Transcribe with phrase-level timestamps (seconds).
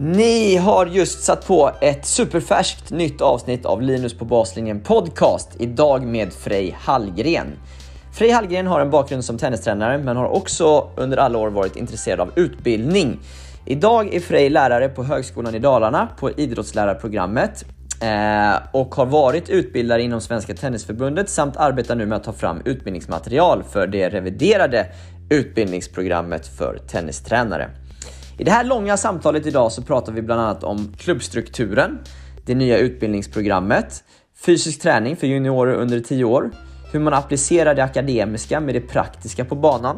[0.00, 5.56] Ni har just satt på ett superfärskt nytt avsnitt av Linus på baslinjen podcast.
[5.58, 7.46] Idag med Frej Hallgren.
[8.12, 12.20] Frej Hallgren har en bakgrund som tennistränare men har också under alla år varit intresserad
[12.20, 13.20] av utbildning.
[13.66, 17.64] Idag är Frej lärare på Högskolan i Dalarna på idrottslärarprogrammet
[18.02, 22.62] eh, och har varit utbildare inom Svenska Tennisförbundet samt arbetar nu med att ta fram
[22.64, 24.86] utbildningsmaterial för det reviderade
[25.30, 27.70] utbildningsprogrammet för tennistränare.
[28.38, 31.98] I det här långa samtalet idag så pratar vi bland annat om klubbstrukturen,
[32.46, 34.04] det nya utbildningsprogrammet,
[34.44, 36.50] fysisk träning för juniorer under 10 år,
[36.92, 39.96] hur man applicerar det akademiska med det praktiska på banan,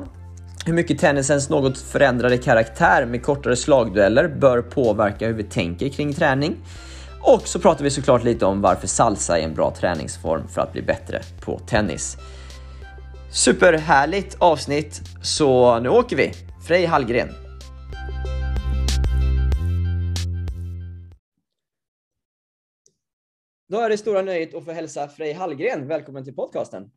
[0.66, 6.14] hur mycket tennisens något förändrade karaktär med kortare slagdueller bör påverka hur vi tänker kring
[6.14, 6.56] träning.
[7.20, 10.72] Och så pratar vi såklart lite om varför salsa är en bra träningsform för att
[10.72, 12.16] bli bättre på tennis.
[13.32, 16.32] Superhärligt avsnitt, så nu åker vi!
[16.66, 17.49] Frej Hallgren.
[23.70, 26.90] Då är det stora nöjet att få hälsa Frej Hallgren välkommen till podcasten.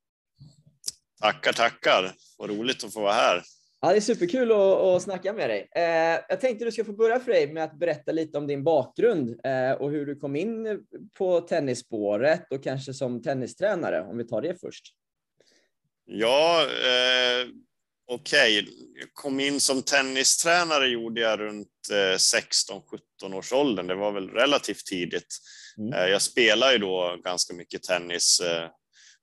[1.21, 2.15] Tackar, tackar.
[2.37, 3.43] Vad roligt att få vara här.
[3.81, 5.67] Ja, det är superkul att, att snacka med dig.
[5.75, 9.39] Eh, jag tänkte du ska få börja Frej med att berätta lite om din bakgrund
[9.43, 10.85] eh, och hur du kom in
[11.17, 14.85] på tennisspåret och kanske som tennistränare, om vi tar det först.
[16.05, 17.47] Ja, eh,
[18.07, 18.59] okej.
[18.59, 18.73] Okay.
[18.99, 21.69] Jag kom in som tennistränare gjorde jag runt
[22.17, 23.87] 16-17 års åldern.
[23.87, 25.39] Det var väl relativt tidigt.
[25.77, 25.93] Mm.
[25.93, 28.69] Eh, jag spelar ju då ganska mycket tennis eh,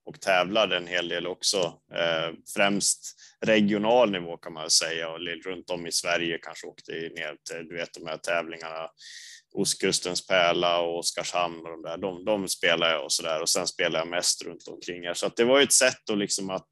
[0.04, 1.58] och tävlade en hel del också.
[1.94, 7.36] Eh, främst regional nivå kan man säga och runt om i Sverige kanske åkte ner
[7.50, 8.88] till du vet, de här tävlingarna.
[9.52, 13.48] Ostkustens pärla och Oskarshamn och de där, de, de spelar jag och så där och
[13.48, 15.14] sen spelar jag mest runt omkring här.
[15.14, 16.68] Så att det var ju ett sätt då liksom att,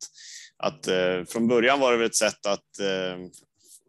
[0.57, 0.89] att
[1.29, 2.65] från början var det väl ett sätt att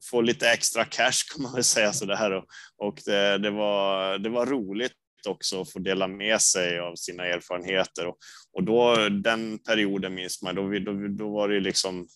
[0.10, 2.46] få lite extra cash kan man väl säga så där och,
[2.78, 7.26] och det, det, var, det var roligt också att få dela med sig av sina
[7.26, 8.08] erfarenheter.
[8.08, 8.18] Och,
[8.54, 12.08] och då den perioden minns man, då, då, då var det liksom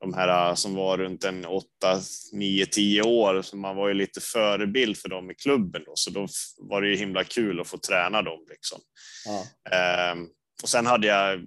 [0.00, 1.66] de här som var runt en 8,
[2.32, 6.10] 9, 10 år, så man var ju lite förebild för dem i klubben då, så
[6.10, 6.26] då
[6.58, 8.80] var det ju himla kul att få träna dem liksom.
[9.24, 9.70] Ja.
[9.76, 10.28] Ehm,
[10.62, 11.46] och sen hade jag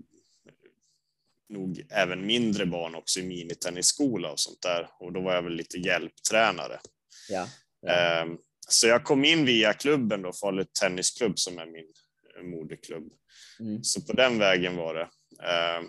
[1.50, 5.54] nog även mindre barn också i minitennisskola och sånt där och då var jag väl
[5.54, 6.80] lite hjälptränare.
[7.30, 7.48] Ja.
[7.82, 7.92] ja.
[7.92, 8.38] Ehm,
[8.72, 11.94] så jag kom in via klubben då, Falu Tennisklubb som är min
[12.52, 13.14] moderklubb.
[13.60, 13.84] Mm.
[13.84, 15.10] Så på den vägen var det.
[15.44, 15.84] Eh,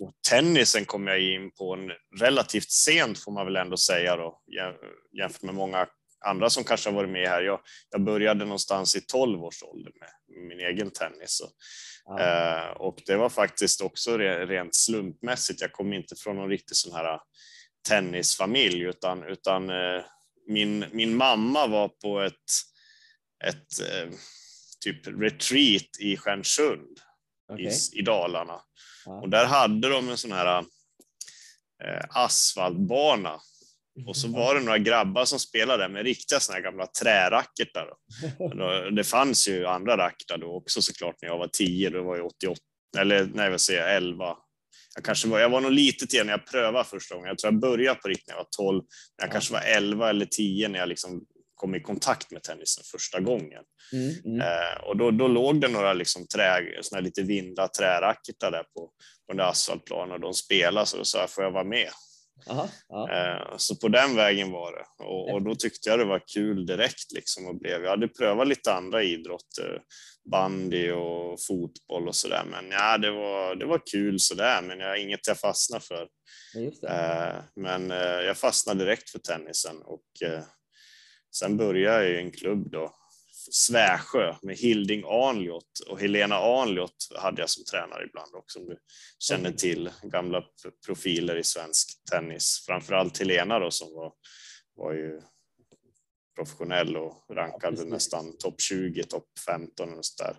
[0.00, 1.90] och tennisen kom jag in på en
[2.20, 4.42] relativt sent får man väl ändå säga då
[5.18, 5.86] jämfört med många
[6.24, 7.42] andra som kanske har varit med här.
[7.42, 10.10] Jag, jag började någonstans i 12 års ålder med
[10.48, 11.40] min egen tennis.
[11.40, 11.52] Och,
[12.04, 12.20] ja.
[12.20, 15.60] eh, och det var faktiskt också rent slumpmässigt.
[15.60, 17.20] Jag kom inte från någon riktig sån här
[17.88, 20.04] tennisfamilj utan, utan eh,
[20.46, 22.34] min, min mamma var på ett,
[23.44, 24.10] ett eh,
[24.80, 27.00] typ retreat i Stjärnsund
[27.52, 27.66] okay.
[27.66, 28.60] i, i Dalarna.
[29.04, 29.20] Ja.
[29.20, 30.58] Och där hade de en sån här
[31.84, 33.40] eh, asfaltbana.
[34.06, 37.88] Och så var det några grabbar som spelade med riktiga såna här gamla träracketar.
[38.96, 42.26] Det fanns ju andra racketar då också såklart när jag var 10, då var jag
[42.26, 42.60] 88,
[42.98, 44.36] eller nej vad säger jag, 11,
[44.94, 47.28] jag kanske var, jag var nog lite till när jag prövade första gången.
[47.28, 48.84] Jag tror jag började på riktigt när jag var 12, men
[49.16, 49.32] jag ja.
[49.32, 53.62] kanske var 11 eller 10 när jag liksom kom i kontakt med tennisen första gången.
[53.92, 54.40] Mm, mm.
[54.40, 58.86] Eh, och då, då låg det några liksom trä, såna lite vinda träracketar där på,
[59.26, 61.90] på den där asfaltplanen och de spelade så då sa jag, får jag vara med?
[62.50, 62.68] Aha,
[63.10, 66.66] eh, så på den vägen var det och, och, då tyckte jag det var kul
[66.66, 67.82] direkt liksom och blev.
[67.82, 69.82] Jag hade prövat lite andra idrotter,
[70.30, 73.54] bandy och fotboll och så där, men ja, det var.
[73.54, 76.08] Det var kul så där, men jag inget jag fastnade för.
[76.88, 80.04] Eh, men eh, jag fastnade direkt för tennisen och
[81.34, 82.94] sen började jag i en klubb då
[83.50, 88.78] Svärsjö med Hilding Arnljot och Helena Arnljot hade jag som tränare ibland också om du
[89.18, 90.44] känner till gamla
[90.86, 92.64] profiler i svensk tennis.
[92.66, 94.12] Framförallt Helena då som var,
[94.76, 95.20] var ju
[96.36, 100.36] professionell och rankad Ja, nästan topp 20, topp 15 och så där.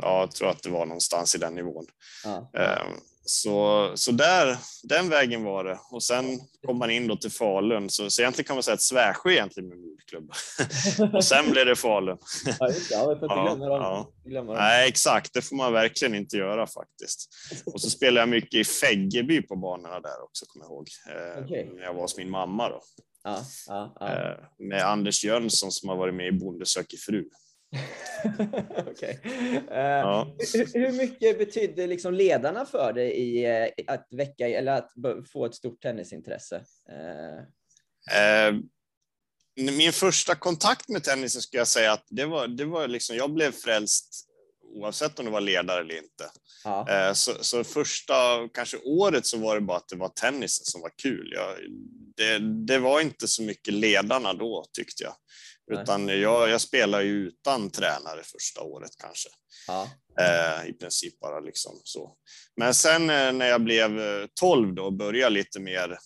[0.00, 1.86] Ja, jag tror att det var någonstans i den nivån.
[2.24, 2.50] Ja.
[2.56, 2.88] Eh,
[3.26, 5.78] Så, så där, den vägen var det.
[5.90, 6.24] Och sen
[6.66, 7.90] kom man in då till Falun.
[7.90, 10.30] Så, så egentligen kan man säga att Svärsjö egentligen min moderklubb.
[11.14, 12.18] och sen blev det Falun.
[12.58, 12.94] Ja, just det.
[12.94, 13.80] Ja, vi får inte Ja, glömma dem.
[13.82, 14.12] ja.
[14.24, 14.62] Glömma dem.
[14.62, 15.34] Nej, exakt.
[15.34, 17.28] Det får man verkligen inte göra faktiskt.
[17.66, 20.88] Och så spelade jag mycket i Fäggeby på banorna där också, kommer jag ihåg.
[21.10, 21.70] Eh, Okej.
[21.74, 22.80] När jag var hos min mamma då.
[23.24, 24.30] Ja, ja, ja.
[24.30, 27.24] Eh, med Anders Jönsson som har varit med i Bonde söker fru.
[29.00, 30.36] Eh, Ja.
[30.54, 34.92] hur, hur mycket betydde liksom ledarna för dig i eh, att väcka eller att
[35.32, 36.56] få ett stort tennisintresse?
[36.88, 37.44] Eh,
[38.12, 38.54] Eh,
[39.56, 43.32] min första kontakt med tennisen skulle jag säga att det var, det var liksom, jag
[43.32, 44.26] blev frälst
[44.74, 46.30] oavsett om det var ledare eller inte.
[46.64, 48.14] ja, Eh, så, så första,
[48.54, 51.32] kanske året så var det bara att det var tennisen som var kul.
[51.34, 51.56] Jag,
[52.16, 55.14] det, det var inte så mycket ledarna då tyckte jag.
[55.70, 55.82] Nej.
[55.82, 59.28] Utan jag, jag spelade ju utan tränare första året kanske.
[59.66, 59.88] ja,
[60.20, 62.16] Eh, I princip bara liksom så.
[62.56, 65.98] Men sen eh, när jag blev eh, 12 då började lite mer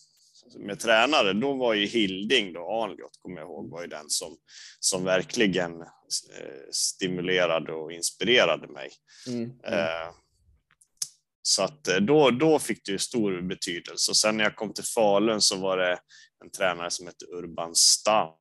[0.56, 4.37] med tränare, då var ju Hilding då, Arnljot, kommer jag ihåg, var ju den som,
[4.81, 8.91] som verkligen eh, stimulerade och inspirerade mig.
[9.27, 10.12] mm, mm, Eh,
[11.43, 14.11] så att eh, då, då fick det ju stor betydelse.
[14.11, 15.99] Och sen när jag kom till Falun så var det
[16.45, 18.35] en tränare som hette Urban Stam.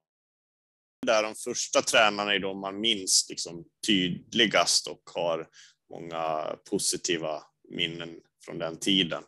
[1.06, 5.48] Där de första tränarna är de man minns liksom tydligast och har
[5.90, 8.10] många positiva minnen
[8.46, 9.24] från den tiden.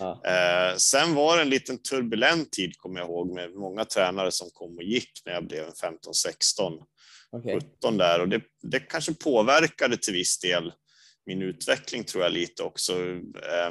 [0.00, 4.32] Ja, Eh, sen var det en liten turbulent tid, kommer jag ihåg, med många tränare
[4.32, 6.82] som kom och gick när jag blev en 15-16.
[7.32, 7.60] okej.
[7.78, 10.72] 17 där och det, det kanske påverkade till viss del
[11.26, 12.92] min utveckling tror jag lite också.
[13.02, 13.70] Eh,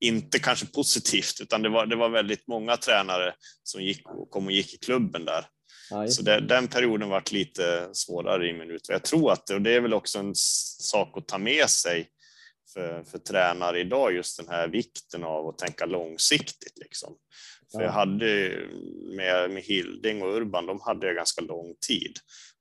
[0.00, 4.46] inte kanske positivt, utan det var, det var väldigt många tränare som gick och kom
[4.46, 5.46] och gick i klubben där.
[6.02, 6.40] Just Så det.
[6.40, 8.94] den perioden varit lite svårare i min utveckling.
[8.94, 12.08] Jag tror att det, och det är väl också en sak att ta med sig
[12.74, 16.78] för, för tränare idag, just den här vikten av att tänka långsiktigt.
[16.78, 17.14] Liksom.
[17.72, 17.84] För Ja.
[17.86, 18.58] jag hade
[19.16, 22.12] med, med Hilding och Urban, de hade jag ganska lång tid.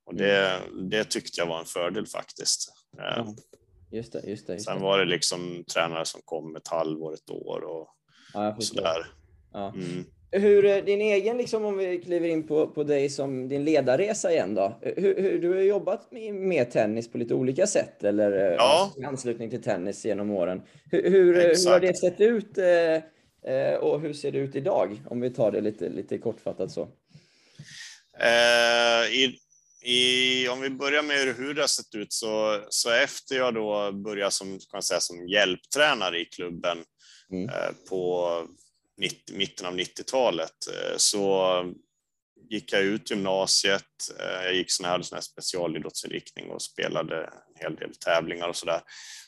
[0.05, 2.73] Och det, det tyckte jag var en fördel faktiskt.
[2.99, 3.35] Eh, Ja,
[3.91, 4.53] Just det, just det.
[4.53, 7.87] Just Sen var det liksom tränare som kom ett halvår, ett år och,
[8.33, 9.05] Ja, och sådär.
[9.53, 9.73] Ja.
[9.75, 10.05] Mm.
[10.31, 14.31] Hur eh, din egen, liksom, om vi kliver in på, på dig som din ledarresa
[14.31, 14.79] igen då.
[14.81, 18.93] Hur, hur, du har jobbat med, med tennis på lite olika sätt eller eh, Ja.
[18.97, 20.61] i anslutning till tennis genom åren.
[20.91, 25.01] Hur, hur, hur har det sett ut eh, eh, och hur ser det ut idag?
[25.09, 26.87] Om vi tar det lite, lite kortfattat så.
[28.19, 29.37] Eh, i,
[29.83, 33.91] i, om vi börjar med hur det har sett ut så, så efter jag då
[33.91, 36.77] började som, kan säga, som hjälptränare i klubben
[37.31, 37.49] Mm.
[37.49, 38.29] eh, på
[38.97, 41.63] 90, mitten av 90-talet eh, så
[42.49, 43.83] gick jag ut gymnasiet.
[44.19, 48.55] Eh, jag gick sån här, sån här specialidrottsinriktning och spelade en hel del tävlingar och
[48.55, 48.81] sådär.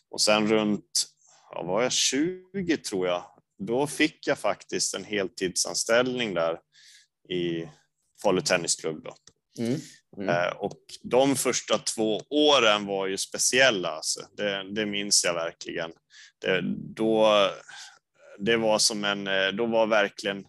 [0.10, 1.06] Och sen runt,
[1.52, 3.24] ja, var jag 20 tror jag,
[3.68, 6.60] då fick jag faktiskt en heltidsanställning där
[7.30, 7.70] i
[8.24, 9.04] Falu Tennisklubb.
[9.04, 9.16] Då.
[9.64, 9.80] Mm.
[10.18, 10.30] Mm.
[10.30, 14.20] Eh, Och de första två åren var ju speciella, alltså.
[14.38, 15.92] det, det minns jag verkligen.
[16.42, 16.62] Det,
[16.96, 17.50] då,
[18.40, 20.46] det var som en, eh, då var verkligen,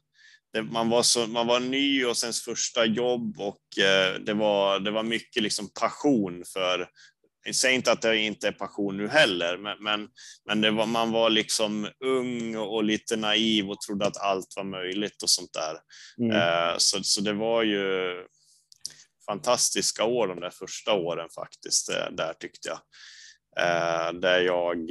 [0.53, 4.81] det, man, var så, man var ny och sen första jobb och eh, det var,
[4.81, 6.89] det var mycket liksom passion för,
[7.45, 10.09] jag säger inte att det inte är passion nu heller, men, men,
[10.47, 14.65] men det var, man var liksom ung och lite naiv och trodde att allt var
[14.65, 15.77] möjligt och sånt där.
[16.25, 16.37] Mm.
[16.37, 18.15] Eh, Så, så det var ju
[19.27, 22.81] fantastiska år de där första åren faktiskt, där tyckte jag.
[24.21, 24.91] Där jag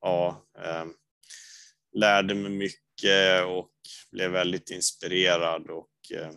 [0.00, 0.44] ja,
[1.96, 3.70] lärde mig mycket och
[4.12, 6.30] blev väldigt inspirerad och eh,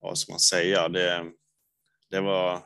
[0.00, 1.24] vad ska man säga, det,
[2.10, 2.62] det var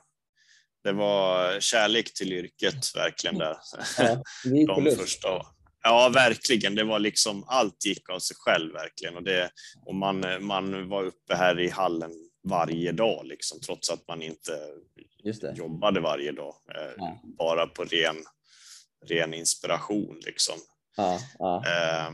[0.82, 3.56] det var kärlek till yrket verkligen där.
[3.98, 4.22] Ja,
[4.66, 5.28] de första.
[5.82, 6.74] Ja, verkligen.
[6.74, 9.50] Det var liksom allt gick av sig själv verkligen och det
[9.86, 12.10] och man man var uppe här i hallen
[12.48, 14.52] varje dag liksom trots att man inte
[15.54, 17.04] jobbade varje dag eh,
[17.38, 18.16] bara på ren
[19.08, 20.54] ren inspiration liksom.
[20.96, 21.62] Ja, ja.
[21.66, 22.10] Eh,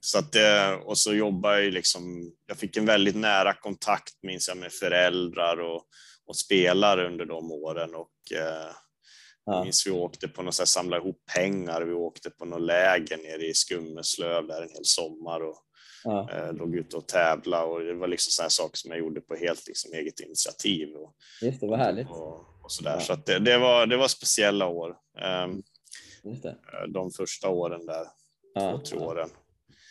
[0.00, 2.32] så att det, och så jobbade jag liksom.
[2.46, 5.82] Jag fick en väldigt nära kontakt minns jag med föräldrar och
[6.26, 8.70] och spelare under de åren och eh,
[9.46, 9.64] jag Ja.
[9.64, 11.82] minns vi åkte på något sätt, samla ihop pengar.
[11.82, 15.58] Vi åkte på något läger nere i Skummeslöv där en hel sommar och
[16.04, 16.30] Ja.
[16.32, 19.34] eh, låg ute och tävla och det var liksom sådana saker som jag gjorde på
[19.36, 22.08] helt liksom, eget initiativ och, Just det, vad härligt.
[22.10, 22.94] och, och sådär.
[22.94, 23.00] Ja.
[23.00, 24.90] Så det, det, var, det var speciella år.
[25.18, 25.62] Eh, det.
[26.88, 28.06] De första åren där,
[28.54, 29.30] Ja, två, tre åren.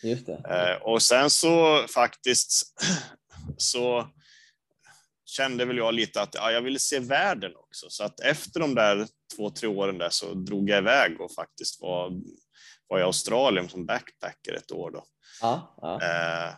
[0.04, 0.42] Just det.
[0.50, 2.74] Eh, och sen så faktiskt
[3.58, 4.08] så
[5.26, 7.90] kände väl jag lite att ja, jag ville se världen också.
[7.90, 11.82] Så att efter de där två, tre åren där så drog jag iväg och faktiskt
[11.82, 12.22] var,
[12.88, 14.92] var i Australien som backpacker ett år.
[14.92, 15.04] Då.
[15.42, 16.02] Ja, ja.
[16.02, 16.56] Eh,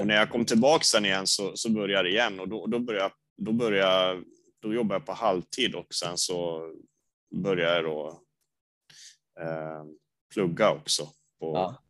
[0.00, 2.78] och när jag kom tillbaka sen igen så, så började det igen och då, då,
[2.78, 4.22] började, då, började,
[4.62, 6.68] då jobbade jag på halvtid och sen så
[7.42, 8.25] började jag då
[9.40, 9.84] eh,
[10.34, 11.02] plugga också
[11.40, 11.82] på Ja.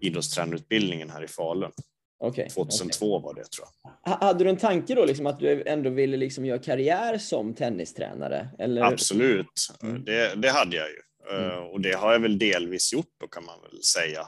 [0.00, 1.70] idrottstränarutbildningen här i Falun.
[2.18, 4.10] Okej, 2002 var det tror jag.
[4.10, 7.54] Ha- Hade du en tanke då liksom att du ändå ville liksom göra karriär som
[7.54, 8.48] tennistränare?
[8.58, 8.82] Eller?
[8.82, 9.46] Absolut,
[9.82, 10.04] Mm.
[10.04, 11.00] det, det hade jag ju.
[11.36, 11.50] Mm.
[11.50, 14.20] Eh, Och det har jag väl delvis gjort då kan man väl säga.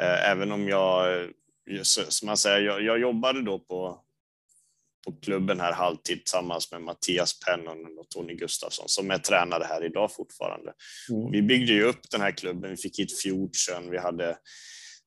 [0.00, 1.28] Eh, Även om jag, eh,
[1.82, 4.00] som man säger, jag, jag jobbade då på,
[5.04, 9.84] på klubben här halvtid tillsammans med Mattias Pennonen och Tony Gustafsson som är tränare här
[9.84, 10.72] idag fortfarande.
[11.10, 11.30] Mm.
[11.30, 14.36] Vi byggde ju upp den här klubben, vi fick hit Fjordsen, vi hade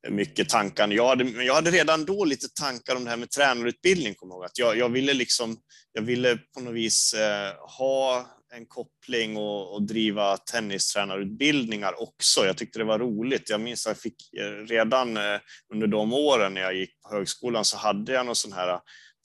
[0.10, 0.88] mycket tankar.
[0.88, 4.38] Jag hade, jag hade redan då lite tankar om det här med tränarutbildning, kommer jag
[4.38, 4.46] ihåg.
[4.46, 5.58] Att jag, jag ville liksom,
[5.94, 12.46] jag ville på något vis eh, ha en koppling och, och driva tennistränarutbildningar också.
[12.46, 13.50] Jag tyckte det var roligt.
[13.50, 15.40] Jag minns att jag fick eh, redan eh,
[15.74, 18.80] under de åren när jag gick på högskolan så hade jag någon sån här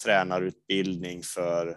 [0.05, 1.77] tränarutbildning för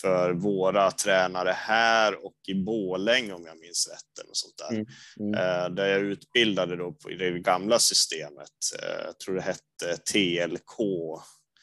[0.00, 4.24] för våra tränare här och i Bålänge om jag minns rätt.
[4.24, 4.74] Eller sånt där.
[4.76, 4.86] Mm,
[5.20, 5.34] mm.
[5.34, 8.48] Eh, Där jag utbildade då på, i det gamla systemet.
[8.82, 10.78] Eh, Jag tror det hette TLK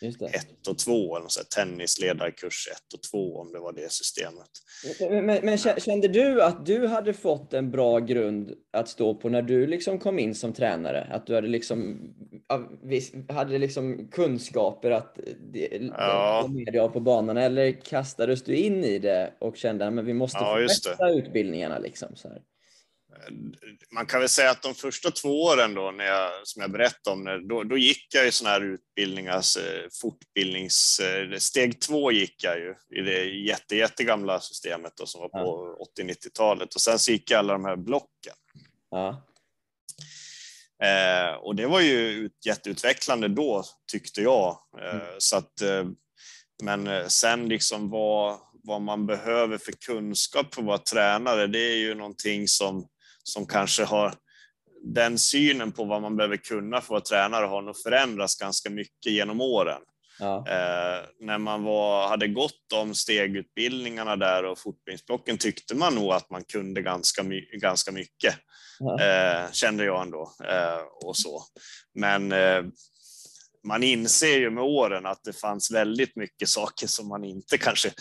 [0.02, 0.26] Just det.
[0.26, 4.50] 1 och 2, eller här, tennisledarkurs 1 och 2 om det var det systemet.
[5.00, 9.16] Men, men, men kä- kände du att du hade fått en bra grund att stå
[9.16, 11.08] på när du liksom kom in som tränare?
[11.12, 12.00] Att du hade liksom,
[13.30, 15.20] hade liksom kunskaper att
[15.54, 16.44] det, Ja.
[16.46, 17.38] få med dig av på banan?
[17.38, 21.80] Eller kastades du in i det och kände att vi måste Ja, förbättra utbildningarna?
[21.80, 22.42] Liksom, så här?
[23.92, 27.14] Man kan väl säga att de första två åren då, när jag, som jag berättade
[27.14, 29.60] om, när- då, då gick jag i sådana här utbildningar, alltså,
[30.02, 31.00] fortbildnings...
[31.00, 35.78] eh, Steg två gick jag ju i det jätte, jättegamla systemet då, som var på
[36.00, 38.36] 80-90-talet och sen så gick jag alla de här blocken.
[38.92, 39.26] Ja.
[40.84, 44.58] Eh, och det var ju ut- jätteutvecklande då, tyckte jag.
[44.82, 45.06] Eh, Mm.
[45.18, 45.86] så att, eh,
[46.64, 51.60] men eh, sen liksom vad, vad man behöver för kunskap för att vara tränare, det
[51.60, 52.88] är ju någonting som,
[53.30, 54.14] som kanske har
[54.84, 58.70] den synen på vad man behöver kunna för att vara tränare har nog förändrats ganska
[58.70, 59.82] mycket genom åren.
[60.20, 60.38] Ja.
[60.48, 66.30] Eh, när man var, hade gått de stegutbildningarna där och fortbildningsblocken tyckte man nog att
[66.30, 68.36] man kunde ganska, my, ganska mycket
[68.80, 69.02] Ja.
[69.02, 70.32] eh, kände jag ändå.
[70.44, 71.44] Eh, och så.
[71.94, 72.64] Men eh,
[73.64, 77.92] man inser ju med åren att det fanns väldigt mycket saker som man inte kanske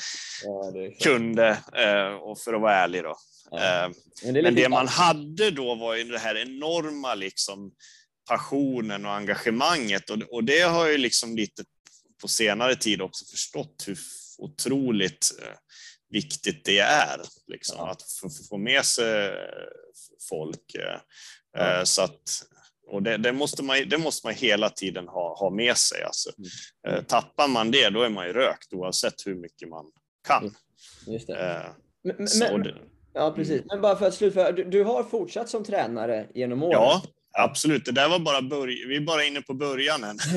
[0.44, 3.16] Ja, kunde, eh, och för att vara ärlig då.
[3.50, 3.84] Ja.
[3.84, 3.90] Eh,
[4.24, 7.72] Men det men det man hade då var ju det här enorma liksom,
[8.28, 11.64] passionen och engagemanget och, och det har ju liksom lite
[12.20, 13.98] på senare tid också förstått hur
[14.38, 15.54] otroligt eh,
[16.10, 17.90] viktigt det är liksom, Ja.
[17.90, 18.02] att
[18.48, 19.32] få, med sig eh,
[20.28, 20.74] folk.
[20.74, 21.00] Eh,
[21.52, 21.86] Ja.
[21.86, 22.22] så att,
[22.86, 26.02] och det, det, måste man, det måste man hela tiden ha, ha med sig.
[26.02, 26.30] Alltså.
[26.88, 27.04] Mm.
[27.04, 29.84] Tappar man det, då är man ju rökt oavsett hur mycket man
[30.26, 30.54] kan.
[31.06, 31.74] Just det.
[32.04, 32.64] Men, men,
[33.14, 33.62] ja, precis.
[33.66, 36.72] Men bara för att slutföra, du, du har fortsatt som tränare genom åren?
[36.72, 37.02] Ja,
[37.38, 37.84] absolut.
[37.84, 38.88] Det där var bara början.
[38.88, 40.18] Vi är bara inne på början än.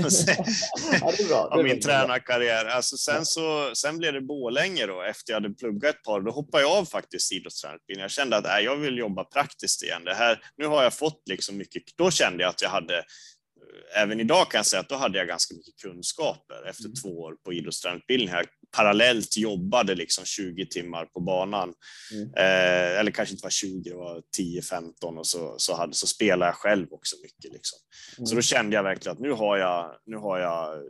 [1.01, 1.47] ja, det är bra.
[1.47, 1.81] Det av är min bra.
[1.81, 2.65] tränarkarriär.
[2.65, 6.21] Alltså sen, så, sen blev det Borlänge då, efter jag hade pluggat ett par.
[6.21, 8.03] Då hoppade jag av faktiskt idrottstränarutbildningen.
[8.03, 10.03] Jag kände att nej, jag vill jobba praktiskt igen.
[10.05, 11.83] Det här, nu har jag fått liksom mycket.
[11.97, 15.17] Då kände jag att jag hade, eh, även idag kan jag säga att då hade
[15.17, 16.95] jag ganska mycket kunskaper efter Mm.
[16.95, 18.29] två år på idrottstränarutbildning.
[18.29, 21.73] Jag parallellt jobbade liksom 20 timmar på banan.
[22.13, 22.33] Mm.
[22.37, 26.45] Eh, eller kanske inte var 20, det var 10-15 och så, så, hade, så spelade
[26.45, 27.53] jag själv också mycket.
[27.53, 27.79] Liksom.
[28.15, 28.35] Så Mm.
[28.35, 30.81] då kände jag verkligen att nu har jag, nu har jag eh,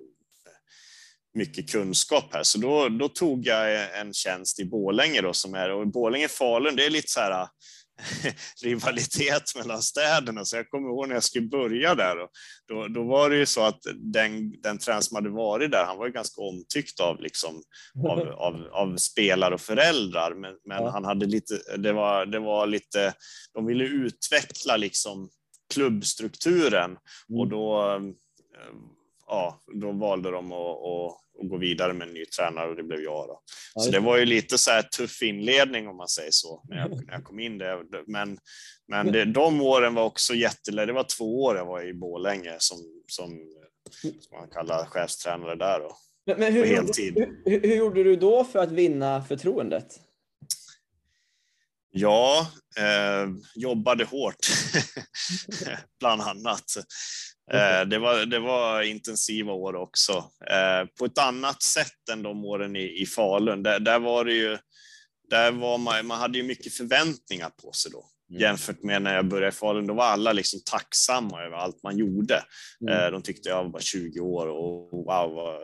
[1.34, 2.44] mycket kunskap här.
[2.44, 6.86] Så då, då tog jag en tjänst i Bålänge då som är, och Bålänge-Falun, det
[6.86, 7.48] är lite så här
[8.64, 10.46] rivalitet mellan städerna.
[10.46, 12.18] Så jag kommer ihåg när jag skulle börja där.
[12.24, 12.30] Och
[12.68, 15.98] då, då var det ju så att den, den tränare som hade varit där, han
[15.98, 17.62] var ju ganska omtyckt av, liksom,
[18.10, 20.34] av, av, av spelare och föräldrar.
[20.36, 20.90] Men, men Ja.
[20.90, 23.14] han hade lite, det var, det var lite,
[23.54, 25.30] de ville utveckla liksom
[25.74, 26.98] klubbstrukturen
[27.30, 27.50] och Mm.
[27.50, 28.02] då, eh,
[29.28, 32.84] ja, då valde de att, att, att gå vidare med en ny tränare och det
[32.84, 33.28] blev jag.
[33.28, 33.42] Då.
[33.76, 37.06] Så det var ju lite så här tuff inledning om man säger så, när jag,
[37.06, 37.84] när jag kom in där.
[38.08, 38.38] Men,
[38.88, 42.56] men det, de åren var också jättelä Det var två år jag var i Borlänge
[42.58, 43.30] som, som,
[44.20, 45.80] som man kallar chefstränare där.
[45.80, 45.98] Då.
[46.26, 47.14] Men, men hur, heltid.
[47.16, 50.00] hur, hur, hur gjorde du då för att vinna förtroendet?
[51.94, 52.48] Ja,
[52.78, 54.48] eh, jobbade hårt,
[56.00, 56.66] bland annat.
[57.54, 60.12] Eh, det, var, det var intensiva år också,
[60.50, 63.64] eh, på ett annat sätt än de åren i, i Falun.
[63.64, 64.58] Där, där var det ju,
[65.30, 68.06] där var man, man hade ju mycket förväntningar på sig då.
[68.30, 68.42] Mm.
[68.42, 71.98] Jämfört med när jag började i Falun, då var alla liksom tacksamma över allt man
[71.98, 72.44] gjorde.
[72.82, 72.94] Mm.
[72.94, 75.62] Eh, de tyckte jag var bara 20 år och wow, vad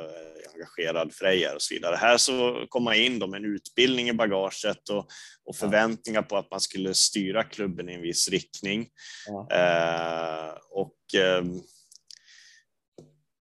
[0.57, 1.95] engagerad Freja och så vidare.
[1.95, 5.07] Här så kom man in med en utbildning i bagaget och,
[5.45, 8.87] och förväntningar på att man skulle styra klubben i en viss riktning.
[9.27, 9.47] Ja.
[9.51, 11.43] Eh, och eh,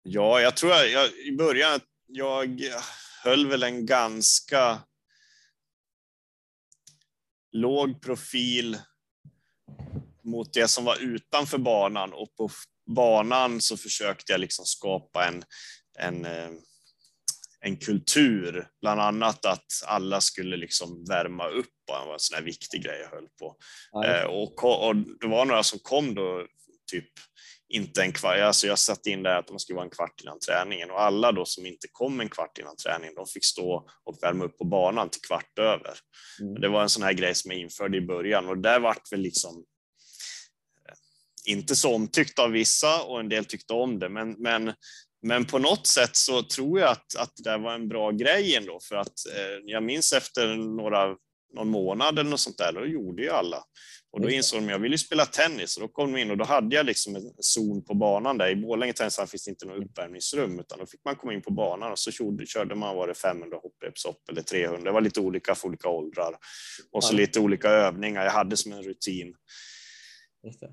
[0.04, 2.62] ja, jag tror jag, jag i början, jag
[3.24, 4.80] höll väl en ganska
[7.52, 8.78] låg profil
[10.24, 12.50] mot det som var utanför banan och på
[12.96, 15.44] banan så försökte jag liksom skapa en,
[16.00, 16.50] en, eh,
[17.60, 22.44] en kultur, bland annat att alla skulle liksom värma upp och var en sån här
[22.44, 23.56] viktig grej jag höll på.
[23.92, 24.28] Ja.
[24.28, 26.48] Och, och det var några som kom då
[26.92, 27.10] typ
[27.72, 30.40] inte en kvart, alltså jag satte in det att de skulle vara en kvart innan
[30.40, 34.18] träningen och alla då som inte kom en kvart innan träningen, de fick stå och
[34.22, 35.94] värma upp på banan till kvart över.
[36.42, 36.62] Mm.
[36.62, 39.20] Det var en sån här grej som jag införde i början och där vart väl
[39.20, 39.66] liksom
[41.46, 44.74] inte så omtyckt av vissa och en del tyckte om det, men, men,
[45.22, 48.80] men på något sätt så tror jag att, att det var en bra grej ändå,
[48.90, 51.16] för att eh, jag minns efter några,
[51.54, 53.64] någon månad eller något sånt där, då gjorde ju alla.
[54.14, 55.78] Och då insåg de att jag ville spela tennis.
[55.78, 58.50] Och då kom de in och då hade jag liksom en zon på banan där.
[58.50, 61.52] I Borlänge tennishallen finns det inte något uppvärmningsrum utan då fick man komma in på
[61.52, 64.84] banan och så körde, man var det 500 hopprepshopp eller 300.
[64.84, 66.36] Det var lite olika för olika åldrar.
[66.92, 68.24] Och så lite olika övningar.
[68.24, 69.36] Jag hade som en rutin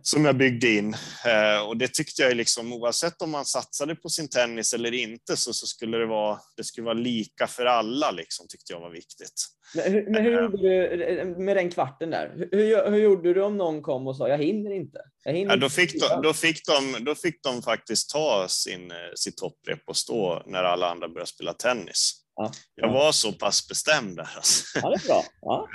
[0.03, 0.95] som jag byggde in.
[1.27, 5.37] Eh, och det tyckte jag liksom, oavsett om man satsade på sin tennis eller inte,
[5.37, 8.91] så, så skulle det vara, det skulle vara lika för alla, liksom, tyckte jag var
[8.91, 9.33] viktigt.
[9.75, 10.41] Men hur, men hur eh.
[10.41, 12.49] gjorde du med den kvarten där?
[12.53, 14.99] Hur, hur, gjorde du om någon kom och sa jag hinner inte?
[15.25, 18.91] Jag hinner ja, då, fick de, då, fick de, då fick de faktiskt ta sin,
[18.91, 22.25] eh, sitt hopprep och stå när alla andra började spela tennis.
[22.35, 24.31] Ja, jag var så pass bestämd där.
[24.37, 24.79] Alltså.
[24.83, 25.25] Ja, det är bra.
[25.41, 25.69] Ja.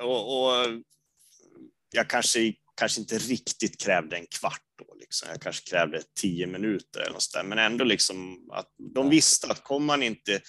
[0.04, 0.66] och, och
[1.92, 5.28] jag kanske, kanske inte riktigt krävde en kvart då, liksom.
[5.32, 7.42] jag kanske krävde tio minuter eller något där.
[7.42, 10.40] men ändå liksom att de visste att kommer man inte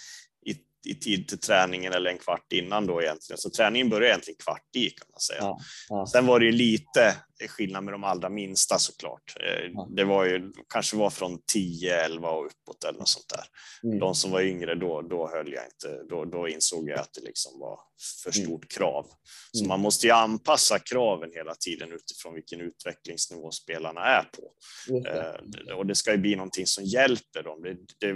[0.45, 0.55] i,
[0.87, 4.75] i tid till träningen eller en kvart innan då egentligen, så träningen börjar egentligen kvart
[4.75, 5.39] i kan man säga.
[5.39, 6.07] Ja, ja.
[6.07, 7.15] Sen var det ju lite
[7.47, 9.35] skillnad med de allra minsta såklart.
[9.39, 9.85] Eh.
[9.95, 13.45] Det var ju kanske var från 10, 11 och uppåt eller något sånt där.
[13.83, 13.99] Mm.
[13.99, 17.21] De som var yngre då, då höll jag inte, då, då insåg jag att det
[17.21, 17.79] liksom var
[18.23, 18.45] för mm.
[18.45, 19.07] stort krav.
[19.51, 19.69] Så mm.
[19.69, 24.51] man måste ju anpassa kraven hela tiden utifrån vilken utvecklingsnivå spelarna är på.
[24.87, 25.33] Det.
[25.69, 27.61] Eh, och det ska ju bli någonting som hjälper dem.
[27.61, 28.13] Det, det,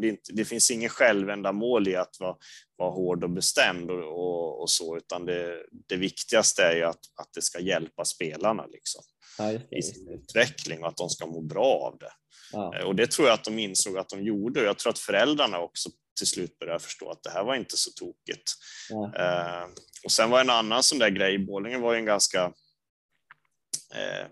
[0.00, 2.36] det, det finns ingen självändamål i att vara,
[2.78, 7.00] vara hård och bestämd och, och, och så, utan det, det viktigaste är ju att,
[7.20, 9.02] att det ska hjälpa spelarna liksom,
[9.38, 12.12] ja, i sin utveckling och att de ska må bra av det.
[12.52, 12.78] Ja.
[12.78, 14.98] Eh, och det tror jag att de insåg att de gjorde och jag tror att
[14.98, 18.52] föräldrarna också till slut började förstå att det här var inte så tokigt.
[18.90, 19.12] Ja.
[19.16, 19.68] Eh,
[20.04, 22.44] och sen var en annan sån där grej, Borlänge var ju en ganska
[23.94, 24.26] eh,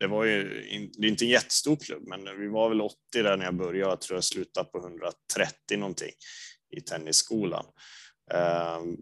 [0.00, 0.44] det var ju
[0.98, 3.90] det är inte en jättestor klubb, men vi var väl 80 där när jag började.
[3.90, 6.10] Jag tror jag slutade på 130 någonting
[6.70, 7.64] i tennisskolan.
[8.34, 8.96] Ehm,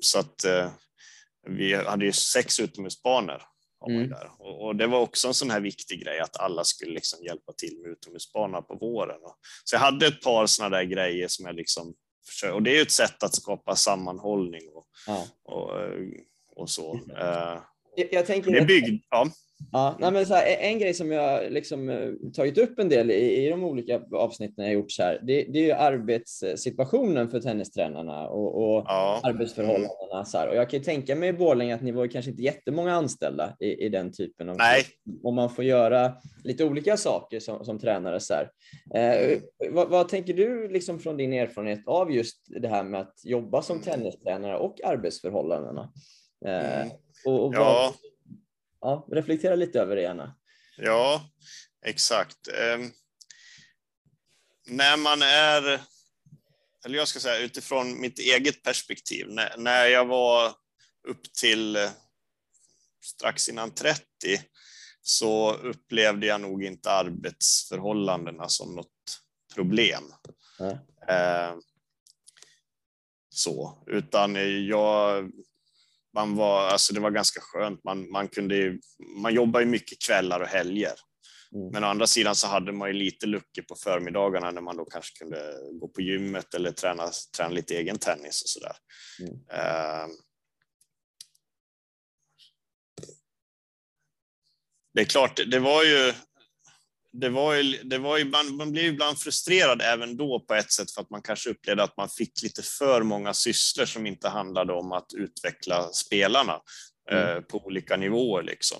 [0.00, 0.70] så att eh,
[1.48, 3.42] vi hade ju sex utomhusbanor
[3.88, 4.08] mm.
[4.08, 4.30] där.
[4.38, 7.78] Och, det var också en sån här viktig grej att alla skulle liksom hjälpa till
[7.82, 9.20] med utomhusbanorna på våren.
[9.64, 11.94] Så jag hade ett par såna där grejer som jag liksom
[12.52, 15.26] och det är ju ett sätt att skapa sammanhållning och, ja.
[15.44, 15.98] och, eh,
[16.56, 17.00] och, så.
[17.96, 19.30] Jag, jag tänker det bygg, ja.
[19.72, 23.10] Ja, nej men så här, en grej som jag liksom eh, tagit upp en del
[23.10, 27.40] i, i de olika avsnitten jag gjort så här, det, det är ju arbetssituationen för
[27.40, 29.20] tennistränarna och, och ja.
[29.22, 30.24] arbetsförhållandena.
[30.24, 30.48] Så här.
[30.48, 33.84] Och jag kan tänka mig i Borlänge att ni var kanske inte jättemånga anställda i,
[33.84, 34.56] i den typen av...
[34.56, 34.84] Nej.
[35.22, 36.12] Om man får göra
[36.44, 38.20] lite olika saker som, som tränare.
[38.20, 38.34] Så.
[38.94, 39.38] Eh,
[39.70, 43.62] vad, vad, tänker du liksom från din erfarenhet av just det här med att jobba
[43.62, 45.92] som tennistränare och arbetsförhållandena?
[46.46, 46.86] Eh,
[47.26, 47.60] och, och ja.
[47.60, 47.94] Vad, ja,
[49.12, 50.36] reflektera lite över det gärna.
[50.76, 51.30] Ja,
[51.84, 52.48] exakt.
[52.48, 52.78] Eh,
[54.66, 55.80] när man är,
[56.84, 60.52] eller jag ska säga utifrån mitt eget perspektiv, när, när jag var
[61.08, 61.90] upp till eh,
[63.04, 64.04] strax innan 30
[65.02, 69.20] så upplevde jag nog inte arbetsförhållandena som något
[69.54, 70.14] problem.
[70.60, 70.76] Mm.
[71.08, 71.56] Eh,
[73.28, 74.34] så, utan
[74.66, 75.30] jag
[76.14, 77.84] man var, alltså det var ganska skönt.
[77.84, 78.78] Man, man, kunde,
[79.22, 80.92] man jobbar ju mycket kvällar och helger.
[81.54, 81.68] Mm.
[81.72, 84.84] Men å andra sidan så hade man ju lite luckor på förmiddagarna när man då
[84.84, 88.76] kanske kunde gå på gymmet eller träna, träna lite egen tennis och sådär.
[89.20, 89.34] Mm.
[89.34, 90.14] Uh,
[94.94, 96.14] det är klart, det var ju
[97.12, 100.72] det var ju, det var ju man, man blev ibland frustrerad även då på ett
[100.72, 104.28] sätt för att man kanske upplevde att man fick lite för många sysslor som inte
[104.28, 106.60] handlade om att utveckla spelarna
[107.10, 107.28] mm.
[107.28, 108.42] eh, på olika nivåer.
[108.42, 108.78] Liksom.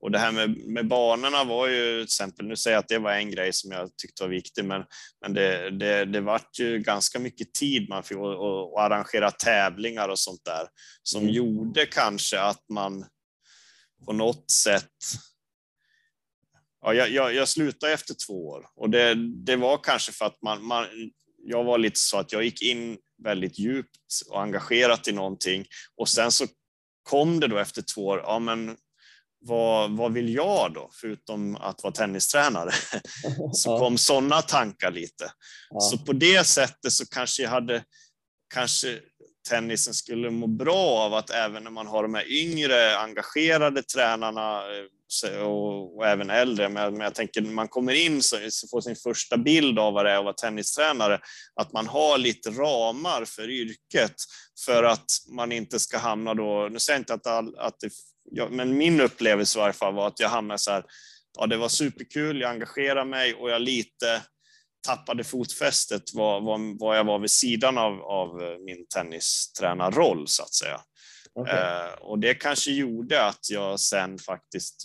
[0.00, 2.98] Och det här med, med banorna var ju till exempel, nu säger jag att det
[2.98, 4.84] var en grej som jag tyckte var viktig, men,
[5.22, 10.18] men det, det, det vart ju ganska mycket tid man fick att arrangera tävlingar och
[10.18, 10.66] sånt där
[11.02, 11.34] som mm.
[11.34, 13.06] gjorde kanske att man
[14.06, 14.90] på något sätt
[16.94, 20.64] Ja, jag, jag, slutade efter två år och det, det var kanske för att man,
[20.64, 20.86] man,
[21.44, 26.08] jag var lite så att jag gick in väldigt djupt och engagerat i någonting och
[26.08, 26.46] sen så
[27.02, 28.76] kom det då efter två år, ja men
[29.40, 32.70] vad, vad vill jag då, förutom att vara tennistränare?
[33.52, 35.32] så kom sådana tankar lite.
[35.70, 35.80] Ja.
[35.80, 37.84] Så på det sättet så kanske jag hade,
[38.54, 39.00] kanske
[39.48, 44.58] tennisen skulle må bra av att även när man har de här yngre engagerade tränarna
[44.58, 44.84] eh,
[45.42, 48.80] och, och även äldre, men, men jag tänker när man kommer in så, så får
[48.80, 51.20] sin första bild av vad det är att vara tennistränare,
[51.60, 54.14] att man har lite ramar för yrket
[54.64, 57.90] för att man inte ska hamna då, nu säger jag inte att, all, att det,
[58.30, 60.84] ja, men min upplevelse i varje fall var att jag hamnade så här,
[61.38, 64.22] ja det var superkul, jag engagerade mig och jag lite
[64.86, 70.80] tappade fotfästet vad jag var vid sidan av, av min tennistränarroll så att säga.
[71.36, 71.58] Okay.
[71.58, 74.84] Eh, och det kanske gjorde att jag sen faktiskt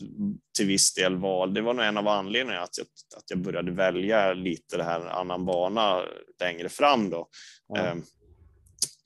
[0.58, 2.88] till viss del valde, det var nog en av anledningarna att jag,
[3.18, 6.06] att jag började välja lite det här annan bana
[6.40, 7.30] längre fram då.
[7.78, 7.86] Mm.
[7.86, 8.04] Eh,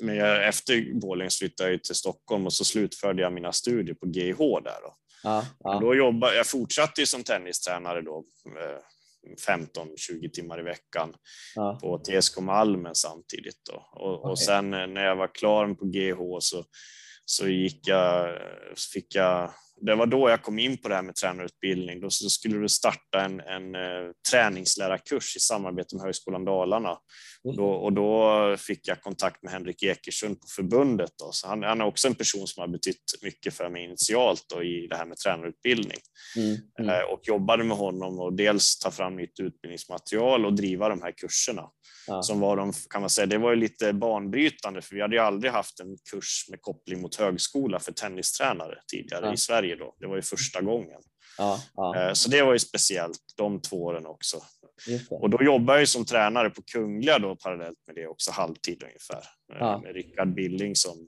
[0.04, 4.08] men jag, efter Borlänge flyttade jag till Stockholm och så slutförde jag mina studier på
[4.08, 4.82] GIH där.
[4.82, 4.96] Då.
[5.24, 5.80] Ja, ja.
[5.80, 8.80] Då jobbade, jag fortsatte som tennistränare då, eh,
[9.48, 11.14] 15-20 timmar i veckan
[11.56, 11.80] ja.
[11.82, 13.62] på TSK Malmen samtidigt.
[13.72, 14.02] Då.
[14.02, 14.32] Och, okay.
[14.32, 16.64] och sen när jag var klar på GH så,
[17.26, 18.38] så gick jag,
[18.94, 22.02] fick jag det var då jag kom in på det här med tränarutbildning.
[22.02, 26.98] Då skulle du starta en, en eh, träningslärarkurs i samarbete med Högskolan Dalarna.
[27.46, 27.58] Mm.
[27.58, 31.12] Då, och då fick jag kontakt med Henrik Ekersund på förbundet.
[31.20, 31.32] Då.
[31.32, 34.64] Så han, han, är också en person som har betytt mycket för mig initialt då,
[34.64, 35.98] i det här med tränarutbildning.
[36.38, 36.58] Mm.
[36.80, 36.90] Mm.
[36.90, 41.12] Uh, och jobbade med honom och dels ta fram nytt utbildningsmaterial och driva de här
[41.12, 41.70] kurserna.
[42.08, 42.22] Ja.
[42.22, 45.22] Som var de, kan man säga, det var ju lite banbrytande för vi hade ju
[45.22, 49.34] aldrig haft en kurs med koppling mot högskola för tennistränare tidigare ja.
[49.34, 49.96] i Sverige då.
[50.00, 51.02] Det var ju första gången.
[51.38, 51.96] Ja, ja.
[51.98, 54.42] Eh, så det var ju speciellt de två åren också.
[55.10, 59.24] Och då jobbade jag som tränare på Kungliga då parallellt med det också halvtid ungefär.
[59.54, 59.82] Eh, ja.
[59.84, 61.08] Med Rickard Billing som,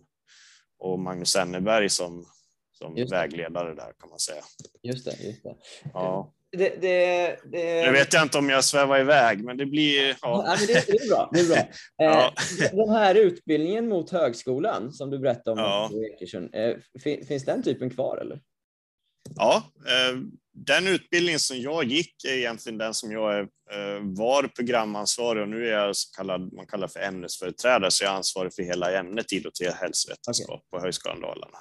[0.80, 2.26] och Magnus Enneberg som,
[2.72, 4.44] som vägledare där kan man säga.
[4.84, 5.24] Just det.
[5.24, 5.56] Just det.
[5.94, 7.86] Ja det, det, det...
[7.86, 10.08] Nu vet jag inte om jag svävar iväg, men det blir...
[10.08, 10.18] Ja.
[10.22, 11.30] ja men det, det, är bra.
[11.34, 11.58] Det är bra.
[11.98, 12.34] ja.
[12.64, 16.50] Eh, den här utbildningen mot högskolan som du berättade om, ja.
[16.54, 16.78] Eh,
[17.28, 18.18] finns den typen kvar?
[18.18, 18.42] eller?
[19.36, 19.64] Ja,
[20.66, 25.68] den utbildning som jag gick är egentligen den som jag eh, var programansvarig och nu
[25.68, 29.34] är jag så kallad, man kallar för ämnesföreträdare, så jag är ansvarig för hela ämnet
[29.34, 30.68] idrott och hälsovetenskap okay.
[30.72, 31.58] på Högskolan Dalarna.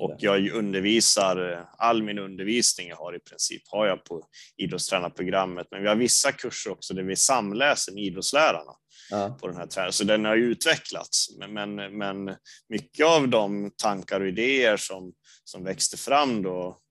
[0.00, 4.26] Och jag undervisar, all min undervisning jag har i princip har jag på
[4.56, 8.72] idrottstränarprogrammet, men vi har vissa kurser också där vi samläser med idrottslärarna.
[9.10, 9.38] Ja.
[9.40, 9.92] på den här träningen.
[9.92, 11.26] Så den har utvecklats.
[11.38, 12.36] Men, men, men
[12.68, 15.12] mycket av de tankar och idéer som,
[15.44, 16.81] som växte fram då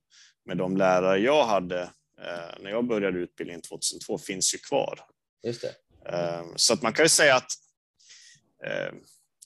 [0.45, 1.81] med de lärare jag hade
[2.21, 4.99] eh, när jag började utbildningen 2002 finns ju kvar.
[5.43, 5.75] Just det.
[6.09, 7.51] Eh, så att man kan ju säga att
[8.65, 8.93] eh,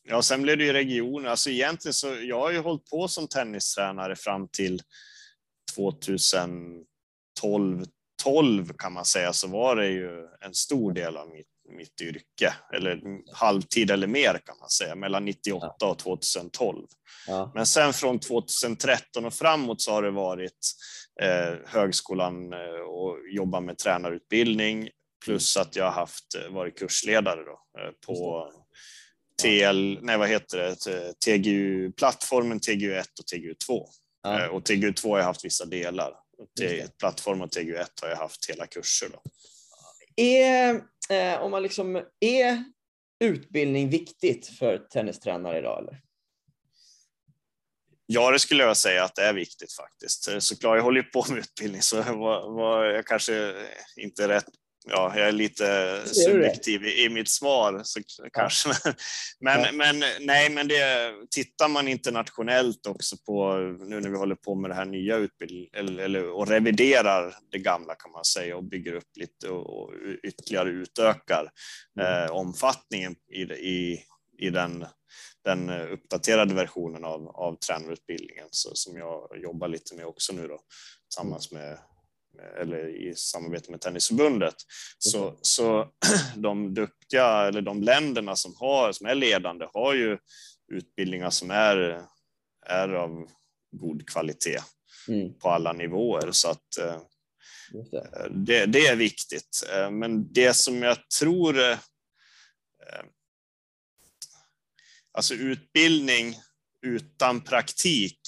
[0.08, 1.30] Ja, sen blev det ju regioner.
[1.30, 4.82] Alltså egentligen så jag har ju hållit på som tennistränare fram till
[5.76, 7.86] 2012.
[8.24, 12.54] 12 kan man säga så var det ju en stor del av mitt, mitt yrke
[12.74, 13.02] eller
[13.34, 16.88] halvtid eller mer kan man säga mellan 98 och 2012.
[17.28, 17.52] Ja.
[17.56, 20.60] Men sen från 2013 och framåt så har det varit
[21.22, 24.90] eh, högskolan eh, och jobba med tränarutbildning
[25.26, 28.52] plus att jag har haft eh, varit kursledare då, eh, på
[29.42, 33.86] TL, nej vad heter det, TGU, plattformen TGU1 och TGU2.
[34.24, 34.50] Ja.
[34.50, 36.14] Och TGU2 har jag haft vissa delar.
[36.60, 39.10] Till plattform och TGU1 har jag haft hela kurser.
[39.10, 39.22] Då.
[40.16, 42.64] Är, eh, om man liksom, är
[43.20, 45.80] utbildning viktigt för tennistränare idag?
[45.80, 46.02] Eller?
[48.06, 50.28] Ja, det skulle jag säga att det är viktigt faktiskt.
[50.28, 53.54] Eh, såklart, jag håller ju på med utbildning så var, var jag kanske
[53.96, 54.46] inte rätt
[54.88, 58.30] ja, jag är lite subjektiv i, i, mitt svar så ja.
[58.34, 58.70] kanske.
[59.40, 59.72] Men, ja.
[59.72, 64.70] men nej, men det tittar man internationellt också på nu när vi håller på med
[64.70, 68.94] det här nya utbildningen eller, eller, och reviderar det gamla kan man säga och bygger
[68.94, 69.94] upp lite och, och
[70.24, 71.52] ytterligare utökar
[72.00, 72.24] mm.
[72.24, 74.04] eh, omfattningen i, i,
[74.38, 74.86] i den
[75.44, 80.60] den uppdaterade versionen av, av tränarutbildningen så, som jag jobbar lite med också nu då
[81.10, 81.78] tillsammans med
[82.62, 84.56] eller i samarbete med Tennisförbundet.
[84.98, 85.92] Så, så
[86.36, 90.18] de duktiga, eller de länderna som, har, som är ledande har ju
[90.74, 92.06] utbildningar som är,
[92.66, 93.28] är av
[93.72, 94.60] god kvalitet
[95.08, 95.34] mm.
[95.40, 96.32] på alla nivåer.
[96.32, 96.68] Så att
[97.92, 98.10] det.
[98.30, 98.88] Det, det.
[98.88, 99.64] är viktigt.
[99.92, 101.78] Men det som jag tror
[105.16, 106.36] Alltså utbildning
[106.82, 108.20] utan praktik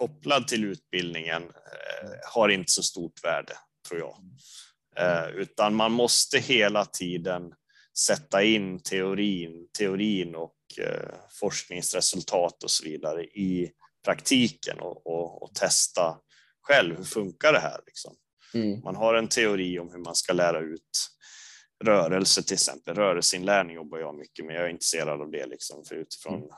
[0.00, 3.52] kopplad till utbildningen eh, har inte så stort värde,
[3.88, 4.16] tror jag.
[4.96, 7.52] Eh, utan man måste hela tiden
[7.98, 13.70] sätta in teorin, teorin och eh, forskningsresultat och så vidare i
[14.04, 16.16] praktiken och, och, och testa
[16.62, 16.96] själv.
[16.96, 17.80] Hur funkar det här?
[17.86, 18.14] Liksom?
[18.54, 18.80] Mm.
[18.80, 21.10] Man har en teori om hur man ska lära ut
[21.84, 22.94] rörelse till exempel.
[22.94, 24.56] Rörelseinlärning jobbar jag mycket med.
[24.56, 26.50] Jag är intresserad av det liksom, för utifrån mm.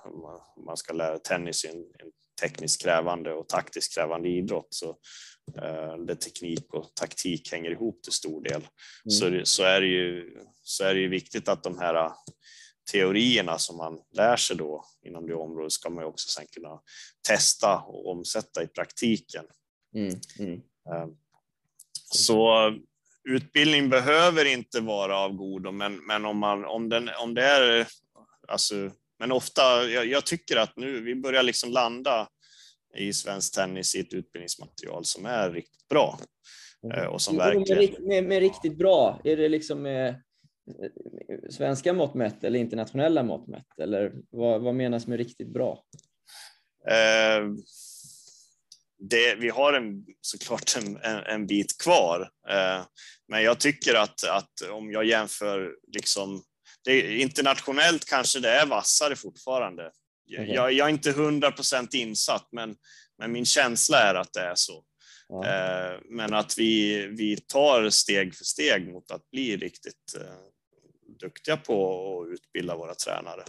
[0.56, 4.88] om man ska lära tennis i en, en tekniskt krävande och taktiskt krävande idrott så
[5.56, 9.10] eh, där teknik och taktik hänger ihop till stor del mm.
[9.10, 12.12] så, så, är det ju, så är det ju viktigt att de här eh,
[12.92, 16.80] teorierna som man lär sig då inom det området ska man ju också sen kunna
[17.28, 19.44] testa och omsätta i praktiken.
[19.94, 20.20] Mm.
[20.38, 20.60] Mm.
[20.90, 21.06] Eh,
[22.14, 22.72] så
[23.24, 27.88] utbildning behöver inte vara av godo, men, men om, man, om, den, om det är...
[28.48, 28.90] Alltså,
[29.22, 32.28] men ofta, jag, jag, tycker att nu, vi börjar liksom landa
[32.96, 36.18] i svensk tennis i ett utbildningsmaterial som är riktigt bra.
[36.84, 36.98] Mm.
[36.98, 37.78] Eh, och som verkligen...
[37.78, 40.22] Med, med, med, riktigt bra, är det liksom med
[41.50, 43.78] svenska mått mätt eller internationella mått mätt?
[43.78, 45.84] Eller vad, vad menas med riktigt bra?
[46.88, 47.48] Eh,
[48.98, 52.84] det, vi har en, såklart en, en, en bit kvar, eh,
[53.28, 56.42] men jag tycker att, att om jag jämför liksom,
[56.84, 59.90] det, internationellt kanske det är vassare fortfarande.
[60.32, 60.54] Okay.
[60.54, 62.76] Jag, jag, är inte hundra procent insatt, men,
[63.18, 64.84] men min känsla är att det är så.
[65.28, 65.46] Ja.
[65.46, 70.36] Eh, men att vi, vi tar steg för steg mot att bli riktigt eh,
[71.20, 73.44] duktiga på att utbilda våra tränare.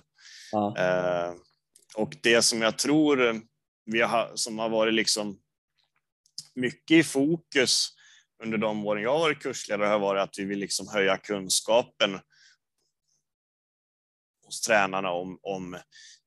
[0.52, 0.78] Ja.
[0.78, 1.34] Eh,
[1.96, 3.41] och det som jag tror
[3.86, 5.39] vi har, som har varit liksom
[6.56, 7.89] mycket i fokus
[8.43, 12.19] under de åren jag har varit kursledare har varit att vi vill liksom höja kunskapen
[14.54, 15.78] hos tränarna om, om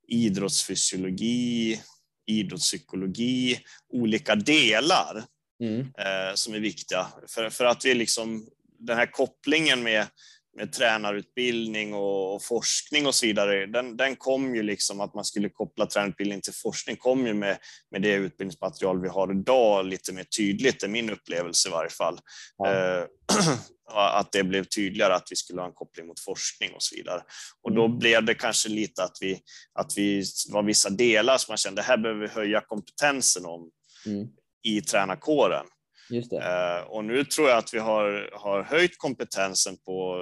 [0.09, 1.81] idrottsfysiologi,
[2.27, 3.61] idrottspsykologi,
[3.93, 5.25] olika delar
[5.63, 5.81] mm.
[5.81, 7.07] eh, som är viktiga.
[7.29, 10.07] För, för att vi liksom, den här kopplingen med
[10.57, 15.25] med tränarutbildning och, och, forskning och så vidare, den, den kom ju liksom att man
[15.25, 17.59] skulle koppla tränarutbildning till forskning kom ju med,
[17.91, 22.19] med det utbildningsmaterial vi har idag lite mer tydligt, är min upplevelse i varje fall.
[22.57, 22.75] Ja.
[22.75, 23.05] Eh,
[23.95, 27.23] att det blev tydligare att vi skulle ha en koppling mot forskning och så vidare.
[27.63, 27.99] Och då mm.
[27.99, 29.41] blev det kanske lite att vi,
[29.79, 33.71] att vi var vissa delar som man kände, här behöver vi höja kompetensen om
[34.07, 34.27] mm.
[34.63, 35.67] i tränarkåren.
[36.11, 36.37] Just det.
[36.37, 40.17] Eh, och nu tror jag att vi har, har höjt kompetensen på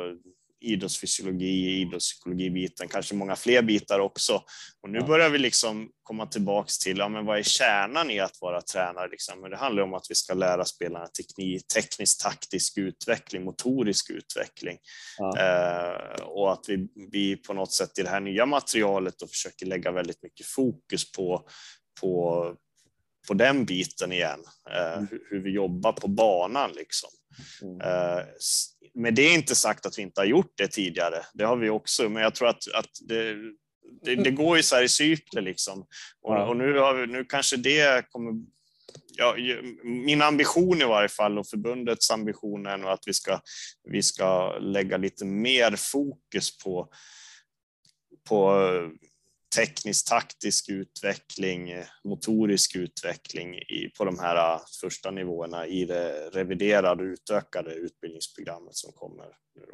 [0.65, 4.43] idrottsfysiologi, idrottspsykologi-biten, kanske många fler bitar också.
[4.83, 8.41] Och nu börjar vi liksom komma tillbaks till, ja, men vad är kärnan i att
[8.41, 9.09] vara tränare?
[9.09, 9.41] Liksom?
[9.41, 14.79] Men det handlar om att vi ska lära spelarna teknik, teknisk taktisk utveckling, motorisk utveckling.
[15.19, 15.39] Ja.
[15.39, 19.67] Eh, och att vi, vi på något sätt i det här nya materialet och försöker
[19.67, 21.47] lägga väldigt mycket fokus på,
[22.01, 22.55] på,
[23.29, 25.07] på den biten igen, eh, mm.
[25.11, 26.73] hur, hur, vi jobbar på banan.
[26.73, 27.11] Liksom.
[27.63, 27.81] Mm.
[27.81, 28.25] Eh,
[28.95, 32.09] med det inte sagt att vi inte har gjort det tidigare, det har vi också,
[32.09, 33.35] men jag tror att, att det,
[34.03, 35.87] det, det går ju så här i cykler liksom.
[36.23, 38.33] Och, och nu, har vi, nu kanske det kommer
[39.17, 39.37] Ja,
[39.83, 43.41] min ambition i varje fall och förbundets ambition är nog att vi ska,
[43.91, 46.89] vi ska lägga lite mer fokus på,
[48.29, 48.61] på
[49.57, 57.05] teknisk taktisk utveckling, motorisk utveckling i, på de här äh, första nivåerna i det reviderade
[57.05, 59.27] utökade utbildningsprogrammet som kommer.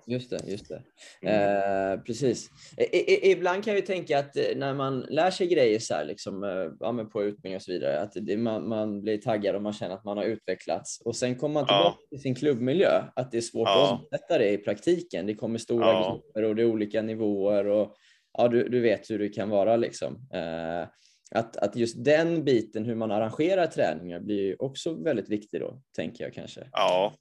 [0.07, 0.83] Just det, just det.
[1.23, 1.93] Mm.
[1.93, 2.51] Eh, precis.
[2.77, 5.95] I, i, ibland kan jag ju tänka att eh, när man lär sig grejer så
[5.95, 9.57] här, liksom, eh, ja, på utbildning och så vidare, att det, man, man, blir taggad
[9.57, 12.09] och man känner att man har utvecklats och sen kommer man tillbaka ja.
[12.09, 13.85] till sin klubbmiljö, att det är svårt ja.
[13.85, 15.27] att omsätta det i praktiken.
[15.27, 16.13] Det kommer stora ja.
[16.13, 17.97] grupper och det är olika nivåer och
[18.39, 20.29] ja, du, du vet hur det kan vara liksom.
[20.35, 20.89] Eh,
[21.35, 26.25] att, att just den biten, hur man arrangerar träningar, blir också väldigt viktig då, tänker
[26.25, 26.69] jag kanske.
[26.73, 27.15] Ja,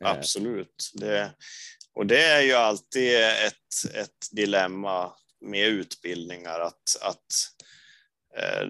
[0.00, 0.10] eh.
[0.10, 0.90] absolut.
[0.94, 1.30] Det,
[1.94, 7.26] och det är ju alltid ett, ett dilemma med utbildningar att, att
[8.36, 8.68] eh,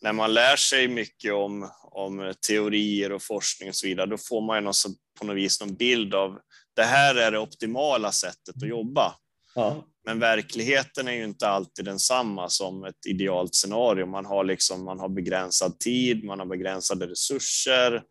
[0.00, 4.40] när man lär sig mycket om, om teorier och forskning och så vidare, då får
[4.40, 4.84] man ju något,
[5.18, 6.38] på något vis någon bild av
[6.76, 9.14] det här är det optimala sättet att jobba.
[9.54, 9.84] Ja.
[10.08, 14.06] Men verkligheten är ju inte alltid densamma som ett idealt scenario.
[14.06, 18.02] Man har, liksom, man har begränsad tid, man har begränsade resurser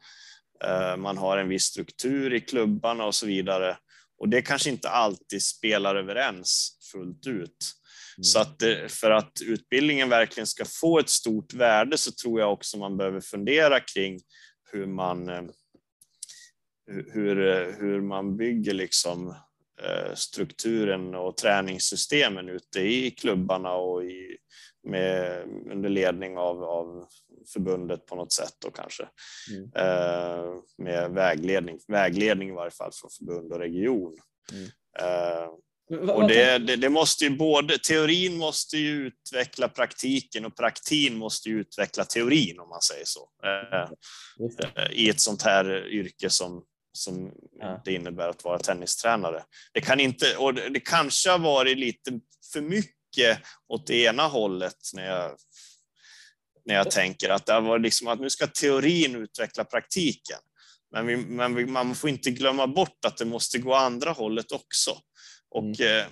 [0.64, 3.78] Eh, man har en viss struktur i klubbarna och så vidare.
[4.18, 7.74] Och det kanske inte alltid spelar överens fullt ut.
[8.18, 8.24] Mm.
[8.24, 12.54] Så att det, för att utbildningen verkligen ska få ett stort värde så tror jag
[12.54, 14.20] också man behöver fundera kring
[14.72, 15.44] hur man, eh,
[17.14, 17.36] hur,
[17.80, 19.36] hur man bygger liksom eh,
[20.14, 24.38] strukturen och träningssystemen ute i klubbarna och i,
[24.84, 27.08] med, under ledning av, av
[27.54, 29.08] förbundet på något sätt då kanske.
[29.52, 29.72] Mm.
[29.76, 34.18] Eh, med vägledning, vägledning i varje fall från förbund och region.
[34.52, 34.70] Mm.
[35.00, 35.50] Eh,
[36.10, 41.50] och det, det, det, måste ju både, teorin måste ju utveckla praktiken och praktin måste
[41.50, 43.30] ju utveckla teorin om man säger så.
[43.46, 43.90] Eh,
[44.92, 46.64] I ett sånt här yrke som,
[46.98, 47.82] som ja.
[47.86, 49.44] det innebär att vara tennistränare.
[49.74, 52.20] Det kan inte, och det, det kanske har varit lite
[52.54, 55.32] för mycket åt det ena hållet när jag,
[56.66, 60.40] när jag tänker att det var liksom att nu ska teorin utveckla praktiken.
[60.92, 64.52] Men, vi, men vi, man får inte glömma bort att det måste gå andra hållet
[64.52, 64.98] också.
[65.50, 66.00] Och mm.
[66.00, 66.06] eh,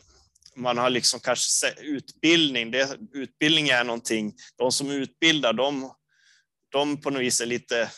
[0.55, 5.91] man har liksom kanske utbildning, det, utbildning är någonting, de som utbildar, de,
[6.71, 7.91] de på något vis är lite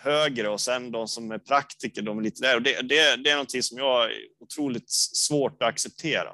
[0.00, 2.56] högre och sen de som är praktiker, de är lite där.
[2.56, 6.32] Och det, det, det är någonting som jag har otroligt svårt att acceptera.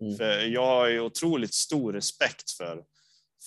[0.00, 0.16] Mm.
[0.16, 2.82] För jag har ju otroligt stor respekt för,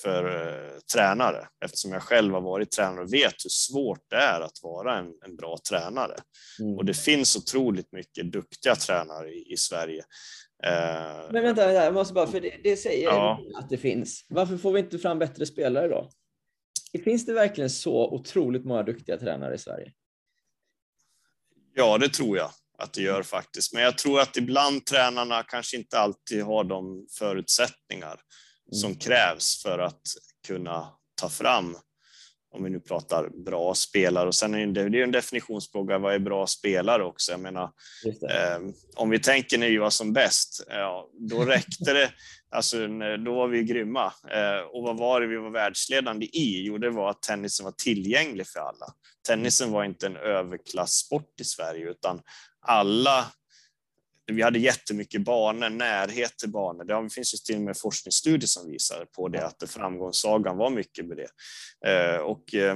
[0.02, 4.42] för uh, tränare eftersom jag själv har varit tränare och vet hur svårt det är
[4.42, 6.16] att vara en, en bra tränare.
[6.60, 6.78] Mm.
[6.78, 10.04] Och det finns otroligt mycket duktiga tränare i, i Sverige.
[10.66, 13.40] Uh, Men vänta, jag måste bara, för det, det säger ja.
[13.56, 14.26] att det finns.
[14.30, 16.10] Varför får vi inte fram bättre spelare då?
[17.04, 19.94] Finns det verkligen så otroligt många duktiga tränare i Sverige?
[21.74, 23.74] Ja, det tror jag att det gör faktiskt.
[23.74, 28.74] Men jag tror att ibland tränarna kanske inte alltid har de förutsättningar mm.
[28.74, 30.02] som krävs för att
[30.48, 30.88] kunna
[31.22, 31.78] ta fram,
[32.52, 34.28] om vi nu pratar bra spelare.
[34.28, 37.32] Och sen är det, det är en definitionsfråga, vad är bra spelare också?
[37.32, 37.72] Jag menar,
[38.06, 38.60] eh,
[38.96, 42.12] om vi tänker när vi var som bäst, ja, då räckte det
[42.56, 42.88] Alltså,
[43.26, 44.06] då var vi grymma.
[44.32, 46.64] Eh, och vad var det vi var världsledande i?
[46.66, 48.86] Jo, det var att tennisen var tillgänglig för alla.
[49.28, 52.22] Tennisen var inte en överklasssport i Sverige, utan
[52.68, 53.26] alla
[54.32, 56.84] vi hade jättemycket banor, närhet till banor.
[56.84, 61.06] Det finns ju till och med forskningsstudier som visar på det, att framgångssagan var mycket
[61.06, 61.30] med det.
[61.90, 62.76] Eh, och eh,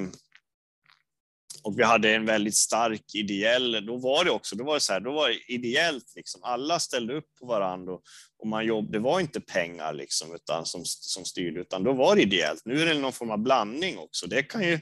[1.65, 4.93] och vi hade en väldigt stark ideell, då var det också, då var det så
[4.93, 6.43] här, då var det ideellt liksom.
[6.43, 8.01] Alla ställde upp på varandra och,
[8.37, 12.15] och man jobb, det var inte pengar liksom utan som, som styrde, utan då var
[12.15, 12.61] det ideellt.
[12.65, 14.27] Nu är det någon form av blandning också.
[14.27, 14.79] Det kan ju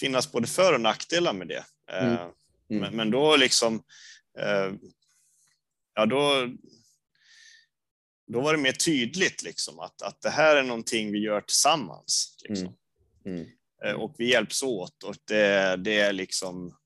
[0.00, 1.64] finnas både för och nackdelar med det.
[1.90, 2.12] Mm.
[2.14, 2.30] Mm.
[2.68, 3.82] Men, men, då liksom,
[5.94, 6.48] ja då,
[8.26, 12.36] då var det mer tydligt liksom att, att det här är någonting vi gör tillsammans.
[12.48, 12.76] Liksom.
[13.24, 13.38] Mm.
[13.38, 13.50] mm.
[13.84, 16.76] Eh, och vi hjälps åt och det, det är liksom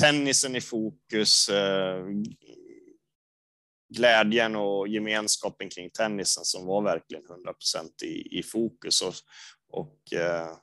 [0.00, 2.04] tennisen i fokus, eh,
[3.94, 9.14] glädjen och gemenskapen kring tennisen som var verkligen 100 procent i, i fokus och,
[9.68, 10.56] och eh,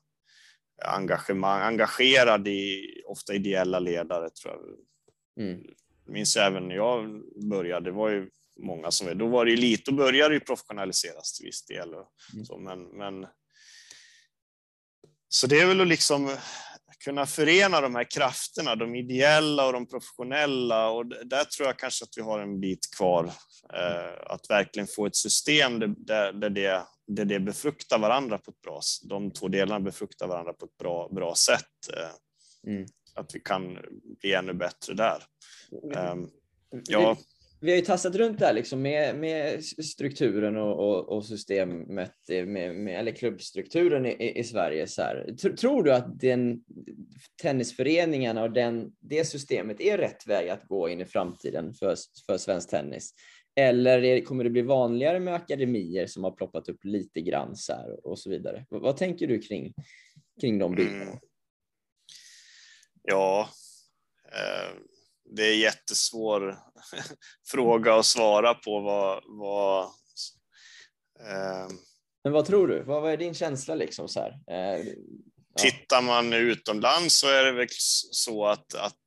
[0.86, 5.46] engagemang, engagerad i ofta ideella ledare tror jag.
[5.46, 5.64] Mm.
[6.06, 9.98] Minns även när jag började, det var ju många som, då var det lite, då
[9.98, 11.94] började det professionaliseras till viss del.
[11.94, 12.46] Och mm.
[12.46, 13.28] så, men, men
[15.30, 16.38] så det är väl att liksom
[17.04, 20.90] kunna förena de här krafterna, de ideella och de professionella.
[20.90, 23.26] Och där tror jag kanske att vi har en bit kvar.
[23.74, 28.62] Eh, att verkligen få ett system där, där, det, där det befruktar varandra på ett
[28.62, 29.10] bra sätt.
[29.10, 31.94] De två delarna befruktar varandra på ett bra, bra sätt.
[31.98, 32.86] Eh, mm.
[33.16, 33.80] Att vi kan
[34.22, 35.24] bli ännu bättre där.
[36.12, 36.30] Um,
[36.90, 37.18] ja
[37.64, 41.88] vi har ju tassat runt där liksom med, med strukturen och, och, och systemet,
[42.28, 44.88] med, med, eller klubbstrukturen i, i Sverige.
[44.88, 45.36] Så här.
[45.58, 46.64] Tror du att den,
[47.42, 52.38] tennisföreningarna och den, det systemet är rätt väg att gå in i framtiden för, för
[52.38, 53.14] svensk tennis?
[53.56, 57.74] Eller är, kommer det bli vanligare med akademier som har ploppat upp lite grann så
[57.74, 58.66] här och så vidare?
[58.70, 59.74] Vad, vad tänker du kring,
[60.42, 61.02] kring de bitarna?
[61.02, 61.20] Mm.
[63.04, 63.50] Ja,
[64.26, 64.93] eh
[65.36, 66.58] det är jättesvår
[67.52, 68.80] fråga att svara på.
[68.80, 69.84] Vad, vad
[71.20, 71.68] eh,
[72.24, 72.84] Men vad tror du?
[72.84, 74.32] Vad, vad är din känsla liksom så här?
[74.52, 74.94] Eh, ja.
[75.58, 77.68] Tittar man utomlands så är det väl
[78.12, 79.04] så att, att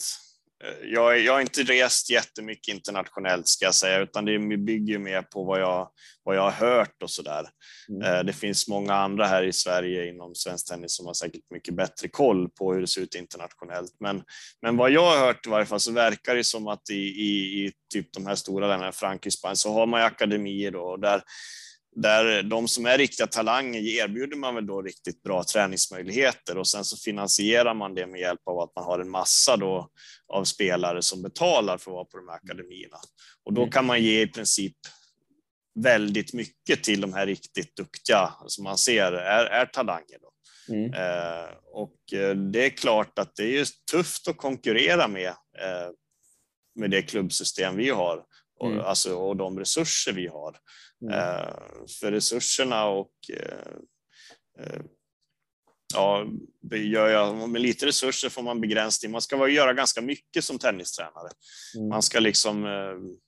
[0.82, 5.44] jag, jag har inte rest jättemycket internationellt ska jag säga, utan det bygger mer på
[5.44, 5.88] vad jag,
[6.24, 7.48] vad jag har hört och så där.
[7.88, 8.02] Mm.
[8.02, 11.74] Eh, det finns många andra här i Sverige inom svensk tennis som har säkert mycket
[11.74, 13.96] bättre koll på hur det ser ut internationellt.
[14.00, 14.22] Men,
[14.62, 17.64] men vad jag har hört i varje fall så verkar det som att i, i,
[17.66, 21.22] i typ de här stora länderna, Frankrike, Spanien, så har man akademier då, och där
[21.96, 26.84] där de som är riktiga talanger erbjuder man väl då riktigt bra träningsmöjligheter och sen
[26.84, 29.90] så finansierar man det med hjälp av att man har en massa då
[30.32, 32.96] av spelare som betalar för att vara på de här akademierna.
[33.44, 33.70] Och då mm.
[33.70, 34.76] kan man ge i princip
[35.74, 40.18] väldigt mycket till de här riktigt duktiga som man ser är, är talanger.
[40.20, 40.32] Då.
[40.74, 40.94] Mm.
[40.94, 45.90] Eh, och eh, det är klart att det är tufft att konkurrera med, eh,
[46.74, 48.24] med det klubbsystem vi har
[48.58, 48.84] och, mm.
[48.84, 50.56] alltså, och de resurser vi har.
[51.02, 51.14] Mm.
[51.14, 51.54] Eh,
[52.00, 54.80] för resurserna och eh, eh,
[55.94, 56.26] ja,
[56.72, 59.12] gör jag, med lite resurser får man begränsning.
[59.12, 61.30] Man ska göra ganska mycket som tennistränare.
[61.76, 61.88] Mm.
[61.88, 62.64] Man ska liksom,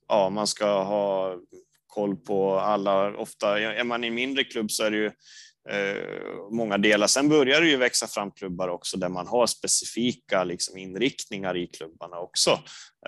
[0.07, 1.37] ja, man ska ha
[1.87, 3.17] koll på alla.
[3.17, 5.11] Ofta är man i en mindre klubb så är det ju
[6.51, 7.07] många delar.
[7.07, 11.67] Sen börjar det ju växa fram klubbar också där man har specifika liksom, inriktningar i
[11.67, 12.59] klubbarna också.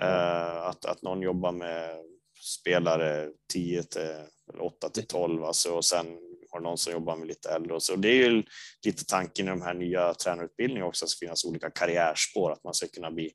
[0.02, 0.62] Mm.
[0.62, 1.96] Att, att någon jobbar med
[2.42, 4.26] spelare 10 till
[4.60, 6.06] 8 till 12 alltså, och sen
[6.50, 7.74] har någon som jobbar med lite äldre.
[7.74, 8.42] Och så det är ju
[8.86, 12.64] lite tanken i de här nya tränarutbildningarna också, att det ska finnas olika karriärspår, att
[12.64, 13.30] man ska kunna bli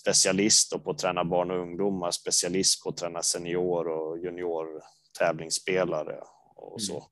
[0.00, 4.82] specialist på att träna barn och ungdomar, specialist på att träna senior och junior
[5.18, 6.20] tävlingsspelare
[6.56, 7.10] och så.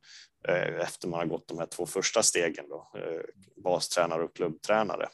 [0.49, 0.81] Mm.
[0.81, 3.21] Efter man har gått de här två första stegen då, eh,
[3.65, 5.09] bastränare och klubbtränare.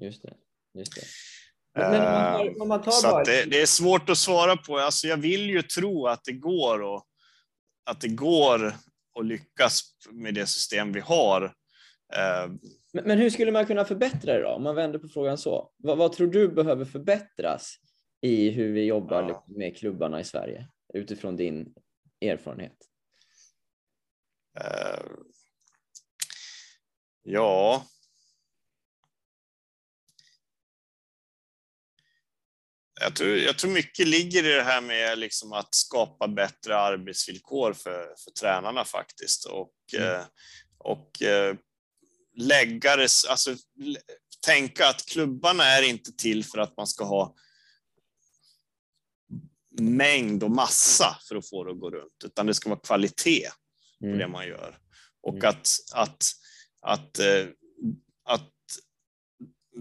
[0.00, 0.34] Just det.
[0.74, 1.02] Just det.
[1.74, 1.94] Men
[2.60, 4.78] om man tar, om man det, det, är svårt att svara på.
[4.78, 7.04] Alltså jag vill ju tro att det går och
[7.84, 8.66] att det går
[9.18, 11.44] att lyckas med det system vi har.
[12.14, 12.50] Eh,
[12.92, 14.48] men, men hur skulle man kunna förbättra det då?
[14.48, 15.72] Om man vänder på frågan så.
[15.76, 17.74] Vad, vad tror du behöver förbättras
[18.20, 19.44] i hur vi jobbar ja.
[19.48, 21.74] med klubbarna i Sverige utifrån din
[22.20, 22.76] erfarenhet?
[24.60, 25.06] Uh,
[27.22, 27.82] ja,
[33.00, 37.72] Jag tror, jag tror mycket ligger i det här med liksom att skapa bättre arbetsvillkor
[37.72, 40.14] för, för tränarna faktiskt och, mm.
[40.14, 40.24] Eh,
[40.78, 41.56] och eh,
[42.36, 43.56] lägga det, alltså
[44.46, 47.34] tänka att klubbarna är inte till för att man ska ha
[49.80, 53.48] mängd och massa för att få det att gå runt, utan det ska vara kvalitet
[54.00, 54.18] på mm.
[54.18, 54.78] det man gör.
[55.22, 55.48] Och mm.
[55.48, 56.24] att, att,
[56.80, 57.46] att, eh,
[58.24, 58.50] att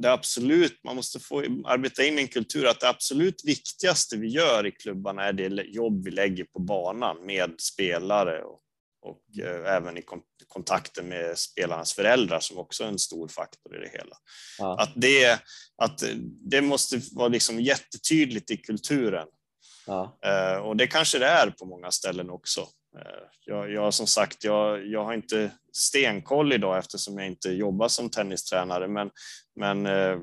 [0.02, 4.66] det absolut, man måste få arbeta in en kultur att det absolut viktigaste vi gör
[4.66, 8.60] i klubbarna är det jobb vi lägger på banan med spelare och,
[9.02, 10.04] och eh, även i
[10.48, 14.16] kontakten med spelarnas föräldrar som också är en stor faktor i det hela.
[14.60, 14.82] Ja.
[14.82, 15.40] Att, det,
[15.78, 16.04] att
[16.50, 19.28] det måste vara liksom jättetydligt i kulturen.
[19.86, 20.20] Ja.
[20.26, 22.68] Eh, och det kanske det är på många ställen också.
[22.98, 27.88] Eh, jag, jag som sagt, jag, jag har inte stenkoll idag eftersom jag inte jobbar
[27.88, 29.10] som tennistränare, men,
[29.56, 30.18] men eh,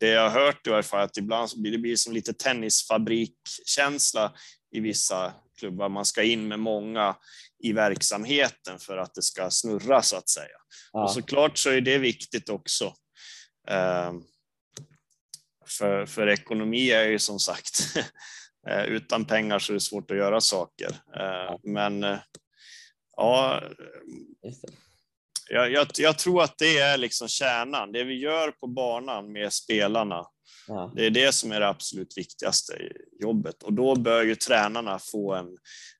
[0.00, 2.32] det jag har hört i alla fall att ibland så blir det blir som lite
[2.32, 4.32] tennisfabrikkänsla
[4.72, 5.88] i vissa klubbar.
[5.88, 7.16] Man ska in med många
[7.58, 10.56] i verksamheten för att det ska snurra så att säga.
[10.92, 11.04] Ja.
[11.04, 12.94] Och såklart så är det viktigt också.
[13.68, 14.12] Eh,
[15.78, 17.94] för, för ekonomi är ju som sagt
[18.88, 20.88] utan pengar så är det svårt att göra saker.
[21.16, 22.18] Eh, men eh,
[23.16, 23.62] ja,
[25.50, 27.92] jag, jag, jag, tror att det är liksom kärnan.
[27.92, 30.26] Det vi gör på banan med spelarna,
[30.68, 30.92] ja.
[30.96, 32.72] det är det som är det absolut viktigaste
[33.20, 33.62] jobbet.
[33.62, 35.56] Och då bör ju tränarna få en,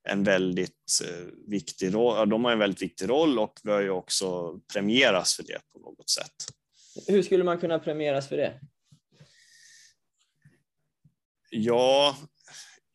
[0.09, 1.01] en väldigt
[1.49, 2.29] viktig roll.
[2.29, 6.11] De har en väldigt viktig roll och bör ju också premieras för det på något
[6.11, 6.35] sätt.
[7.07, 8.61] Hur skulle man kunna premieras för det?
[11.51, 12.17] Ja,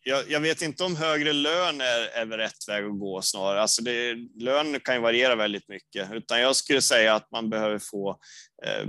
[0.07, 3.61] jag, jag, vet inte om högre lön är, är rätt väg att gå snarare.
[3.61, 7.79] Alltså det, lön kan ju variera väldigt mycket, utan jag skulle säga att man behöver
[7.79, 8.19] få
[8.65, 8.85] eh,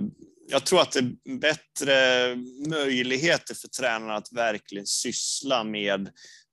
[0.51, 2.37] jag tror att det är bättre
[2.69, 6.11] möjligheter för tränarna att verkligen syssla med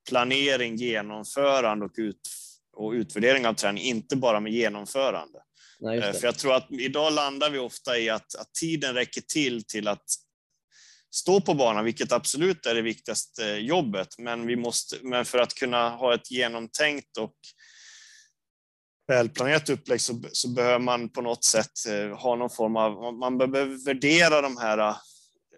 [0.09, 2.21] planering, genomförande och, ut,
[2.77, 5.39] och utvärdering av träning, inte bara med genomförande.
[5.79, 9.63] Nej, för jag tror att idag landar vi ofta i att, att tiden räcker till
[9.63, 10.05] till att
[11.13, 14.07] stå på banan, vilket absolut är det viktigaste jobbet.
[14.17, 17.35] Men, vi måste, men för att kunna ha ett genomtänkt och
[19.07, 23.37] välplanerat upplägg så, så behöver man på något sätt eh, ha någon form av, man
[23.37, 24.95] behöver värdera de här,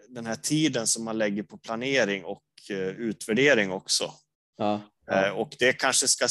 [0.08, 4.12] den här tiden som man lägger på planering och eh, utvärdering också.
[4.56, 5.26] Ja, ja.
[5.26, 6.28] Eh, och det kanske ska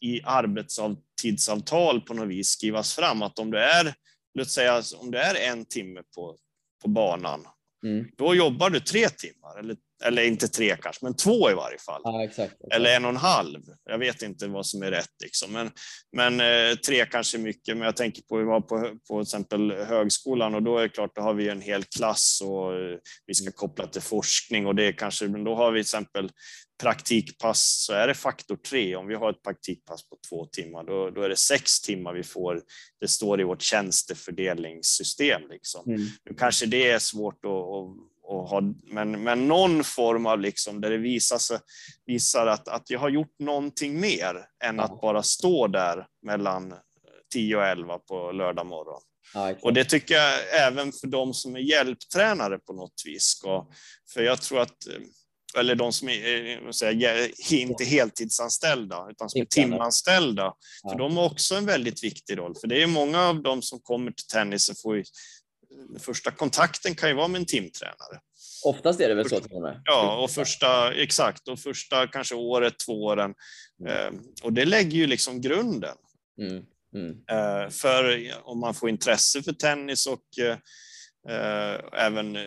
[0.00, 3.94] i arbetstidsavtal på något vis skrivas fram att om det är,
[4.34, 6.36] låt säga om det är en timme på,
[6.82, 7.46] på banan
[7.82, 8.06] Mm.
[8.16, 12.00] Då jobbar du tre timmar eller, eller inte tre kanske, men två i varje fall.
[12.04, 12.74] Ja, exakt, exakt.
[12.74, 13.60] Eller en och en halv.
[13.84, 15.14] Jag vet inte vad som är rätt.
[15.22, 15.52] Liksom.
[15.52, 15.70] Men,
[16.16, 17.76] men eh, tre kanske är mycket.
[17.76, 20.88] Men jag tänker på, vi var på, på till exempel högskolan och då är det
[20.88, 24.74] klart, då har vi en hel klass och eh, vi ska koppla till forskning och
[24.74, 26.30] det är kanske, men då har vi till exempel
[26.82, 28.96] praktikpass så är det faktor tre.
[28.96, 32.22] Om vi har ett praktikpass på två timmar, då, då är det sex timmar vi
[32.22, 32.62] får.
[33.00, 35.42] Det står i vårt tjänstefördelningssystem.
[35.50, 35.84] Liksom.
[35.86, 36.06] Mm.
[36.24, 40.80] Nu kanske det är svårt att, att och ha, men, men någon form av liksom
[40.80, 41.58] där det visar, sig,
[42.06, 44.82] visar att, att jag har gjort någonting mer än Ja.
[44.82, 46.74] att bara stå där mellan
[47.32, 49.00] 10 och 11 på lördag morgon.
[49.34, 49.54] Ja.
[49.62, 53.66] Och det tycker jag även för de som är hjälptränare på något vis ska,
[54.14, 54.76] för jag tror att
[55.58, 60.54] eller de som är eh, jag, inte heltidsanställda utan som är timanställda.
[60.90, 62.54] För de har också en väldigt viktig roll.
[62.60, 65.02] För det är många av dem som kommer till tennisen får
[65.98, 68.20] första kontakten kan ju vara med en timtränare.
[68.64, 69.82] Oftast är det väl så till och med?
[69.84, 73.34] Ja, och första, exakt, och första kanske året, två åren.
[73.88, 74.10] Eh,
[74.42, 75.96] och det lägger ju liksom grunden
[76.38, 76.64] Mm.
[76.94, 77.10] Mm.
[77.30, 80.58] eh, för om man får intresse för tennis och eh, eh,
[81.92, 82.42] även eh,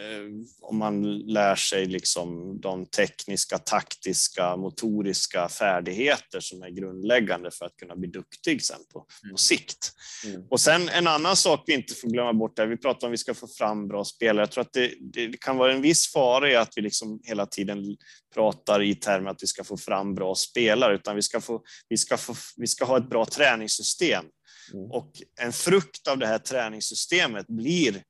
[0.61, 7.75] om man lär sig liksom de tekniska, taktiska, motoriska färdigheter som är grundläggande för att
[7.75, 9.91] kunna bli duktig sen på, på sikt.
[10.25, 10.43] Mm.
[10.49, 13.17] Och sen en annan sak vi inte får glömma bort, där vi pratar om vi
[13.17, 14.41] ska få fram bra spelare.
[14.41, 17.45] Jag tror att det, det kan vara en viss fara i att vi liksom hela
[17.45, 17.97] tiden
[18.33, 21.97] pratar i termer att vi ska få fram bra spelare, utan vi ska, få, vi
[21.97, 24.25] ska, få, vi ska ha ett bra träningssystem.
[24.73, 24.91] Mm.
[24.91, 25.11] Och
[25.41, 28.01] en frukt av det här träningssystemet blir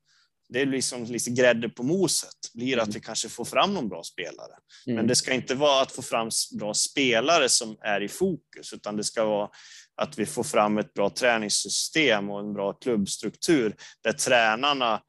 [0.48, 4.02] det är liksom lite grädde på moset, blir att vi kanske får fram någon bra
[4.02, 4.52] spelare.
[4.86, 4.96] Mm.
[4.96, 8.96] Men det ska inte vara att få fram bra spelare som är i fokus, utan
[8.96, 9.50] det ska vara
[9.96, 15.02] att vi får fram ett bra träningssystem och en bra klubbstruktur där tränarna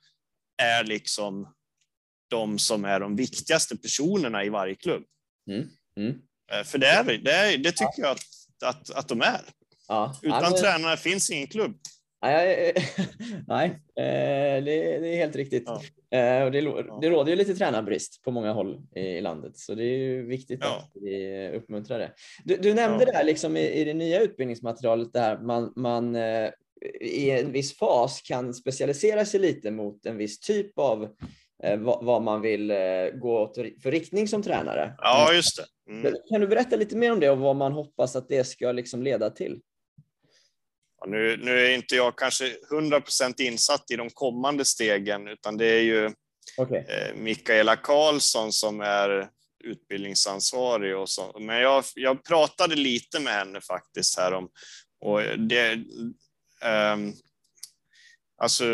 [0.62, 1.54] är liksom
[2.30, 5.04] de som är de viktigaste personerna i varje klubb.
[5.50, 5.68] Mm.
[5.98, 6.22] Mm.
[6.52, 8.24] Eh, För det, är, det, är, det tycker jag att,
[8.64, 9.42] att, att de är.
[9.88, 10.20] Ja.
[10.22, 11.80] Utan ja, men- tränare finns ingen klubb.
[12.28, 12.74] Nej,
[13.48, 15.64] nej eh, det, det är helt riktigt.
[15.66, 15.82] Ja.
[16.18, 16.62] Eh, och det,
[17.02, 20.60] det råder ju lite tränarbrist på många håll i, landet, så det är ju viktigt
[20.64, 20.78] Ja.
[20.78, 22.12] att vi uppmuntrar det.
[22.44, 23.12] Du, du nämnde Ja.
[23.12, 26.50] det här liksom i, i det nya utbildningsmaterialet, där man, man eh,
[27.02, 31.10] i en viss fas kan specialisera sig lite mot en viss typ av
[32.02, 32.74] vad, man vill
[33.14, 34.96] gå åt för riktning som tränare.
[34.98, 35.92] Ja, just det.
[35.92, 36.14] Mm.
[36.30, 39.04] Kan du berätta lite mer om det och vad man hoppas att det ska liksom
[39.04, 39.62] leda till?
[41.06, 45.82] Nu, nu är inte jag kanske 100% insatt i de kommande stegen, utan det är
[45.82, 46.12] ju
[46.58, 46.86] Okej.
[46.90, 49.30] eh, Mikaela Karlsson som är
[49.64, 50.98] utbildningsansvarig.
[50.98, 51.40] Och så.
[51.40, 54.50] Men jag, jag pratade lite med henne faktiskt här om,
[55.02, 55.84] och det,
[56.62, 57.14] ehm,
[58.38, 58.66] alltså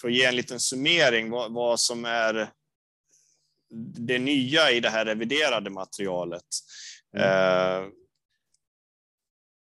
[0.00, 2.50] för att ge en liten summering vad, vad som är
[3.98, 6.44] det nya i det här reviderade materialet.
[7.16, 7.86] Eh,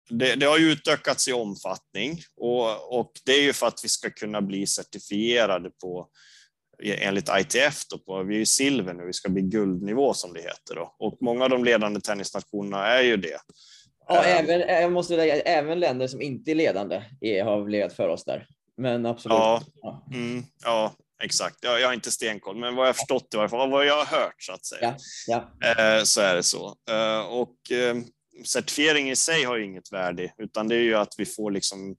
[0.09, 4.09] det, det har utökats i omfattning och, och det är ju för att vi ska
[4.09, 6.07] kunna bli certifierade på
[6.83, 10.39] enligt ITF då på, vi är ju silver nu, vi ska bli guldnivå som det
[10.41, 10.95] heter då.
[10.99, 13.39] Och många av de ledande tennisnationerna är ju det.
[14.07, 17.93] Ja, Eh, även, jag måste lägga, även länder som inte är ledande är, har legat
[17.93, 18.47] för oss där.
[18.77, 19.37] Men absolut.
[19.37, 19.61] Ja.
[19.81, 20.07] Ja.
[20.13, 20.93] Mm, ja,
[21.23, 21.57] exakt.
[21.61, 24.19] Jag, jag har inte stenkoll, men vad jag förstått i varje fall, vad jag har
[24.19, 24.95] hört så att säga,
[25.27, 25.51] Ja.
[25.65, 26.75] eh, så är det så.
[26.89, 27.95] Eh, och eh,
[28.45, 31.95] certifiering i sig har ju inget värde, utan det är ju att vi får liksom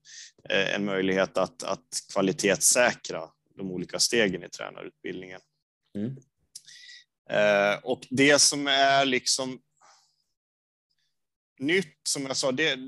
[0.49, 5.41] eh, en möjlighet att, att kvalitetssäkra de olika stegen i tränarutbildningen.
[5.95, 6.15] Mm.
[7.29, 9.59] Eh, och det som är liksom
[11.59, 12.79] nytt, som jag sa, det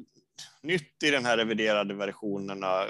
[0.63, 2.85] nytt i den här reviderade versionerna,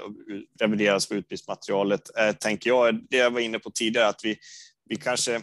[0.60, 4.38] revideras på utbildningsmaterialet, eh, tänker jag, det jag var inne på tidigare, att vi,
[4.84, 5.42] vi kanske,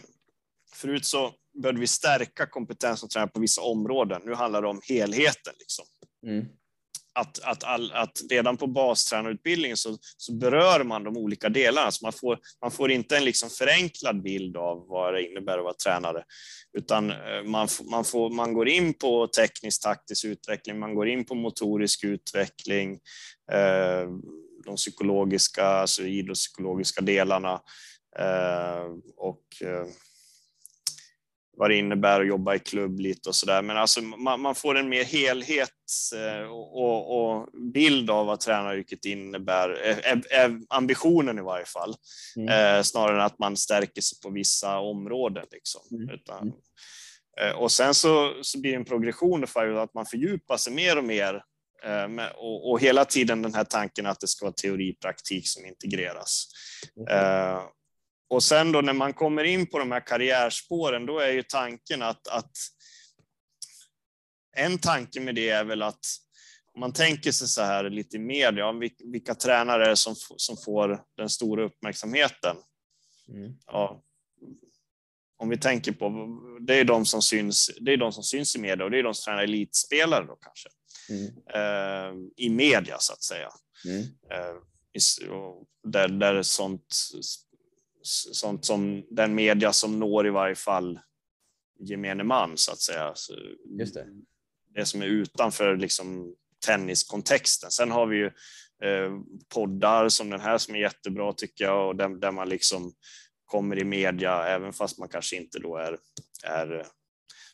[0.74, 4.22] förut så började vi stärka kompetensen och träna på vissa områden.
[4.24, 5.54] Nu handlar det om helheten.
[5.58, 5.84] Liksom
[6.26, 6.46] Mm.
[7.14, 11.90] att, att, all, att redan på bastränarutbildningen så, så berör man de olika delarna.
[11.90, 15.64] Så man, får, man får inte en liksom förenklad bild av vad det innebär att
[15.64, 16.24] vara tränare,
[16.78, 21.24] utan eh, man, man, får, man går in på teknisk taktisk utveckling, man går in
[21.24, 22.92] på motorisk utveckling,
[23.52, 24.08] eh,
[24.64, 27.60] de psykologiska, alltså idrottspsykologiska delarna
[28.18, 28.84] eh,
[29.16, 29.86] och eh,
[31.56, 33.62] vad det innebär att jobba i klubb lite och sådär.
[33.62, 39.04] Men alltså man, man får en mer helhets eh, och, och bild av vad tränaryrket
[39.04, 41.94] innebär, är, är, är ambitionen i varje fall.
[42.36, 42.48] Mm.
[42.78, 45.46] Eh, snarare än att man stärker sig på vissa områden.
[45.52, 45.80] Liksom.
[45.90, 46.10] Mm.
[46.14, 46.52] Utan,
[47.40, 47.50] Mm.
[47.50, 50.98] eh, och sen så, så blir det en progression för att man fördjupar sig mer
[50.98, 51.42] och mer
[51.84, 55.48] eh, med, och, och hela tiden den här tanken att det ska vara teori praktik
[55.48, 56.46] som integreras.
[56.96, 57.08] Mm.
[57.08, 57.60] Eh,
[58.32, 62.02] och sen då när man kommer in på de här karriärspåren, då är ju tanken
[62.02, 62.50] att, att
[64.56, 66.00] en tanke med det är väl att
[66.74, 68.72] om man tänker sig så här lite i media,
[69.12, 72.56] vilka tränare är det som, som får den stora uppmärksamheten?
[73.28, 73.52] Mm.
[73.66, 74.02] Ja,
[75.36, 76.10] om vi tänker på,
[76.60, 79.02] det är de som syns, det är de som syns i media och det är
[79.02, 80.68] de som tränar elitspelare då kanske.
[81.08, 81.26] Mm.
[81.54, 83.48] Eh, I media så att säga.
[83.84, 84.02] Mm.
[84.02, 84.54] Eh,
[85.84, 86.94] där, där sånt,
[88.02, 90.98] sånt som den media som når i varje fall
[91.80, 93.12] gemene man så att säga.
[93.14, 93.34] Så
[93.78, 94.06] Just det.
[94.74, 96.34] det som är utanför liksom
[96.66, 97.70] tenniskontexten.
[97.70, 98.26] Sen har vi ju
[98.82, 99.12] eh,
[99.54, 102.92] poddar som den här som är jättebra tycker jag och där, där man liksom
[103.44, 105.98] kommer i media, även fast man kanske inte då är,
[106.44, 106.86] är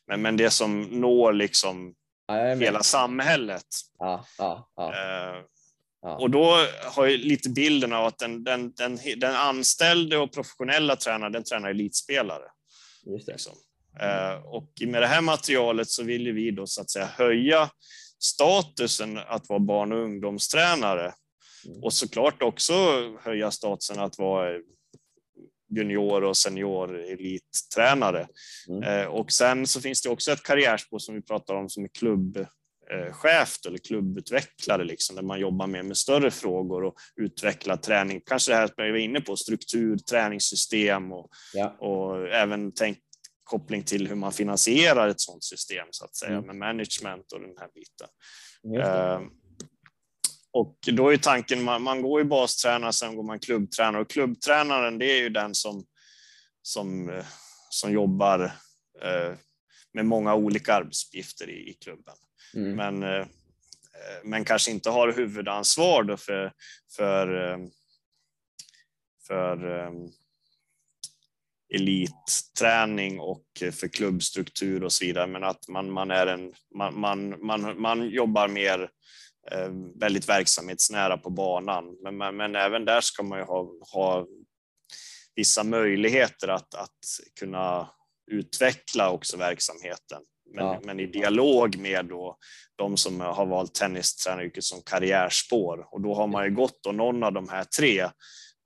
[0.06, 1.94] men, men det som når liksom
[2.26, 3.66] ja, hela samhället.
[3.98, 5.44] Ja, ja, eh,
[6.02, 10.96] och då har jag lite bilden av att den, den, den, den anställde och professionella
[10.96, 12.44] tränaren, den tränar elitspelare.
[13.06, 13.32] Just det.
[13.32, 13.52] Liksom.
[14.00, 17.70] Eh, och med det här materialet så vill vi då så att säga höja
[18.18, 21.14] statusen att vara barn och ungdomstränare
[21.66, 21.82] mm.
[21.82, 22.72] och såklart också
[23.22, 24.60] höja statusen att vara
[25.70, 28.28] junior och senior elittränare.
[28.68, 28.82] Mm.
[28.82, 31.88] Eh, och sen så finns det också ett karriärspår som vi pratar om som är
[32.88, 38.20] klubbchef eller klubbutvecklare, liksom, där man jobbar med, med större frågor och utvecklar träning.
[38.26, 41.76] Kanske det här som jag var inne på, struktur, träningssystem och, ja.
[41.78, 42.98] och även tänk,
[43.44, 46.46] koppling till hur man finansierar ett sådant system så att säga mm.
[46.46, 48.08] med management och den här biten.
[48.82, 49.20] Eh,
[50.52, 54.98] och då är tanken, man, man går ju bastränare, sen går man klubbtränare och klubbtränaren
[54.98, 55.84] det är ju den som,
[56.62, 57.24] som, eh,
[57.70, 58.40] som jobbar
[59.02, 59.34] eh,
[59.92, 62.14] med många olika arbetsuppgifter i, i klubben.
[62.54, 62.76] Mm.
[62.76, 66.52] Men, eh, eh, men kanske inte har huvudansvar då för,
[66.96, 67.58] för, eh,
[69.26, 69.92] för
[71.74, 77.46] elitträning och för klubbstruktur och så vidare, men att man, man, är en, man, man,
[77.46, 78.90] man, man jobbar mer
[80.00, 81.98] väldigt verksamhetsnära på banan.
[82.02, 84.26] Men, men, men, även där ska man ju ha, ha
[85.34, 86.98] vissa möjligheter att, att
[87.40, 87.90] kunna
[88.30, 90.22] utveckla också verksamheten.
[90.54, 90.80] Men, ja.
[90.84, 92.36] men i dialog med då
[92.76, 95.86] de som har valt tennistränaryrket som karriärspår.
[95.90, 98.00] Och då har man ju gått och någon av de här tre,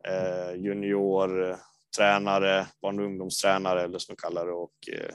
[0.08, 1.58] eh, junior,
[1.96, 5.14] tränare, barn och ungdomstränare eller som kallar det och eh,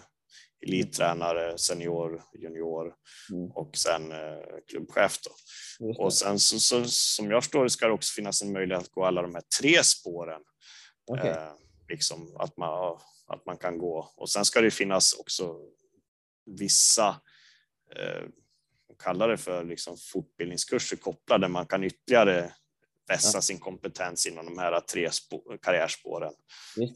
[0.65, 2.93] elittränare, senior, junior
[3.31, 3.51] mm.
[3.51, 4.37] och sen eh,
[4.67, 5.17] klubbchef.
[5.23, 5.31] Då.
[6.03, 8.91] Och sen så, så, som jag förstår det ska det också finnas en möjlighet att
[8.91, 10.41] gå alla de här tre spåren.
[11.11, 11.29] Okay.
[11.29, 11.51] Eh,
[11.89, 14.11] liksom att man, att man kan gå.
[14.15, 15.55] Och sen ska det finnas också
[16.47, 17.09] vissa
[17.95, 18.27] eh,
[18.99, 22.53] kallar det för liksom fortbildningskurser kopplade där man kan ytterligare
[23.07, 23.41] vässa ja.
[23.41, 25.09] sin kompetens inom de här tre
[25.61, 26.33] karriärspåren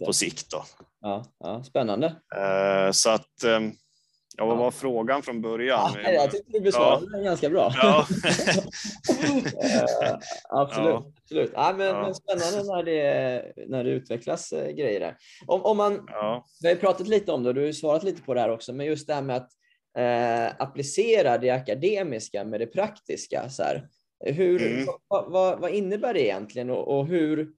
[0.06, 0.52] på sikt.
[0.52, 0.66] Då.
[1.02, 2.08] Ja, ja, spännande.
[2.36, 3.60] Eh, så att eh,
[4.38, 5.92] Ja, vad var frågan från början?
[6.04, 7.18] Ja, jag tyckte du besvarade ja.
[7.18, 7.74] den ganska bra.
[7.82, 8.08] Ja.
[8.10, 9.38] uh,
[10.50, 10.90] absolut.
[10.90, 11.12] Ja.
[11.24, 11.52] absolut.
[11.54, 15.18] Ja, men, men spännande när det, när det utvecklas uh, grejer där.
[15.48, 16.08] Om, om man.
[16.62, 18.74] Vi har pratat lite om det och du har svarat lite på det här också,
[18.74, 19.50] men just det här med att
[20.00, 23.50] uh, applicera det akademiska med det praktiska.
[23.50, 23.88] Så här.
[24.26, 24.86] Hur, mm.
[25.08, 27.50] vad, vad, vad, innebär det egentligen och, och hur,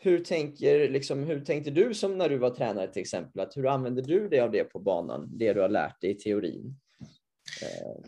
[0.00, 3.40] hur tänker, liksom, hur tänkte du som när du var tränare till exempel?
[3.40, 6.14] Att hur använder du dig av det på banan, det du har lärt dig i
[6.14, 6.76] teorin?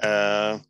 [0.05, 0.61] Uh,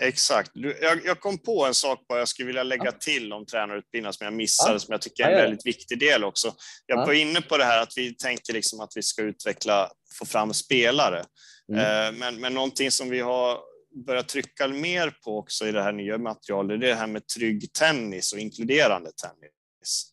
[0.00, 0.50] exakt.
[0.54, 2.92] Du, jag, jag, kom på en sak bara jag skulle vilja lägga ja.
[2.92, 4.78] till om tränarutbildningen som jag missade, ja.
[4.78, 6.54] som jag tycker är en väldigt viktig del också.
[6.86, 10.26] Jag var inne på det här att vi tänker liksom att vi ska utveckla, få
[10.26, 11.24] fram spelare.
[11.72, 11.80] Mm.
[11.80, 13.58] Uh, men, men någonting som vi har
[14.06, 17.26] börjat trycka mer på också i det här nya materialet, det är det här med
[17.26, 19.55] trygg tennis och inkluderande tennis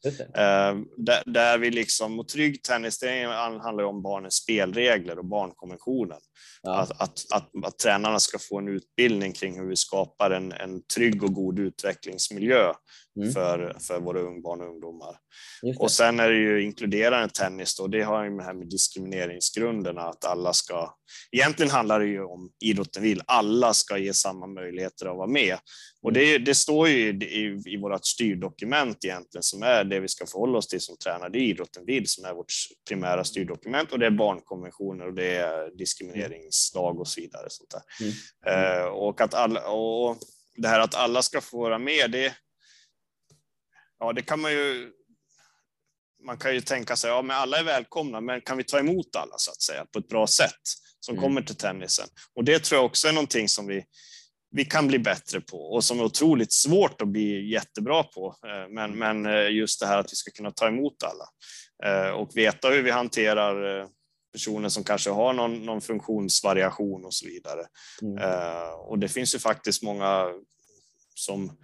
[0.04, 0.20] tennis.
[0.20, 3.26] Eh, där, där, vi liksom, och trygg tennis, det
[3.62, 6.20] handlar om barnens spelregler och barnkonventionen.
[6.62, 6.78] Ja.
[6.78, 10.86] Att, att, att, att, tränarna ska få en utbildning kring hur vi skapar en, en
[10.96, 12.74] trygg och god utvecklingsmiljö
[13.18, 13.32] mm.
[13.32, 15.18] för, för våra barn och ungdomar.
[15.80, 18.70] Och sen är det ju inkluderande tennis då, det har ju med det här med
[18.70, 20.96] diskrimineringsgrunderna, att alla ska,
[21.32, 25.58] egentligen handlar det ju om idrotten vill, alla ska ge samma möjligheter att vara med.
[26.02, 26.22] Och mm.
[26.22, 30.58] det, det står ju i, i, vårt styrdokument egentligen, som är det vi ska förhålla
[30.58, 32.52] oss till som tränare, det är idrotten vill, som är vårt
[32.88, 37.48] primära styrdokument, och det är barnkonventioner och det är diskrimineringslag och så vidare.
[37.50, 37.74] Sånt.
[38.02, 38.82] Mm.
[38.82, 40.18] Uh, och, att alla, och
[40.56, 42.34] det här att alla ska få vara med, det,
[44.04, 44.92] ja, det kan man ju
[46.26, 49.16] man kan ju tänka sig, ja men alla är välkomna, men kan vi ta emot
[49.16, 50.62] alla så att säga på ett bra sätt
[51.00, 51.24] som mm.
[51.24, 52.08] kommer till tennisen?
[52.36, 53.84] Och det tror jag också är någonting som vi,
[54.52, 58.36] vi kan bli bättre på och som är otroligt svårt att bli jättebra på.
[58.70, 59.26] Men, men
[59.56, 61.26] just det här att vi ska kunna ta emot alla
[62.14, 63.88] och veta hur vi hanterar
[64.32, 67.66] personer som kanske har någon, någon funktionsvariation och så vidare.
[68.02, 68.18] Mm.
[68.74, 70.28] Och det finns ju faktiskt många
[71.16, 71.58] som,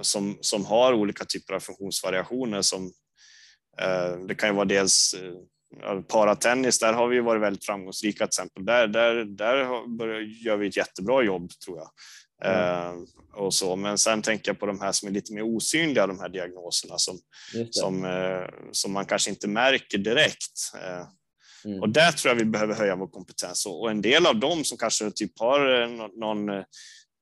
[0.00, 2.84] som, som har olika typer av funktionsvariationer som
[3.82, 5.14] uh, det kan ju vara dels
[6.08, 8.64] paratennis, där har vi varit väldigt framgångsrika till exempel.
[8.64, 9.56] Där, där, där
[10.44, 11.90] gör vi ett jättebra jobb tror jag.
[12.44, 13.06] Mm.
[13.34, 13.76] och så.
[13.76, 16.98] Men sen tänker jag på de här som är lite mer osynliga, de här diagnoserna
[16.98, 17.18] som,
[17.70, 18.06] som,
[18.72, 20.72] som man kanske inte märker direkt.
[21.66, 21.80] Mm.
[21.80, 24.78] Och där tror jag vi behöver höja vår kompetens och en del av dem som
[24.78, 26.64] kanske typ har eh, någon, eh,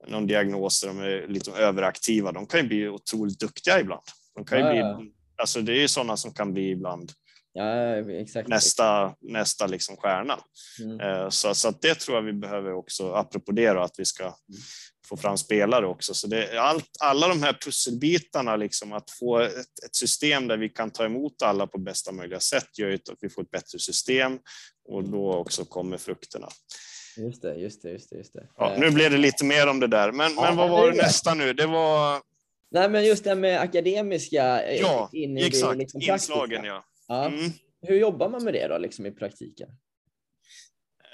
[0.07, 4.03] någon diagnos där de är lite överaktiva, de kan ju bli otroligt duktiga ibland.
[4.35, 7.13] De kan ju ja, bli, alltså det är ju sådana som kan bli ibland
[7.55, 8.49] ja, exakt.
[8.49, 10.39] nästa, nästa liksom stjärna.
[10.81, 11.01] Mm.
[11.01, 14.35] Eh, så, så det tror jag vi behöver också, apropå det då, att vi ska
[15.09, 16.15] få fram spelare också.
[16.15, 20.69] Så det, allt, alla de här pusselbitarna, liksom, att få ett, ett, system där vi
[20.69, 23.79] kan ta emot alla på bästa möjliga sätt gör ju att vi får ett bättre
[23.79, 24.39] system
[24.89, 26.49] och då också kommer frukterna.
[27.17, 28.17] Just det, just det, just det.
[28.17, 28.49] Just det.
[28.57, 30.97] Ja, nu blev det lite mer om det där, men, ja, men vad var det
[30.97, 31.53] nästa nu?
[31.53, 32.23] Det var...
[32.71, 36.65] Nej, men just det med akademiska eh, ja, in i exakt, det liksom inslagen.
[36.65, 36.85] Ja.
[37.09, 37.25] ja.
[37.25, 37.53] Mm.
[37.83, 39.69] Hur jobbar man med det då, liksom i praktiken?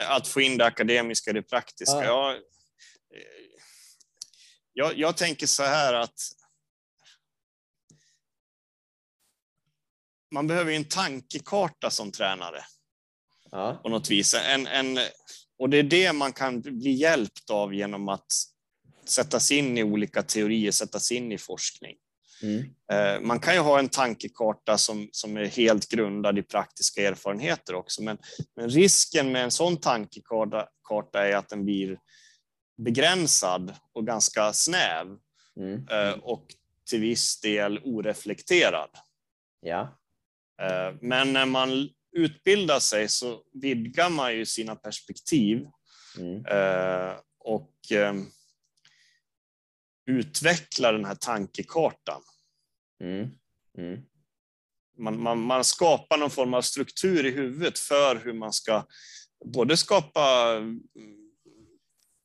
[0.09, 2.05] Att få in det akademiska i det praktiska.
[2.05, 2.35] Ja.
[2.35, 2.39] ja
[4.73, 6.21] jag, jag tänker så här att
[10.31, 12.65] man behöver en tankekarta som tränare.
[13.51, 13.81] Ja.
[13.83, 14.35] På något vis.
[14.35, 14.99] En, en,
[15.61, 18.33] och det är det man kan bli hjälpt av genom att
[19.05, 21.97] sätta sig in i olika teorier, sätta sig in i forskning.
[22.43, 22.65] Mm.
[22.93, 27.75] Eh, man kan ju ha en tankekarta som, som är helt grundad i praktiska erfarenheter
[27.75, 28.19] också, men,
[28.57, 31.99] men risken med en sån tankekarta är att den blir
[32.77, 35.07] begränsad och ganska snäv
[35.57, 35.89] mm.
[35.89, 36.47] Eh, och
[36.91, 38.91] till viss del oreflekterad.
[39.61, 39.99] Ja.
[40.63, 45.67] Eh, men när man utbildar sig så vidgar man ju sina perspektiv
[46.19, 46.47] mm.
[46.47, 47.73] Eh, och
[50.07, 52.23] utvecklar den här tankekartan.
[53.03, 53.29] Mm.
[53.79, 54.01] Mm.
[54.99, 58.87] Man, man, man, skapar någon form av struktur i huvudet för hur man ska
[59.45, 60.57] både skapa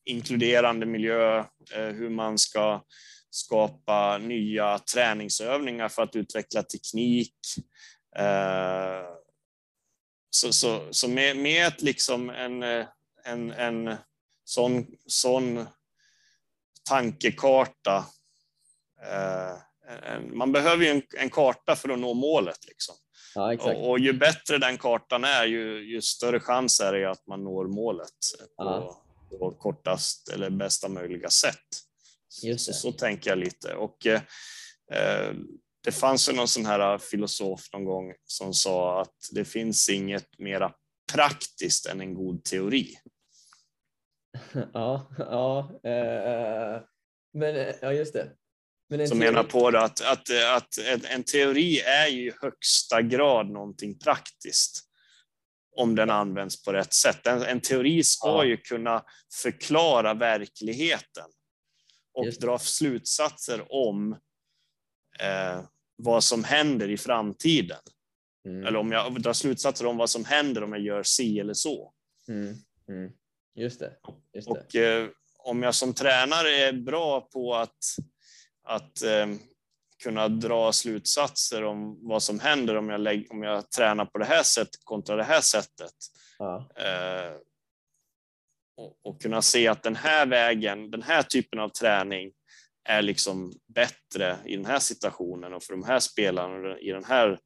[0.05, 1.39] inkluderande miljö,
[1.71, 2.83] eh, hur man ska
[3.29, 7.37] skapa nya träningsövningar för att utveckla teknik.
[10.43, 12.63] Eh, så, så, så med, med liksom en,
[13.23, 13.95] en, en
[14.45, 15.65] sån, sån
[16.89, 18.05] tankekarta
[19.01, 19.57] eh,
[20.33, 22.65] man behöver ju en, en, karta för att nå målet.
[22.67, 22.95] Liksom.
[23.35, 27.27] Ja, och, och, ju bättre den kartan är, ju, ju större chans är det att
[27.27, 28.09] man når målet
[28.57, 28.97] på,
[29.39, 31.65] på kortast eller bästa möjliga sätt.
[32.57, 33.75] Så, så, tänker jag lite.
[33.75, 35.33] Och, eh,
[35.85, 40.39] det fanns ju någon sån här filosof någon gång som sa att det finns inget
[40.39, 40.73] mera
[41.13, 42.95] praktiskt än en god teori.
[44.73, 46.81] Ja, ja, eh,
[47.33, 48.31] men ja, just det.
[48.89, 49.31] Men som teori...
[49.31, 54.81] menar på det att, att, att en teori är ju i högsta grad någonting praktiskt
[55.75, 57.27] om den används på rätt sätt.
[57.27, 58.45] En, en teori ska ja.
[58.45, 61.29] ju kunna förklara verkligheten
[62.13, 64.11] och dra slutsatser om
[65.19, 65.63] eh,
[65.95, 67.79] vad som händer i framtiden.
[68.45, 68.65] Mm.
[68.65, 71.93] Eller om jag drar slutsatser om vad som händer om jag gör si eller så.
[72.27, 72.55] Mm.
[72.89, 73.11] Mm.
[73.55, 73.93] Just det.
[74.33, 74.51] Just det.
[74.51, 77.77] Och eh, om jag som tränare är bra på att,
[78.63, 79.27] att eh,
[80.03, 84.25] kunna dra slutsatser om vad som händer om jag, lägger, om jag tränar på det
[84.25, 85.93] här sättet kontra det här sättet.
[86.37, 86.69] Ja.
[86.75, 87.33] Eh,
[88.77, 92.31] och, och, kunna se att den här vägen, den här typen av träning
[92.85, 97.39] är liksom bättre i den här situationen och för de här spelarna i den här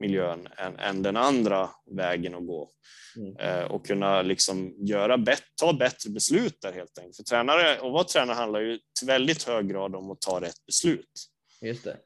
[0.00, 2.70] miljön än, än den andra vägen att gå.
[3.16, 3.36] Mm.
[3.36, 7.16] Eh, och kunna liksom göra bet ta bättre beslut där helt enkelt.
[7.16, 10.66] För tränare, och vara tränare handlar ju till väldigt hög grad om att ta rätt
[10.66, 11.10] beslut.
[11.60, 11.96] Just det.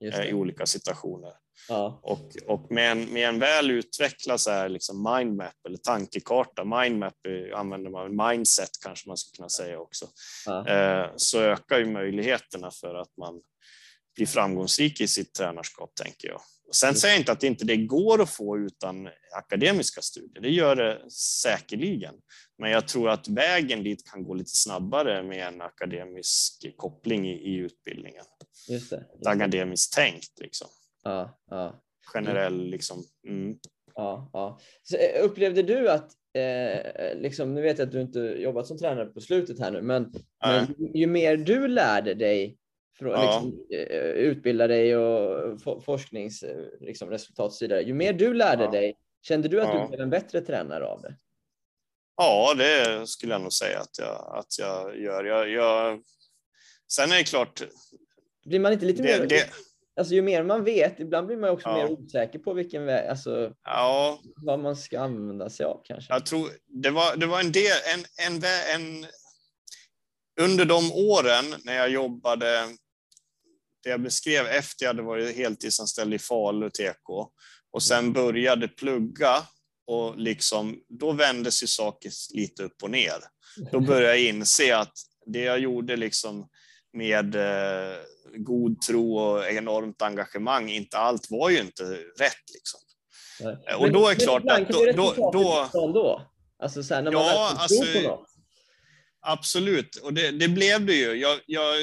[0.00, 0.28] Just det.
[0.28, 1.32] i olika situationer.
[1.68, 2.00] Ja.
[2.02, 7.14] Och, och med, en, med en väl utvecklad så här liksom mindmap eller tankekarta, mindmap
[7.54, 10.06] använder man, mindset kanske man skulle kunna säga också,
[10.46, 10.68] ja.
[10.68, 13.40] eh, så ökar ju möjligheterna för att man
[14.16, 16.40] blir framgångsrik i sitt tränarskap, tänker jag.
[16.74, 20.42] Sen säger jag inte att det inte det går att få utan akademiska studier.
[20.42, 22.14] Det gör det säkerligen.
[22.58, 27.32] Men jag tror att vägen dit kan gå lite snabbare med en akademisk koppling i,
[27.32, 28.24] i utbildningen.
[28.68, 29.30] Just det, just det.
[29.30, 30.68] Akademiskt tänkt liksom.
[31.04, 31.82] Ja, ja.
[32.14, 33.04] Generell liksom.
[33.28, 33.58] Mm.
[33.94, 34.58] Ja, ja.
[34.82, 38.78] Så, eh, upplevde du att, eh, liksom, nu vet jag att du inte jobbat som
[38.78, 40.12] tränare på slutet här nu, men,
[40.44, 42.58] men ju mer du lärde dig,
[42.98, 43.42] för att Ja.
[43.42, 48.34] liksom, eh, utbilda dig och for, forskningsresultat liksom, resultat och så vidare, ju mer du
[48.34, 48.70] lärde Ja.
[48.70, 49.82] dig, kände du att Ja.
[49.82, 51.16] du blev en bättre tränare av det?
[52.16, 55.24] Ja, det skulle jag nog säga att jag, att jag gör.
[55.24, 56.02] Jag, jag,
[56.92, 57.62] sen är det klart,
[58.44, 59.50] Blir man inte lite det, mer, det,
[59.96, 61.74] alltså ju mer man vet, ibland blir man också Ja.
[61.74, 66.12] mer osäker på vilken väg, alltså ja, vad man ska använda sig av kanske.
[66.12, 66.50] jag tror
[66.82, 68.42] det var, det var en del, en, en,
[68.74, 69.06] en,
[70.40, 72.68] under de åren när jag jobbade,
[73.82, 77.10] det jag beskrev efter jag hade varit heltidsanställd i Falu TK
[77.70, 79.36] och sen började plugga
[79.86, 83.18] och liksom, då vändes ju saker lite upp och ner.
[83.72, 84.92] Då började jag inse att
[85.26, 86.48] det jag gjorde liksom
[86.92, 87.96] med eh,
[88.36, 91.82] god tro och enormt engagemang, inte allt var ju inte
[92.18, 92.50] rätt.
[92.54, 92.80] Liksom.
[93.40, 93.74] Nej.
[93.76, 95.30] och då är men klart att då- då-
[95.72, 96.22] då- då.
[96.62, 98.28] Alltså så här, när man Ja, alltså- tror på något.
[99.24, 101.12] Absolut, och det, det blev det ju.
[101.14, 101.74] Jag, jag,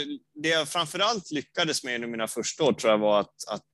[0.43, 3.69] det jag framförallt lyckades med under mina första år tror jag var att, att,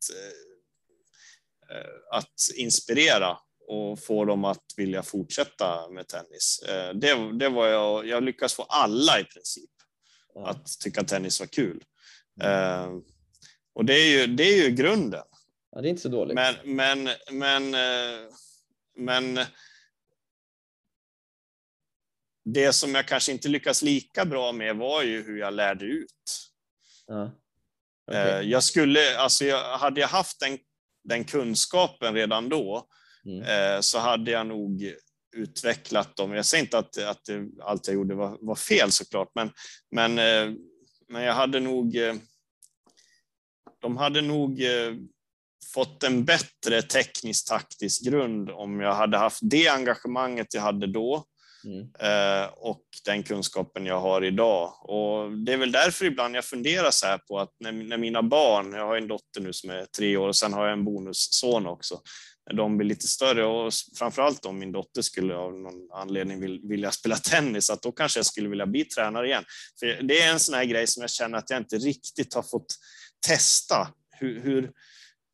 [1.71, 6.59] eh, att inspirera och få dem att vilja fortsätta med tennis.
[6.67, 9.69] Eh, det, det var jag, jag lyckades få alla i princip.
[10.35, 11.83] Att tycka tennis var kul.
[12.41, 12.89] Eh,
[13.73, 15.23] och det är, ju, det är ju grunden.
[15.71, 16.35] Ja, det är inte så dåligt.
[16.35, 18.29] Men, men, men, eh,
[18.97, 19.39] men
[22.45, 26.51] det som jag kanske inte lyckas lika bra med var ju hur jag lärde ut.
[27.07, 27.23] Ja.
[27.23, 27.29] Eh,
[28.07, 28.49] Okej.
[28.49, 30.57] Jag skulle, alltså jag, hade jag haft den,
[31.03, 32.87] den kunskapen redan då
[33.27, 33.41] Mm.
[33.75, 34.93] eh, så hade jag nog
[35.35, 36.31] utvecklat dem.
[36.33, 37.29] Jag säger inte att, att
[37.61, 39.51] allt jag gjorde var, var fel såklart, men,
[39.91, 40.55] men, eh,
[41.09, 41.95] men jag hade nog...
[41.95, 42.15] eh,
[43.81, 44.93] De hade nog eh,
[45.73, 51.25] fått en bättre teknisk taktisk grund om jag hade haft det engagemanget jag hade då
[51.65, 52.49] Mm.
[52.55, 54.73] och den kunskapen jag har idag.
[54.89, 58.23] Och det är väl därför ibland jag funderar så här på att när, när mina
[58.23, 60.85] barn, jag har en dotter nu som är tre år och sen har jag en
[60.85, 62.01] bonusson också,
[62.47, 66.91] när de blir lite större och framförallt om min dotter skulle av någon anledning vilja
[66.91, 69.43] spela tennis, att då kanske jag skulle vilja bli tränare igen.
[69.79, 72.43] För det är en sån här grej som jag känner att jag inte riktigt har
[72.43, 72.75] fått
[73.27, 73.87] testa.
[74.19, 74.71] Hur, hur,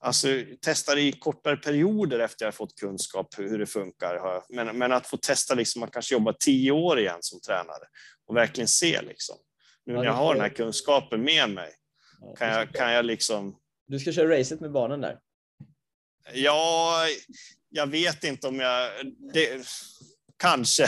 [0.03, 0.28] alltså,
[0.62, 4.43] testa det i kortare perioder efter jag fått kunskap hur, det funkar.
[4.49, 7.84] Men, men att få testa liksom, att kanske jobba tio år igen som tränare
[8.28, 9.36] och verkligen se liksom.
[9.86, 11.72] Nu när jag har den här kunskapen med mig,
[12.38, 13.55] kan jag, kan jag liksom
[13.88, 15.20] Du ska köra racet med barnen där.
[16.34, 17.06] Ja,
[17.70, 18.90] jag vet inte om jag...
[19.34, 19.66] Det,
[20.42, 20.84] kanske.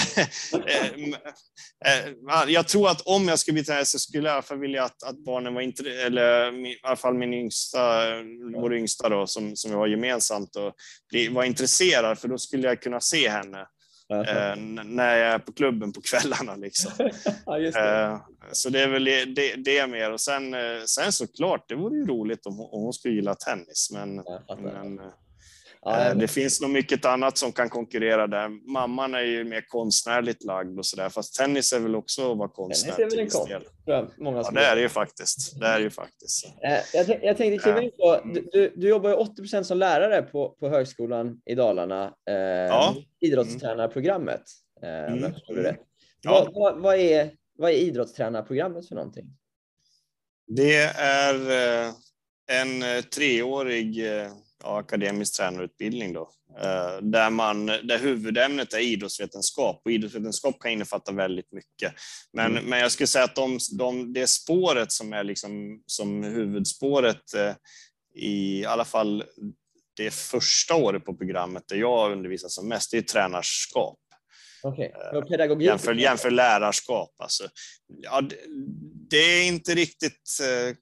[1.85, 4.41] Eh, eh, jag tror att om jag skulle bli tränare så skulle jag i alla
[4.41, 8.03] fall vilja att, att barnen var inte eller i alla fall min yngsta,
[8.55, 10.73] vår yngsta då, som, som vi har gemensamt, och
[11.31, 13.67] var intresserad, för då skulle jag kunna se henne
[14.07, 16.55] Ja, eh, när jag är på klubben på kvällarna.
[16.55, 16.91] Liksom.
[17.45, 17.79] ja, det.
[17.79, 18.19] Eh,
[18.51, 20.11] Så det är väl det, det mer.
[20.11, 23.89] Och sen, sen såklart, det vore ju roligt om hon, om hon skulle gilla tennis,
[23.93, 24.55] men, fattar.
[24.55, 24.99] men
[25.85, 28.49] Ja, Eh, Det finns nog mycket annat som kan konkurrera där.
[28.71, 32.49] Mamman är ju mer konstnärligt lagd och sådär, fast tennis är väl också att vara
[32.49, 33.61] konstnär Tennis är väl en konst, del.
[33.61, 35.59] tror jag många Ja, det är det ju faktiskt.
[35.59, 36.45] Det är ju faktiskt.
[36.45, 39.77] Eh, Jag, tänk- jag tänkte kliva in på, du, du, du jobbar ju 80% som
[39.77, 42.95] lärare på, på Högskolan i Dalarna, eh, Ja.
[43.19, 44.41] idrottstränarprogrammet.
[44.83, 45.33] Eh, om Mm.
[45.47, 45.79] jag det rätt.
[46.21, 46.31] Ja.
[46.31, 49.25] Vad, vad, vad, är, vad är idrottstränarprogrammet för någonting?
[50.47, 51.35] Det är
[51.85, 51.91] eh,
[52.51, 54.31] en eh, treårig eh,
[54.63, 56.29] ja, akademisk tränarutbildning då,
[56.61, 61.93] eh, där, man, där huvudämnet är idrottsvetenskap och idrottsvetenskap kan innefatta väldigt mycket.
[62.33, 62.65] Men, Mm.
[62.65, 67.55] men jag skulle säga att de, de, det spåret som är liksom, som huvudspåret eh,
[68.15, 69.23] i alla fall
[69.97, 73.99] det första året på programmet där jag undervisar som mest, det är tränarskap.
[74.63, 74.89] Okay.
[75.29, 75.67] pedagogik?
[75.67, 77.11] Jämför, jämför lärarskap.
[77.17, 77.43] Alltså.
[77.87, 78.35] Ja, det,
[79.09, 80.75] det är inte riktigt eh,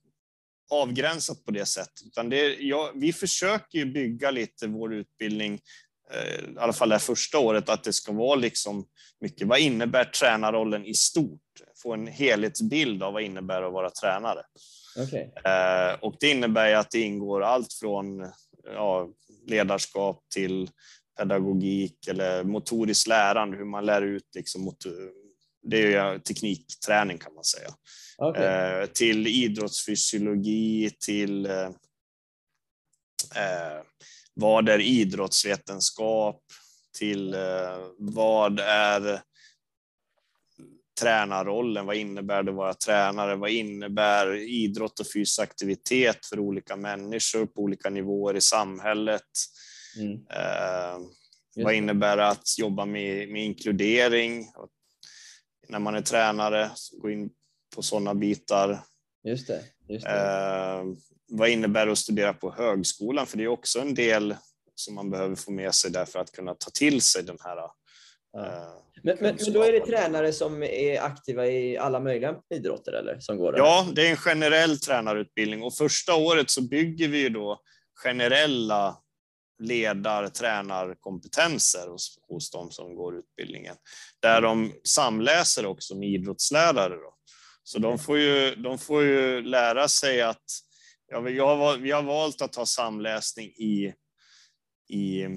[0.72, 2.06] avgränsat på det sättet.
[2.06, 5.60] Utan det är, ja, vi försöker ju bygga lite vår utbildning,
[6.14, 8.86] eh, i alla fall det första året, att det ska vara liksom
[9.22, 11.42] mycket, vad innebär tränarrollen i stort?
[11.82, 14.42] Få en helhetsbild av vad innebär att vara tränare.
[14.98, 15.34] Okej.
[15.46, 18.32] Eh, och det innebär ju att det ingår allt från
[18.64, 19.10] ja,
[19.48, 20.70] ledarskap till
[21.18, 24.78] pedagogik eller motoriskt lärande, hur man lär ut liksom mot,
[25.64, 27.70] det är teknikträning kan man säga.
[28.24, 28.46] Okej.
[28.46, 31.66] Eh, till idrottsfysiologi, till eh,
[33.36, 33.82] eh,
[34.34, 36.44] vad är idrottsvetenskap,
[36.98, 37.36] till
[37.98, 39.22] vad är
[41.02, 46.76] tränarrollen, vad innebär det att vara tränare, vad innebär idrott och fysisk aktivitet för olika
[46.76, 49.30] människor på olika nivåer i samhället.
[49.98, 50.14] Mm.
[50.14, 51.00] Eh,
[51.56, 54.46] Vad innebär det att jobba med, med inkludering
[55.68, 56.72] när man är tränare?
[57.02, 57.30] Gå in
[57.76, 58.80] på sådana bitar.
[59.24, 59.64] Just det.
[59.90, 60.12] Just det.
[60.12, 60.84] Eh,
[61.28, 63.28] vad innebär det att studera på högskolan?
[63.28, 64.36] För det är också en del
[64.76, 67.58] som man behöver få med sig där för att kunna ta till sig den här
[68.34, 68.46] Ja.
[68.46, 72.92] Eh, men, men, men, då är det tränare som är aktiva i alla möjliga idrotter
[72.94, 73.58] eller som går?
[73.58, 77.62] Ja, det är en generell tränarutbildning och första året så bygger vi då
[78.04, 78.98] generella
[79.60, 83.76] ledar tränarkompetenser hos, hos de som går utbildningen.
[84.20, 86.96] Där de samläser också med idrottslärare.
[86.96, 87.14] Då.
[87.64, 90.44] Så de får, ju, de får ju lära sig att,
[91.08, 93.94] ja, vi, har, vi har valt att ha samläsning i,
[94.90, 95.28] i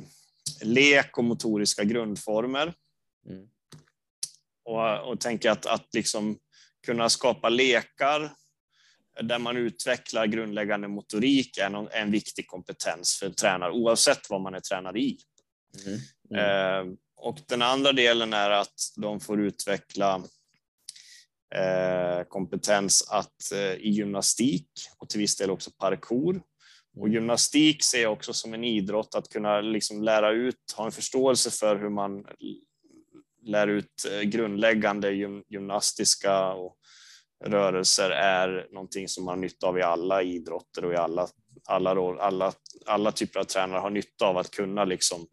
[0.63, 2.75] lek och motoriska grundformer.
[3.29, 3.49] Mm.
[4.65, 6.39] Och, och tänka att, att liksom
[6.87, 8.31] kunna skapa lekar
[9.23, 14.55] där man utvecklar grundläggande motorik är en, en viktig kompetens för tränare oavsett vad man
[14.55, 15.19] är tränare i.
[15.87, 16.01] Mm.
[16.31, 16.91] Mm.
[16.91, 20.23] Eh, och den andra delen är att de får utveckla
[22.29, 26.43] kompetens att, eh, i gymnastik och till viss del också parkour.
[26.97, 30.93] Och gymnastik ser jag också som en idrott, att kunna liksom lära ut, ha en
[30.93, 32.25] förståelse för hur man
[33.43, 35.13] lär ut eh, grundläggande
[35.49, 36.77] gymnastiska och
[37.45, 41.29] rörelser är någonting som man har nytta av i alla idrotter och i alla,
[41.69, 41.91] alla,
[42.21, 42.53] alla,
[42.87, 45.27] alla typer av tränare har nytta av att kunna liksom,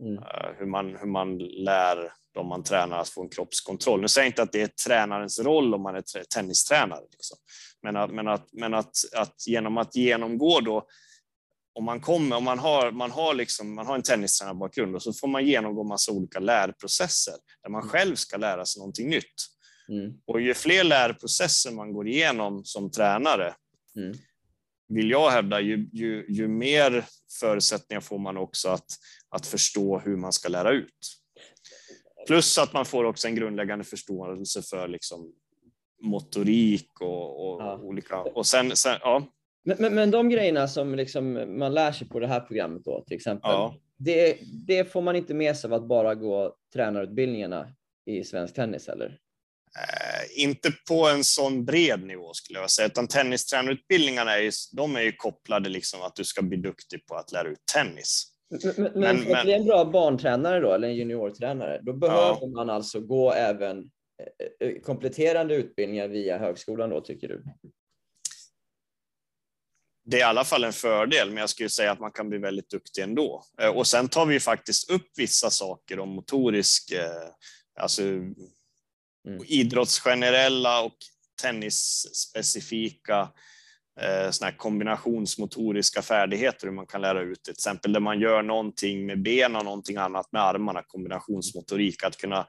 [0.00, 0.22] mm.
[0.58, 4.00] hur, man, hur man lär de man tränar att få en kroppskontroll.
[4.00, 7.38] Nu säger jag inte att det är tränarens roll om man är tennistränare, liksom.
[7.82, 10.86] men, att, men, att, men att, att genom att genomgå då
[11.74, 15.12] om man kommer, om man har, man har, liksom, man har en tennistränarbakgrund och så
[15.12, 19.34] får man genomgå massa olika lärprocesser där man själv ska lära sig någonting nytt.
[19.88, 20.12] Mm.
[20.26, 23.54] Och ju fler lärprocesser man går igenom som tränare,
[23.96, 24.16] mm.
[24.88, 27.04] vill jag hävda, ju, ju, ju mer
[27.40, 28.86] förutsättningar får man också att,
[29.28, 31.23] att förstå hur man ska lära ut.
[32.26, 35.32] Plus att man får också en grundläggande förståelse för liksom
[36.02, 37.78] motorik och, och ja.
[37.82, 38.20] olika...
[38.20, 39.26] Och sen, sen, ja.
[39.64, 43.04] Men, men, men, de grejerna som liksom man lär sig på det här programmet då,
[43.06, 43.76] till exempel, ja.
[43.96, 47.68] det, det får man inte med sig av att bara gå tränarutbildningarna
[48.06, 49.06] i svensk tennis, eller?
[49.78, 54.96] Eh, inte på en sån bred nivå skulle jag säga, utan tennistränarutbildningarna är ju, de
[54.96, 58.33] är ju kopplade liksom att du ska bli duktig på att lära ut tennis.
[58.50, 62.46] Men, men, men bli en bra barntränare då, eller en juniortränare, då behöver ja.
[62.46, 63.90] man alltså gå även
[64.60, 67.44] eh, eh, kompletterande utbildningar via högskolan då, tycker du?
[70.06, 72.38] det är i alla fall en fördel, men jag skulle säga att man kan bli
[72.38, 73.44] väldigt duktig ändå.
[73.60, 76.92] Eh, och sen tar vi faktiskt upp vissa saker om motorisk,
[77.80, 78.34] alltså mm.
[79.46, 80.96] idrottsgenerella och
[81.42, 83.28] tennisspecifika
[84.00, 88.42] Eh, såna här kombinationsmotoriska färdigheter, hur man kan lära ut till exempel där man gör
[88.42, 92.46] någonting med benen och någonting annat med armarna, kombinationsmotorik, att kunna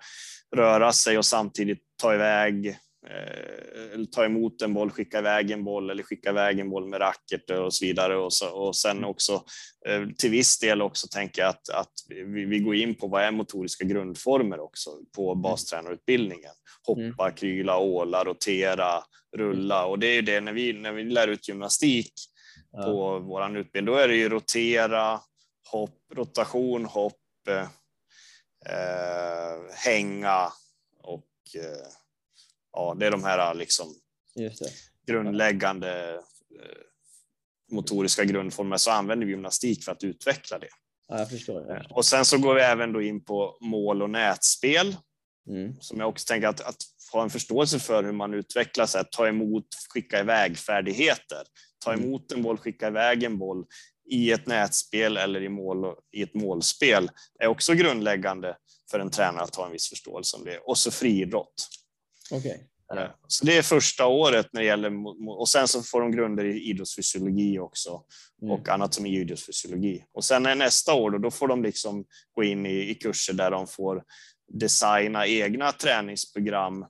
[0.56, 2.78] röra sig och samtidigt ta iväg
[3.10, 7.01] Eh, ta emot en boll, skicka iväg en boll eller skicka iväg en boll med
[7.01, 8.18] racket och så vidare.
[8.18, 9.10] Och, så, och sen mm.
[9.10, 9.43] också
[9.88, 13.32] eh, till viss del också tänka att, att vi, vi går in på vad är
[13.32, 15.41] motoriska grundformer också på mm.
[15.41, 16.51] bastränarutbildningen.
[16.88, 17.36] Hoppa, mm.
[17.36, 19.03] kryla, åla, rotera,
[19.38, 22.14] rulla och det är ju det när vi, när vi lär ut gymnastik
[22.72, 22.84] ja.
[22.84, 25.20] på våran utbildning, då är det ju rotera,
[25.72, 27.68] hopp, rotation, hopp, eh,
[29.86, 30.51] hänga
[31.03, 31.88] och eh,
[32.76, 33.95] ja, det är de här liksom
[35.07, 36.82] grundläggande eh,
[37.71, 40.69] motoriska grundformerna så använder vi gymnastik för att utveckla det.
[41.07, 41.97] Ja, jag förstår, jag förstår.
[41.97, 44.95] Och sen så går vi även då in på mål och nätspel
[45.49, 45.76] mm.
[45.80, 46.78] som jag också tänker att, att
[47.11, 51.43] ha en förståelse för hur man utvecklar sig, att ta emot, skicka iväg färdigheter.
[51.86, 52.05] Ta mm.
[52.05, 53.65] emot en boll, skicka iväg en boll
[54.09, 57.09] i ett nätspel eller i, mål, i ett målspel
[57.39, 58.57] är också grundläggande
[58.91, 60.57] för en tränare att ha en viss förståelse om det.
[60.57, 61.69] Och så friidrott.
[62.32, 62.57] Okay.
[62.88, 63.19] Ja.
[63.28, 64.91] Så det är första året när det gäller,
[65.30, 68.03] och sen så får de grunder i idrottsfysiologi också
[68.41, 68.51] mm.
[68.51, 70.05] och annat som är idrottsfysiologi.
[70.13, 73.34] Och sen är nästa år då, då får de liksom gå in i, i kurser
[73.34, 74.03] där de får
[74.53, 76.86] designa egna träningsprogram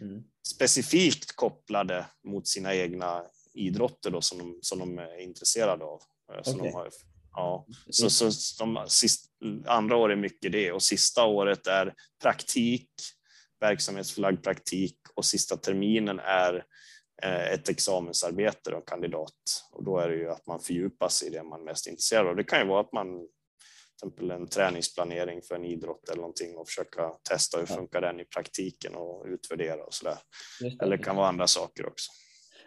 [0.00, 0.22] mm.
[0.48, 3.22] specifikt kopplade mot sina egna
[3.54, 6.00] idrotter då, som, de, som de är intresserade av.
[6.32, 6.70] Eh, som okay.
[6.70, 6.90] de har,
[7.32, 7.66] ja.
[7.90, 8.30] Så, så
[8.64, 9.30] de sist,
[9.66, 12.90] andra året är mycket det och sista året är praktik
[13.60, 16.64] verksamhetsförlagd praktik och sista terminen är
[17.22, 19.32] eh, ett examensarbete och kandidat.
[19.72, 22.26] Och då är det ju att man fördjupar sig i det man är mest intresserad
[22.26, 22.36] av.
[22.36, 23.06] Det kan ju vara att man
[23.98, 28.20] till exempel en träningsplanering för en idrott eller någonting och försöka testa hur funkar den
[28.20, 30.18] i praktiken och utvärdera och så där.
[30.82, 32.12] Eller det kan vara andra saker också.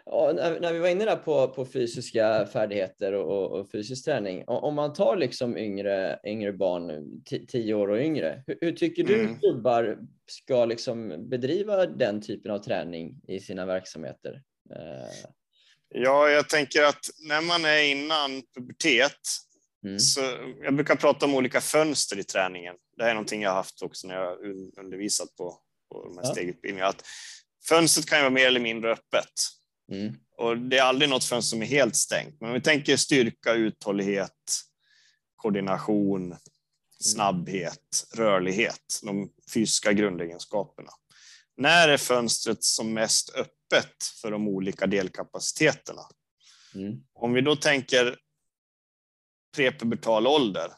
[0.04, 4.44] Ja, när, när vi var inne där på, på fysiska färdigheter och, och fysisk träning.
[4.46, 7.06] Om man tar liksom yngre, yngre barn,
[7.48, 8.44] tio år och yngre.
[8.46, 9.38] Hur, hur tycker du mm.
[9.38, 9.98] klubbar
[10.30, 14.42] ska liksom bedriva den typen av träning i sina verksamheter?
[14.74, 15.30] Eh.
[15.94, 19.20] Ja, jag tänker att när man är innan pubertet
[19.84, 19.98] Mm.
[19.98, 20.20] Så
[20.62, 22.74] jag brukar prata om olika fönster i träningen.
[22.96, 24.38] Det här är någonting jag haft också när jag
[24.78, 25.58] undervisat på,
[25.92, 26.32] på de här ja.
[26.32, 26.88] stegutbildningarna.
[26.88, 27.06] Att
[27.68, 29.32] fönstret kan ju vara mer eller mindre öppet.
[29.90, 30.14] Mm.
[30.36, 32.40] Och det är aldrig något fönster som är helt stängt.
[32.40, 34.60] Men om vi tänker styrka, uthållighet,
[35.36, 36.38] koordination, mm.
[37.00, 40.90] snabbhet, rörlighet, de fysiska grundegenskaperna.
[41.56, 46.02] När är fönstret som mest öppet för de olika delkapaciteterna?
[46.74, 47.00] Mm.
[47.12, 48.18] Om vi då tänker
[49.56, 50.70] prepubertal ålder,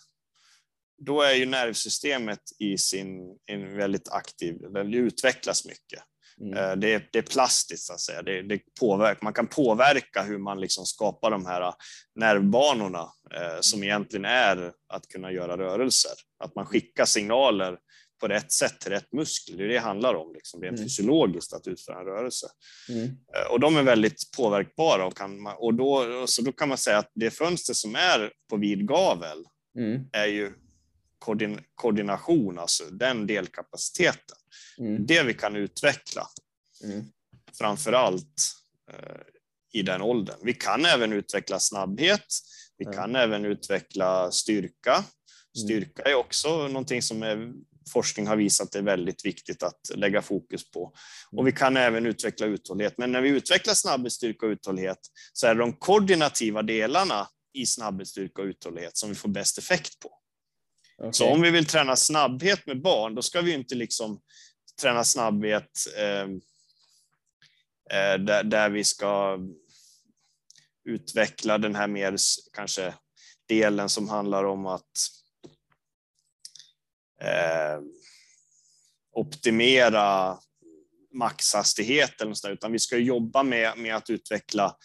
[0.99, 6.03] då är ju nervsystemet i sin in väldigt aktiv, den utvecklas mycket.
[6.43, 6.59] Mm.
[6.59, 8.22] Eh, det, är, det är plastiskt så att säga.
[8.22, 11.74] Det, det påverkar, man kan påverka hur man liksom skapar de här
[12.14, 16.12] nervbanorna eh, som egentligen är att kunna göra rörelser.
[16.45, 17.78] Att man skickar signaler
[18.20, 19.57] på rätt sätt till rätt muskel.
[19.57, 20.84] Det är det det handlar om, liksom, rent mm.
[20.84, 22.47] fysiologiskt, att utföra en rörelse.
[22.88, 23.05] Mm.
[23.07, 26.78] Eh, och de är väldigt påverkbara och, kan man, och då, så då kan man
[26.78, 29.45] säga att det fönster som är på vid gavel
[29.78, 30.05] mm.
[30.12, 30.53] är ju
[31.18, 34.36] koordin, koordination, alltså den delkapaciteten.
[34.79, 35.07] Mm.
[35.07, 36.29] Det vi kan utveckla,
[36.85, 37.05] mm.
[37.59, 38.55] framför allt
[38.93, 39.20] eh,
[39.73, 40.39] i den åldern.
[40.43, 42.27] Vi kan även utveckla snabbhet.
[42.79, 44.93] Vi kan även utveckla styrka.
[44.93, 45.05] Mm.
[45.64, 47.53] Styrka är också någonting som är
[47.93, 50.93] forskning har visat är väldigt viktigt att lägga fokus på.
[51.33, 52.99] Och vi kan även utveckla uthållighet.
[52.99, 54.99] Men när vi utvecklar snabbhet, styrka och uthållighet
[55.33, 59.59] så är det de koordinativa delarna i snabbhet, styrka och uthållighet som vi får bäst
[59.59, 60.11] effekt på.
[60.99, 61.12] Okay.
[61.12, 64.20] Så om vi vill träna snabbhet med barn, då ska vi inte liksom
[64.81, 66.23] träna snabbhet eh,
[67.91, 69.39] eh, där, där vi ska
[70.85, 72.16] utveckla den här mer
[72.53, 72.95] kanske
[73.49, 74.99] delen som handlar om att
[77.20, 77.81] eh,
[79.12, 80.39] optimera
[81.12, 84.77] maxhastighet eller något utan vi ska jobba med, med att utveckla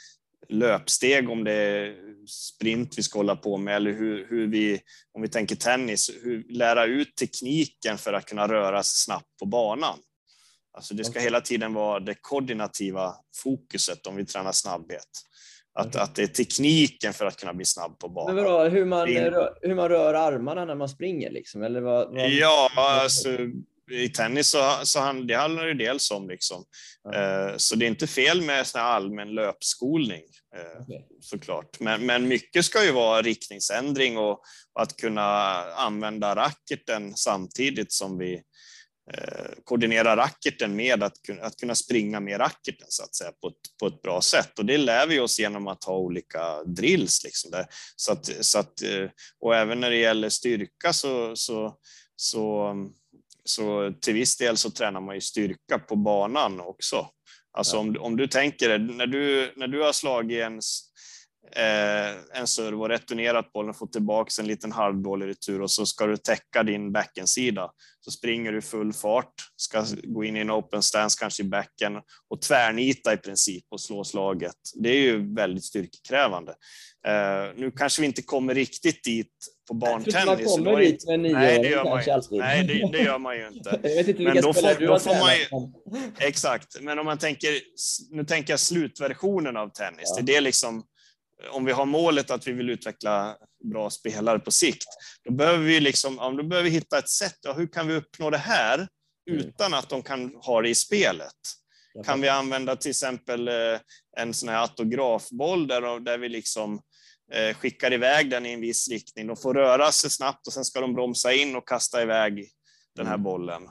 [0.50, 4.80] löpsteg om det är sprint vi ska hålla på med eller hur, hur vi,
[5.14, 9.46] om vi tänker tennis, hur, lära ut tekniken för att kunna röra sig snabbt på
[9.46, 10.00] banan.
[10.74, 15.08] Alltså det ska hela tiden vara det koordinativa fokuset om vi tränar snabbhet.
[15.74, 18.36] Att, att det är tekniken för att kunna bli snabb på banan.
[18.36, 21.64] Men vadå, hur, man, rör, hur man rör armarna när man springer liksom?
[21.64, 22.30] Eller vad, vad...
[22.30, 23.30] Ja, alltså,
[23.92, 26.30] i tennis så, så han, det handlar det dels om.
[26.30, 26.66] Liksom.
[27.14, 27.60] Mm.
[27.60, 30.24] så det är inte fel med sån allmän löpskolning
[30.56, 31.02] eh, okay.
[31.22, 31.80] såklart.
[31.80, 34.32] Men, men mycket ska ju vara riktningsändring och,
[34.74, 35.24] och att kunna
[35.74, 38.42] använda racketen samtidigt som vi
[39.14, 43.78] Eh, koordinera racketen med att, att kunna springa med racketen så att säga på ett,
[43.80, 44.60] på ett bra sätt.
[44.60, 47.24] Och det lär vi oss genom att ha olika drills.
[47.24, 47.66] Liksom där.
[47.96, 49.10] Så att, så att, eh,
[49.40, 51.78] och även när det gäller styrka så, så,
[52.16, 52.74] så,
[53.50, 57.08] så till viss del så tränar man ju styrka på banan också.
[57.58, 57.80] Alltså ja.
[57.80, 60.62] om, om du tänker när du, när du har slagit en
[61.56, 66.06] eh, en serve och returnerat bollen, fått tillbaka en liten halvdålig retur och så ska
[66.06, 67.72] du täcka din backensida.
[68.00, 71.94] Så springer du full fart, ska gå in i en open stance, kanske i backen
[72.30, 74.56] och tvärnita i princip och slå slaget.
[74.76, 76.52] Det är ju väldigt styrkekrävande.
[77.08, 79.34] Eh, nu kanske vi inte kommer riktigt dit
[79.68, 80.26] på barntennis.
[80.26, 82.38] Man kommer dit med nio nej, det gör man ju, alltid.
[82.38, 83.70] Nej, det, det, gör man ju inte.
[83.84, 85.72] jag vet inte vilka då får, du har får man ju,
[86.20, 87.50] Exakt, men om man tänker,
[88.12, 90.14] nu tänker jag slutversionen av tennis.
[90.16, 90.22] Ja.
[90.22, 90.84] Det är det liksom
[91.52, 93.38] om vi har målet att vi vill utveckla
[93.72, 94.88] bra spelare på sikt,
[95.24, 97.38] då behöver vi, liksom, ja, då behöver vi hitta ett sätt.
[97.42, 98.88] Ja, hur kan vi uppnå det här
[99.30, 99.40] mm.
[99.40, 101.34] utan att de kan ha det i spelet?
[102.06, 103.80] Kan vi använda till exempel eh,
[104.18, 106.82] en sån här autografboll där, där vi liksom
[107.56, 109.28] skickar iväg den i en viss riktning.
[109.28, 112.50] De får röra sig snabbt och sen ska de bromsa in och kasta iväg
[112.96, 113.24] den här mm.
[113.24, 113.64] bollen.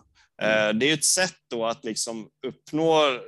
[0.42, 3.20] Eh, det är ett sätt då att liksom uppnå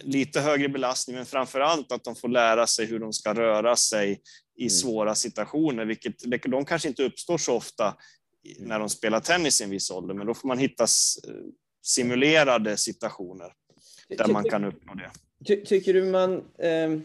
[0.00, 3.76] lite högre belastning, men framför allt att de får lära sig hur de ska röra
[3.76, 4.20] sig
[4.58, 4.70] i mm.
[4.70, 6.14] svåra situationer, vilket
[6.50, 8.68] de kanske inte uppstår så ofta mm.
[8.68, 10.86] när de spelar tennis i en viss ålder, men då får man hitta
[11.82, 13.52] simulerade situationer
[14.08, 15.10] där man kan uppnå det.
[15.46, 16.98] Ty, tycker du man, eh,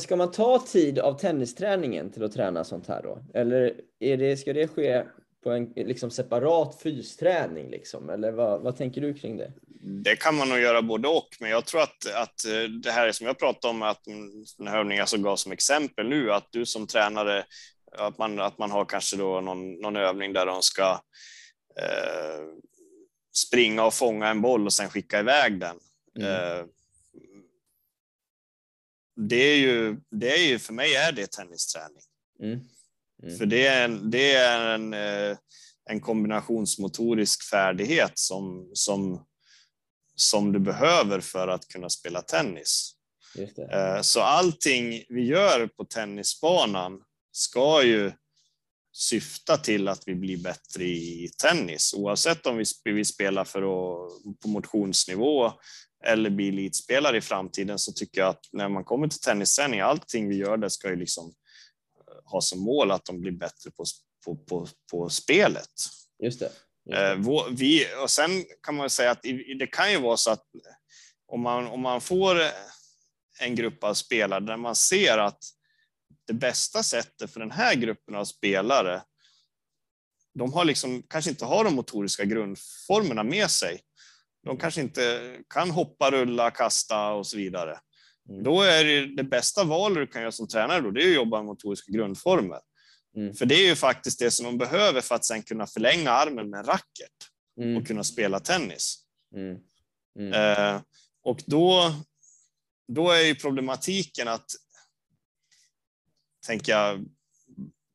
[0.00, 3.18] ska man ta tid av tennisträningen till att träna sånt här då?
[3.34, 5.02] Eller är det, ska det ske
[5.42, 8.10] på en liksom separat fysträning liksom?
[8.10, 9.52] Eller vad, vad tänker du kring det?
[10.04, 13.12] Det kan man nog göra både och, men jag tror att, att eh, det här
[13.12, 14.04] som jag pratade om, att
[14.58, 17.44] den här övningen som gav som exempel nu, att du som tränare,
[17.92, 20.90] att man, att man har kanske då någon, någon övning där de ska
[21.80, 22.42] eh,
[23.34, 25.76] springa och fånga en boll och sen skicka iväg den.
[26.18, 26.28] Mm.
[26.28, 26.64] Eh,
[29.16, 32.02] det är ju, det är ju, för mig är det tennisträning.
[32.42, 32.60] Mm.
[33.22, 33.38] Mm.
[33.38, 35.36] För det är en, det är en, eh,
[35.90, 39.26] en kombinationsmotorisk färdighet som, som,
[40.14, 42.94] som du behöver för att kunna spela tennis.
[43.72, 47.00] Eh, Så allting vi gör på tennisbanan
[47.32, 48.12] ska ju
[48.94, 54.48] syfta till att vi blir bättre i tennis, oavsett om vi spelar för att, på
[54.48, 55.52] motionsnivå
[56.02, 60.28] eller bli elitspelare i framtiden så tycker jag att när man kommer till tennisträning, allting
[60.28, 61.34] vi gör där ska ju liksom
[61.98, 63.84] eh, ha som mål att de blir bättre på,
[64.24, 65.70] på, på, på spelet.
[66.22, 66.44] Just det.
[66.44, 66.52] Just
[66.84, 67.12] det.
[67.12, 69.22] Eh, vi, och sen kan man säga att
[69.58, 70.44] det kan ju vara så att
[71.26, 72.42] om man, om man får
[73.40, 75.38] en grupp av spelare där man ser att
[76.26, 79.02] det bästa sättet för den här gruppen av spelare,
[80.34, 83.80] de har liksom, kanske inte har de motoriska grundformerna med sig.
[84.44, 87.78] De kanske inte kan hoppa, rulla, kasta och så vidare.
[88.28, 88.42] Mm.
[88.42, 91.14] Då är det, det bästa valet du kan göra som tränare då, det är att
[91.14, 92.60] jobba med motoriska grundformer.
[93.16, 93.34] Mm.
[93.34, 96.50] För det är ju faktiskt det som de behöver för att sen kunna förlänga armen
[96.50, 97.12] med en racket
[97.60, 97.76] Mm.
[97.76, 99.04] och kunna spela tennis.
[99.36, 99.58] Mm.
[100.18, 100.32] Mm.
[100.32, 100.82] Eh,
[101.22, 101.94] och då,
[102.88, 104.46] då är ju problematiken att,
[106.46, 107.04] tänker jag,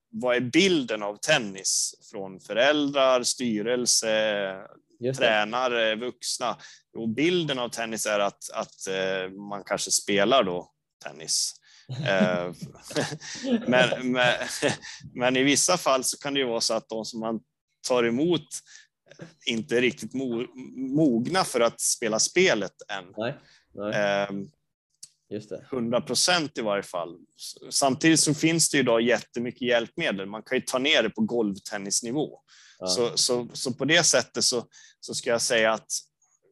[0.09, 4.67] vad är bilden av tennis från föräldrar, styrelse,
[4.99, 5.13] Det.
[5.13, 6.57] tränare, vuxna?
[6.93, 10.71] Jo, bilden av tennis är att, att eh, man kanske spelar då
[11.05, 11.53] tennis.
[12.07, 12.51] Eh,
[13.67, 14.33] men, men,
[15.15, 17.39] men i vissa fall så kan det ju vara så att de som man
[17.87, 18.47] tar emot
[19.45, 20.45] inte är riktigt mo,
[20.95, 23.05] mogna för att spela spelet än.
[23.17, 23.33] Nej.
[23.73, 23.95] Nej.
[23.95, 24.29] Eh,
[25.29, 25.65] Just det.
[25.71, 27.17] 100 procent i varje fall.
[27.69, 30.25] Samtidigt så finns det ju idag jättemycket hjälpmedel.
[30.25, 32.39] Man kan ju ta ner det på golvtennisnivå.
[32.79, 32.87] Ja.
[32.87, 34.65] Så, så, så på det sättet så,
[34.99, 35.91] så ska jag säga att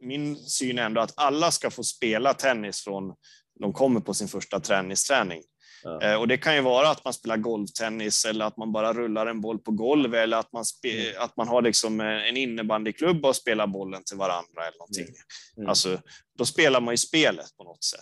[0.01, 3.13] min syn är ändå att alla ska få spela tennis från
[3.59, 5.43] de kommer på sin första träningsträning.
[5.83, 6.01] Ja.
[6.01, 9.27] Eh, och det kan ju vara att man spelar golftennis eller att man bara rullar
[9.27, 11.23] en boll på golv eller att man, spe, Mm.
[11.23, 15.15] att man har liksom eh, en innebandyklubb och spelar bollen till varandra eller någonting.
[15.57, 15.69] Mm.
[15.69, 16.01] Alltså,
[16.37, 18.01] då spelar man ju spelet på något sätt.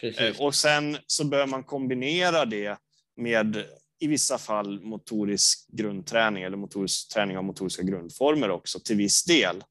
[0.00, 0.20] Precis.
[0.20, 2.78] Eh, Och sen så bör man kombinera det
[3.16, 3.64] med
[4.02, 9.64] i vissa fall motorisk grundträning eller motorisk träning av motoriska grundformer också till viss del.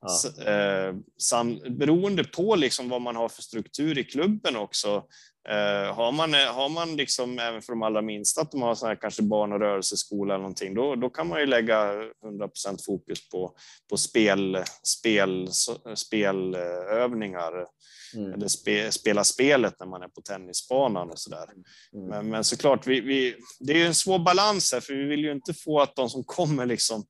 [0.00, 0.08] Ja.
[0.14, 5.04] S- eh, sam, beroende på liksom vad man har för struktur i klubben också.
[5.48, 8.88] Eh, har man, har man liksom, även för de allra minsta, att de har sån
[8.88, 13.28] här kanske barn och rörelseskola eller någonting, då, då kan man ju lägga 100% fokus
[13.28, 13.56] på,
[13.90, 15.48] på spel, spel,
[15.94, 17.52] spelövningar
[18.16, 18.32] Mm.
[18.32, 21.46] eller spe, spela spelet när man är på tennisbanan och sådär.
[21.94, 22.08] Mm.
[22.08, 25.20] Men, men såklart, vi, vi, det är ju en svår balans här, för vi vill
[25.20, 27.04] ju inte få att de som kommer liksom,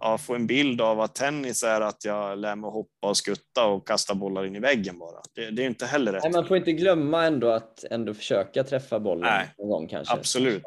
[0.00, 3.66] ja, få en bild av att tennis är att jag lär mig hoppa och skutta
[3.66, 5.20] och kasta bollar in i väggen bara.
[5.34, 6.22] Det, det är inte heller rätt.
[6.22, 9.54] Nej, man får inte glömma ändå att ändå försöka träffa bollen Nej.
[9.58, 10.14] någon gång kanske.
[10.14, 10.64] Absolut.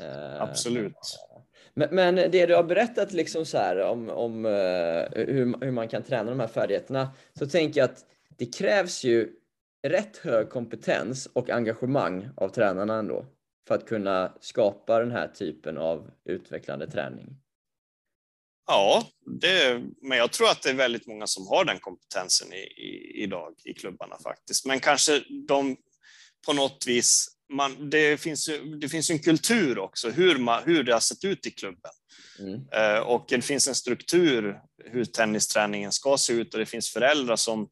[0.00, 0.94] Eh, Absolut.
[1.74, 4.52] Men, men det du har berättat liksom så om, om eh,
[5.12, 8.04] hur, hur man kan träna de här färdigheterna, så tänker jag att
[8.38, 9.32] det krävs ju
[9.86, 13.26] rätt hög kompetens och engagemang av tränarna ändå
[13.68, 17.36] för att kunna skapa den här typen av utvecklande träning.
[18.66, 19.06] Ja,
[19.40, 23.22] det, men jag tror att det är väldigt många som har den kompetensen i, i,
[23.22, 24.66] idag i klubbarna faktiskt.
[24.66, 25.76] Men kanske de
[26.46, 30.84] på något vis, man, det, finns ju, det finns en kultur också, hur, man, hur
[30.84, 31.90] det har sett ut i klubben.
[32.38, 32.60] Mm.
[32.72, 37.36] Eh, och det finns en struktur hur tennisträningen ska se ut och det finns föräldrar
[37.36, 37.68] som,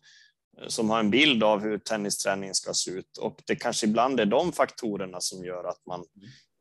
[0.67, 3.19] som har en bild av hur tennisträningen ska se ut.
[3.19, 6.05] Och det kanske ibland är de faktorerna som gör att man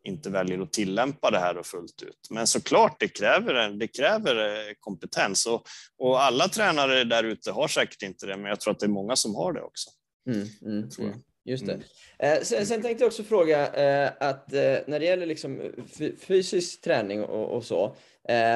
[0.05, 2.27] inte väljer att tillämpa det här fullt ut.
[2.29, 5.63] Men såklart, det kräver, det kräver eh, kompetens och,
[5.97, 8.89] och alla tränare där ute har säkert inte det, men jag tror att det är
[8.89, 9.89] många som har det också.
[10.29, 11.13] Mm, mm, tror jag.
[11.13, 11.25] mm.
[11.47, 11.73] Just det.
[11.73, 11.85] Mm.
[12.19, 14.51] Eh, sen, sen tänkte jag också fråga eh, att
[14.87, 17.95] när det gäller liksom fy- fysisk träning och, och så,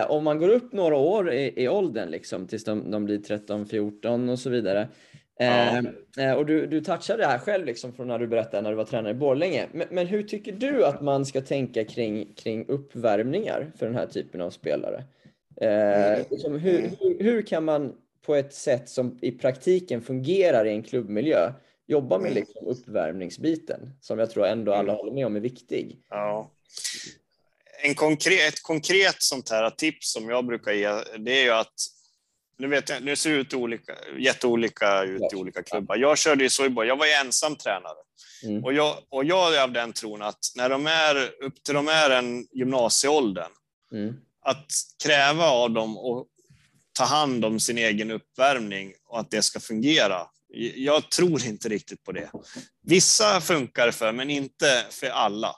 [0.07, 3.65] om man går upp några år i, i åldern liksom, tills de, de blir 13,
[3.65, 4.89] 14 och så vidare.
[5.39, 5.77] Eh,
[6.17, 8.75] eh, och du, du touchade det här själv liksom från när du berättade när du
[8.75, 9.67] var tränare i Borlänge.
[9.71, 14.07] Men, men hur tycker du att man ska tänka kring, kring uppvärmningar för den här
[14.07, 15.03] typen av spelare?
[15.61, 15.69] Eh,
[16.13, 16.25] Mm.
[16.31, 17.93] liksom, hur, hur, hur kan man
[18.25, 21.51] på ett sätt som i praktiken fungerar i en klubbmiljö
[21.87, 22.35] jobba med Mm.
[22.43, 24.95] liksom uppvärmningsbiten som jag tror ändå alla Mm.
[24.95, 25.97] håller med om är viktig.
[26.09, 26.51] Ja.
[27.83, 31.73] En konkret, ett konkret sånt här tips som jag brukar ge, det är ju att
[32.59, 35.95] nu vet jag, nu ser det ut olika, jätteolika ut i olika klubbar.
[35.95, 37.97] Jag körde ju så i början, jag var ju ensam tränare.
[38.43, 38.63] Mm.
[38.63, 41.87] Och, jag, och jag är av den tron att när de är upp till de
[41.87, 43.51] är en gymnasieåldern,
[43.91, 44.15] Mm.
[44.45, 44.71] att
[45.03, 46.27] kräva av dem och
[46.97, 50.27] ta hand om sin egen uppvärmning och att det ska fungera
[50.75, 52.31] Jag tror inte riktigt på det.
[52.83, 55.55] Vissa funkar för, men inte för alla.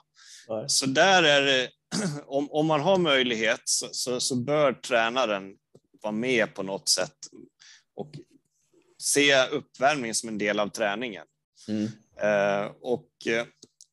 [0.48, 0.64] Nej.
[0.68, 1.68] Så där är det,
[2.26, 5.54] om, om man har möjlighet så, så, så, bör tränaren
[6.02, 7.16] vara med på något sätt
[7.94, 8.10] och
[9.02, 11.26] se uppvärmning som en del av träningen.
[11.68, 11.84] Mm.
[12.22, 13.46] Eh, och eh,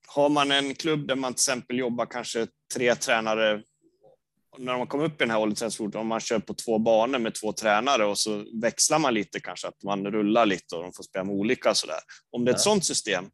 [0.08, 3.64] har man en klubb där man till exempel jobbar kanske tre tränare
[4.58, 7.36] när man kommer upp i den här åldern, om man kör på två banor med
[7.36, 11.04] två tränare och så växlar man lite kanske, att man rullar lite och de får
[11.04, 12.00] spela med olika sådär.
[12.32, 12.64] Om det är ett ja.
[12.64, 13.26] sådant system,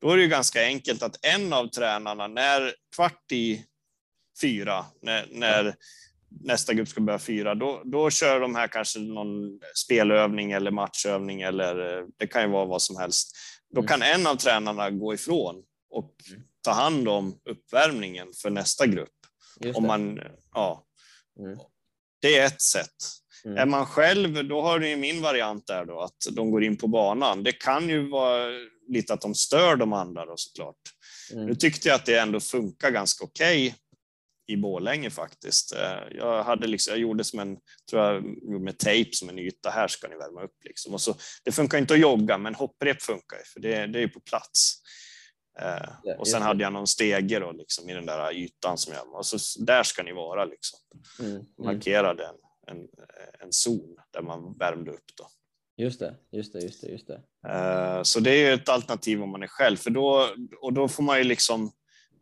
[0.00, 3.64] då är det ju ganska enkelt att en av tränarna, när kvart i
[4.40, 5.74] fyra, när, när.
[6.40, 11.42] Nästa grupp ska börja fyra, då, då kör de här kanske någon spelövning eller matchövning
[11.42, 13.36] eller det kan ju vara vad som helst.
[13.74, 13.88] Då mm.
[13.88, 16.14] kan en av tränarna gå ifrån och
[16.64, 19.10] ta hand om uppvärmningen för nästa grupp.
[19.74, 20.20] Om man,
[20.54, 20.86] ja.
[21.38, 21.58] Mm.
[22.20, 22.94] Det är ett sätt.
[23.44, 23.58] Mm.
[23.58, 26.88] Är man själv, då har du min variant där då, att de går in på
[26.88, 27.42] banan.
[27.42, 28.50] Det kan ju vara
[28.88, 30.76] lite att de stör de andra då såklart.
[31.32, 31.46] Mm.
[31.46, 33.78] Nu tyckte jag att det ändå funkar ganska okej okay
[34.46, 35.74] i Bålänge faktiskt.
[35.74, 37.58] Eh, jag, hade liksom, jag gjorde som en,
[37.90, 38.22] tror jag,
[38.62, 39.70] med tejp som en yta.
[39.70, 40.94] Här ska ni värma upp liksom.
[40.94, 41.14] Och så,
[41.44, 44.20] det funkar inte att jogga, men hopprep funkar ju för det, det är ju på
[44.20, 44.74] plats.
[45.60, 48.94] Eh, ja, och sen hade jag någon stege då, liksom, i den där ytan som
[48.94, 50.78] jag, och så där ska ni vara liksom.
[51.20, 51.32] Mm.
[51.32, 51.46] mm.
[51.58, 52.34] Markerade en,
[52.76, 52.88] en,
[53.40, 55.28] en zon där man värmde upp då.
[55.76, 57.22] Just det, just det, just det, just det.
[57.48, 60.28] Eh, så det är ett alternativ om man är själv, för då,
[60.60, 61.72] och då får man ju liksom,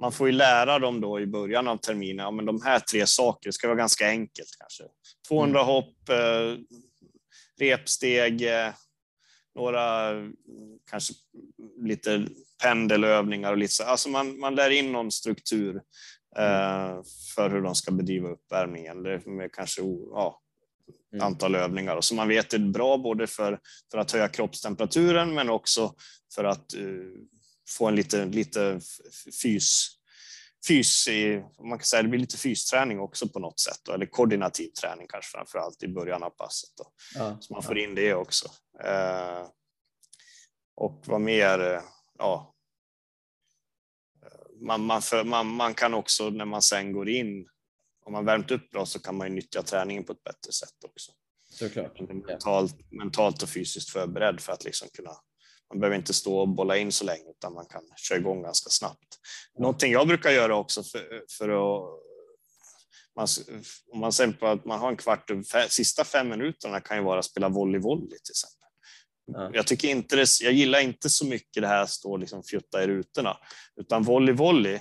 [0.03, 3.07] man får ju lära dem då i början av terminen, ja, men de här tre
[3.07, 4.85] sakerna ska vara ganska enkelt kanske.
[5.29, 5.67] 200 mm.
[5.67, 6.57] hopp, eh,
[7.59, 8.49] repsteg,
[9.55, 10.13] några
[10.91, 11.15] kanske
[11.77, 12.27] lite
[12.63, 13.85] pendelövningar och lite så.
[13.85, 15.77] Alltså man, man lär in någon struktur
[16.37, 17.03] eh,
[17.35, 19.03] för hur de ska bedriva uppvärmningen.
[19.03, 20.41] Det med kanske ja,
[21.13, 21.27] mm.
[21.27, 23.61] antal övningar och så man vet det är bra både för,
[23.91, 25.95] för att höja kroppstemperaturen men också
[26.35, 27.13] för att uh,
[27.69, 28.81] få en lite, lite
[29.43, 29.89] fys,
[30.67, 34.07] fys i, man kan säga det blir lite fysträning också på något sätt, då, eller
[34.07, 36.71] koordinativ träning kanske framför allt i början av passet.
[37.15, 37.85] Ja, så man får ja.
[37.85, 38.49] in det också.
[38.85, 39.49] Eh,
[40.75, 41.83] och vad mer?
[42.19, 42.55] Ja,
[44.61, 47.49] man, man, för, man, man kan också när man sen går in,
[48.05, 50.85] om man värmt upp bra så kan man ju nyttja träningen på ett bättre sätt
[50.85, 51.13] också.
[51.51, 52.01] Såklart.
[52.01, 55.11] Mentalt, mentalt och fysiskt förberedd för att liksom kunna
[55.73, 58.71] man behöver inte stå och bolla in så länge utan man kan köra igång ganska
[58.71, 59.19] snabbt.
[59.59, 62.03] Någonting jag brukar göra också för, för att
[63.17, 63.27] man,
[63.93, 65.31] om man ser på att man har en kvart,
[65.69, 68.69] sista fem minuterna kan ju vara att spela volley-volley till exempel.
[69.27, 69.51] Ja.
[69.53, 72.43] Jag, tycker inte det, jag gillar inte så mycket det här att stå och liksom
[72.43, 73.37] fjutta i rutorna,
[73.77, 74.81] utan volley-volley,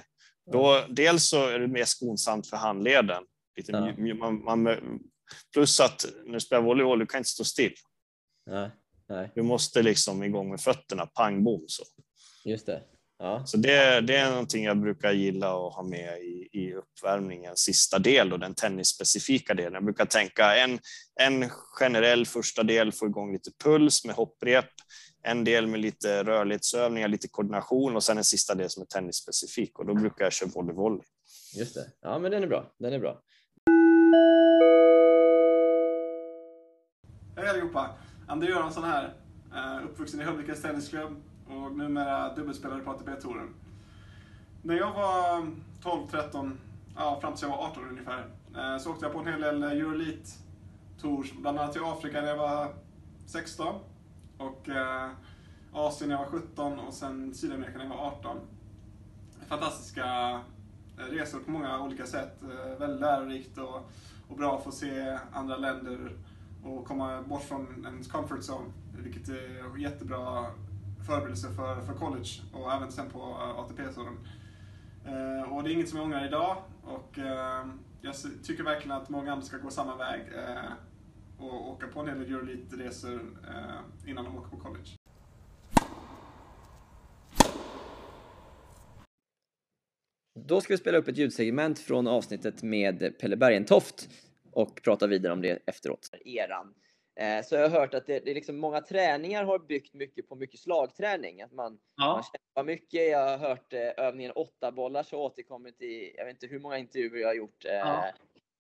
[0.52, 3.24] då dels så är det mer skonsamt för handleden.
[3.58, 4.16] Lite ja.
[4.16, 4.78] man, man,
[5.54, 7.74] plus att när du spelar volley-volley, du kan inte stå still.
[8.46, 8.72] Nej.
[9.12, 9.32] Nej.
[9.36, 11.84] Du måste liksom igång med fötterna, pang bom så.
[12.46, 12.84] Just det.
[13.18, 13.44] Ja.
[13.46, 18.00] Så det, det, är någonting jag brukar gilla att ha med i, i uppvärmningen, sista
[18.00, 19.74] del och den tennisspecifika delen.
[19.74, 20.80] Jag brukar tänka en,
[21.20, 24.66] en generell första del, få igång lite puls med hopprep,
[25.24, 29.80] en del med lite rörlighetsövningar, lite koordination och sen en sista del som är tennisspecifik
[29.80, 31.04] och då brukar jag köra volley-volley.
[31.56, 31.92] Just det.
[32.02, 32.74] Ja, men den är bra.
[32.80, 33.22] Den är bra.
[37.36, 37.90] Hej allihopa!
[38.32, 39.14] André Göransson här.
[39.56, 43.54] Eh, uppvuxen i Höllvikas Tennisklubb och numera dubbelspelare på ATP-touren.
[44.62, 45.48] När jag var
[45.84, 46.58] 12-13,
[46.96, 48.26] ja, fram tills jag var 18 ungefär,
[48.58, 50.24] eh, så åkte jag på en hel del eh, Euroleague
[51.02, 52.74] Tours, bland annat till Afrika när jag var
[53.26, 53.76] 16
[54.38, 54.70] och
[55.74, 58.38] Asien när jag var 17 och sen Sydamerika när jag var 18.
[59.48, 60.40] Fantastiska
[60.98, 62.38] resor på många olika sätt.
[62.80, 63.90] Väldigt lärorikt och,
[64.28, 66.12] och bra att få se andra länder
[66.64, 68.72] och komma bort från ens comfort zone,
[69.04, 70.46] vilket är jättebra
[71.08, 73.84] förberedelse för, för college och även sen på eh, ATP.
[73.94, 74.18] Sådan.
[75.06, 77.66] Eh, och det är inget som jag ångrar idag och eh,
[78.02, 80.72] jag tycker verkligen att många andra ska gå samma väg eh,
[81.38, 84.90] och åka på en hel del Euroleague-resor eh, innan de åker på college.
[90.48, 94.10] Då ska vi spela upp ett ljudsegment från avsnittet med Pelle Bergentoft
[94.52, 96.10] och prata vidare om det efteråt.
[96.26, 96.74] Eran.
[97.16, 100.30] Eh, så jag har hört att det, det är liksom många träningar har byggt mycket
[100.30, 101.42] på mycket slagträning.
[101.42, 102.14] Att man, ja.
[102.14, 103.10] man kämpar mycket.
[103.10, 106.78] Jag har hört eh, övningen åtta bollar så återkommit i, jag vet inte hur många
[106.78, 107.66] intervjuer jag har gjort.
[107.66, 108.12] Eh, ja.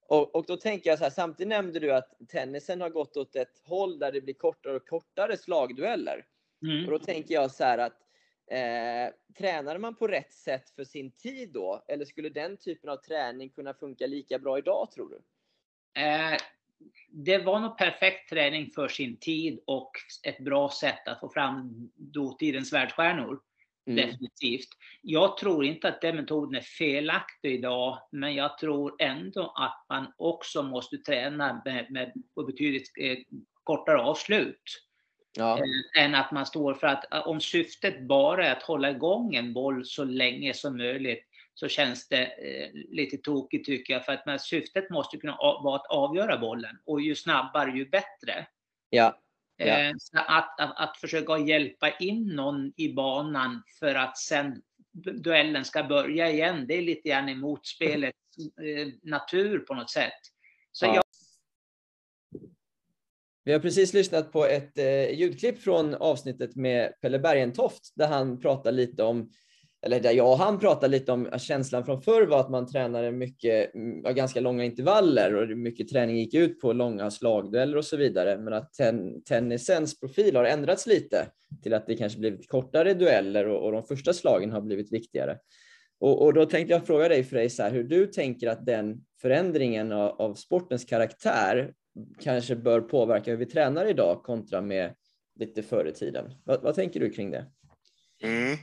[0.07, 3.35] Och, och, då tänker jag så här, samtidigt nämnde du att tennisen har gått åt
[3.35, 6.25] ett håll där det blir kortare och kortare slagdueller.
[6.63, 6.85] Mm.
[6.85, 7.97] Och då tänker jag så här att
[8.51, 11.83] eh, tränade man på rätt sätt för sin tid då?
[11.87, 15.21] Eller skulle den typen av träning kunna funka lika bra idag tror du?
[15.93, 16.37] Eh,
[17.11, 19.91] det var nog perfekt träning för sin tid och
[20.27, 23.39] ett bra sätt att få fram dåtidens världsstjärnor.
[23.87, 24.07] Mm.
[24.07, 24.67] Definitivt.
[25.01, 30.13] Jag tror inte att den metoden är felaktig idag, men jag tror ändå att man
[30.17, 33.17] också måste träna med, med på betydligt eh,
[33.63, 34.63] kortare avslut.
[35.37, 35.57] Ja.
[35.57, 39.53] Eh, än att man står för att om syftet bara är att hålla igång en
[39.53, 41.25] boll så länge som möjligt
[41.61, 44.05] så känns det eh, lite tokigt tycker jag.
[44.05, 48.47] För att men, syftet måste kunna vara att avgöra bollen och ju snabbare ju bättre.
[48.89, 49.19] Ja.
[49.57, 49.65] ja.
[49.65, 54.61] Eh, att, att, att, försöka hjälpa in någon i banan för att sen
[54.93, 60.21] duellen ska börja igen, det är lite grann emot spelets eh, natur på något sätt.
[60.71, 60.95] Så ja.
[60.95, 61.03] jag...
[63.43, 68.39] Vi har precis lyssnat på ett eh, ljudklipp från avsnittet med Pelle Bergentoft där han
[68.39, 69.31] pratar lite om
[69.81, 72.67] eller där jag och han pratade lite om att känslan från förr var att man
[72.67, 77.85] tränade mycket, mm, ganska långa intervaller och mycket träning gick ut på långa slagdueller och
[77.85, 78.37] så vidare.
[78.37, 81.27] Men att ten, tennisens profil har ändrats lite
[81.63, 85.37] till att det kanske blivit kortare dueller och, och de första slagen har blivit viktigare.
[85.99, 89.01] Och, och, då tänkte jag fråga dig Frej, så här, hur du tänker att den
[89.21, 91.73] förändringen av, av sportens karaktär
[92.19, 94.95] kanske bör påverka hur vi tränar idag kontra med
[95.39, 96.33] lite förr i tiden.
[96.43, 97.45] Vad, vad tänker du kring det?
[98.23, 98.57] Mm.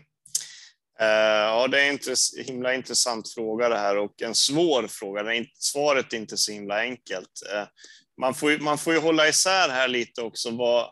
[1.00, 1.98] Eh, ja, det är en
[2.46, 5.44] himla intressant fråga det här och en svår fråga.
[5.58, 7.42] Svaret är inte så himla enkelt.
[7.54, 7.64] Eh,
[8.20, 10.50] man får, man får ju hålla isär här lite också.
[10.50, 10.90] Vad,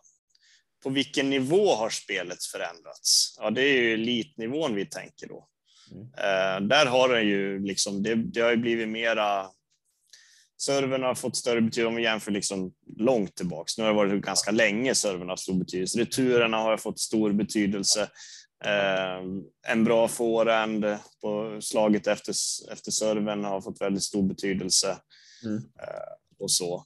[0.82, 3.36] på vilken nivå har spelet förändrats?
[3.40, 5.48] Ja, det är ju elitnivån vi tänker då.
[5.92, 6.02] Mm.
[6.02, 9.50] Eh, där har det ju liksom, det, det har ju blivit mera
[10.58, 13.78] Servern har fått större betydelse om vi jämför liksom långt tillbaks.
[13.78, 15.98] Nu har det varit ganska länge servern har stor betydelse.
[15.98, 18.10] Returerna har fått stor betydelse.
[18.66, 19.22] Eh,
[19.68, 20.84] en bra forehand
[21.20, 22.34] på slaget efter,
[22.72, 24.98] efter serven har fått väldigt stor betydelse.
[25.44, 25.56] Mm.
[25.56, 26.84] Eh, och så.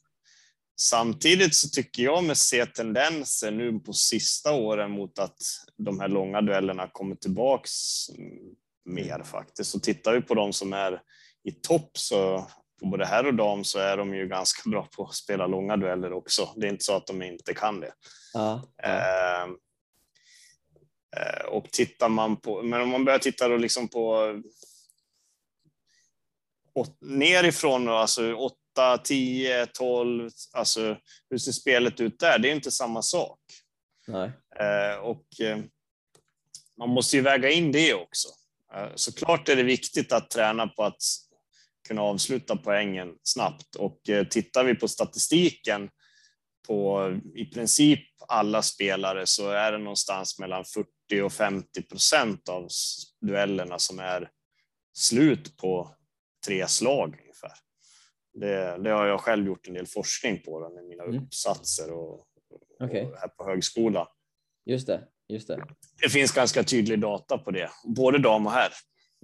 [0.81, 5.39] Samtidigt så tycker jag mig se tendenser nu på sista åren mot att
[5.77, 8.07] de här långa duellerna kommer tillbaks
[8.85, 9.71] mer faktiskt.
[9.71, 11.03] Så tittar vi på de som är
[11.45, 12.47] i topp så
[12.81, 15.77] på både herr och dam så är de ju ganska bra på att spela långa
[15.77, 16.49] dueller också.
[16.57, 17.93] Det är inte så att de inte kan det.
[18.33, 19.47] Ja, ja.
[21.17, 24.35] Eh, och tittar man på, men om man börjar titta då liksom på
[27.01, 30.97] nerifrån, alltså 8, 10, 12, alltså
[31.31, 32.39] hur ser spelet ut där?
[32.39, 33.39] Det är inte samma sak.
[34.07, 34.31] Nej.
[34.61, 35.59] Eh, och eh,
[36.79, 38.29] man måste ju väga in det också.
[38.95, 41.03] Såklart är det viktigt att träna på att
[41.89, 44.01] kunna avsluta poängen snabbt och
[44.31, 45.91] tittar vi på statistiken
[46.67, 52.69] på i princip alla spelare så är det någonstans mellan 40 och 50 procent av
[53.21, 54.31] duellerna som är
[54.93, 55.95] slut på
[56.47, 57.53] tre slag ungefär.
[58.33, 61.23] Det, det har jag själv gjort en del forskning på då, med mina mm.
[61.23, 62.27] uppsatser och,
[62.85, 63.05] okay.
[63.05, 64.07] och här på högskolan.
[64.67, 65.67] Just det, just det.
[66.03, 68.73] Det finns ganska tydlig data på det, både dam och herr.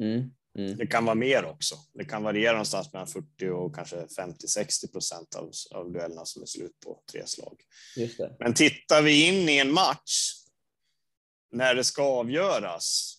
[0.01, 0.31] Mm.
[0.59, 0.77] Mm.
[0.77, 1.75] Det kan vara mer också.
[1.95, 6.47] Det kan variera någonstans mellan 40 och kanske 50-60 procent av, av duellerna som är
[6.47, 7.61] slut på tre slag.
[8.39, 10.33] Men tittar vi in i en match
[11.53, 13.17] när det ska avgöras.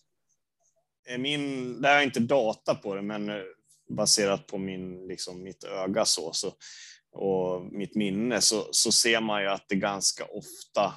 [1.08, 3.42] Är min, där har jag inte data på det, men eh,
[3.88, 6.52] baserat på min, liksom mitt öga så, så,
[7.12, 10.94] och mitt minne så, så ser man ju att det ganska ofta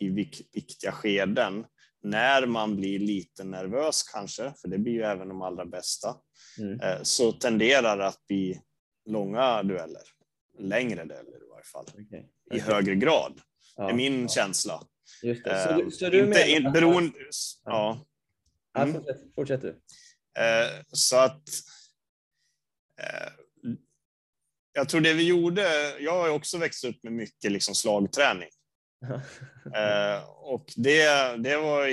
[0.00, 0.08] i
[0.52, 1.66] viktiga skeden
[2.02, 6.16] när man blir lite nervös kanske, för det blir ju även de allra bästa,
[6.58, 6.80] mm.
[6.80, 8.60] Eh, så tenderar det att bli
[9.06, 10.02] långa dueller.
[10.58, 11.84] Längre dueller i varje fall.
[11.84, 12.24] Okay.
[12.52, 13.40] I högre grad.
[13.76, 14.28] Ja, det är min ja.
[14.28, 14.82] känsla.
[15.22, 15.68] Just det.
[15.68, 17.18] Så, du, så du inte, in, beroende,
[17.64, 18.06] ja.
[18.74, 18.82] ja.
[18.82, 18.94] Mm.
[18.94, 19.68] Fortsätt, fortsätt du.
[20.38, 21.48] Eh, så att
[23.00, 23.32] eh,
[24.72, 28.48] jag tror det vi gjorde, jag har också växt upp med mycket liksom slagträning.
[30.36, 31.88] och det, det var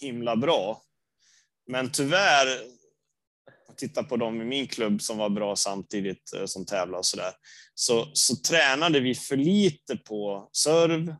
[0.00, 0.82] himla bra.
[1.66, 2.46] Men tyvärr,
[3.76, 7.32] titta på dem i min klubb som var bra samtidigt eh, som tävlade och sådär,
[7.74, 11.14] så, så tränade vi för lite på serv,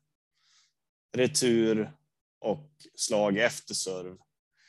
[1.15, 1.93] retur
[2.41, 4.17] och slag efter serv.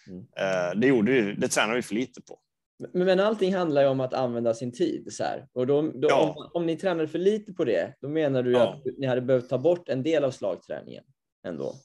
[0.07, 0.25] Mm.
[0.37, 2.39] Eh, det, gjorde vi, det tränade vi för lite på.
[2.77, 5.07] Men, men allting handlar ju om att använda sin tid.
[5.13, 5.47] Så här.
[5.53, 6.35] Och då, då ja.
[6.37, 8.73] om, om, ni tränade för lite på det, då menar du ja.
[8.73, 11.03] att ni hade behövt ta bort en del av slagträningen
[11.47, 11.75] ändå?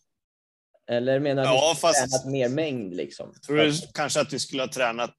[0.90, 1.98] Eller menar du ja, att fast...
[1.98, 2.94] tränat mer mängd?
[2.94, 3.32] Liksom?
[3.32, 5.16] Jag tror kanske att vi skulle ha tränat...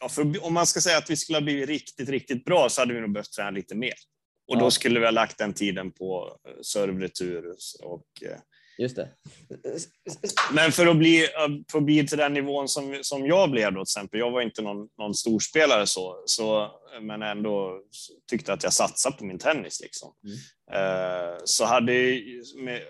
[0.00, 2.80] Ja, för om man ska säga att vi skulle ha blivit riktigt, riktigt bra så
[2.80, 3.94] hade vi nog behövt träna lite mer.
[4.48, 4.60] Och ja.
[4.60, 8.06] då skulle vi ha lagt den tiden på servretur och
[8.78, 9.08] Just det.
[10.52, 11.28] Men för att bli,
[11.70, 14.42] för att bli till den nivån som, som jag blev då till exempel, jag var
[14.42, 16.70] inte någon, någon storspelare så, så,
[17.00, 17.80] men ändå
[18.30, 19.80] tyckte att jag satsade på min tennis.
[19.80, 20.12] Liksom.
[20.24, 20.36] Mm.
[20.82, 22.20] Uh, så hade,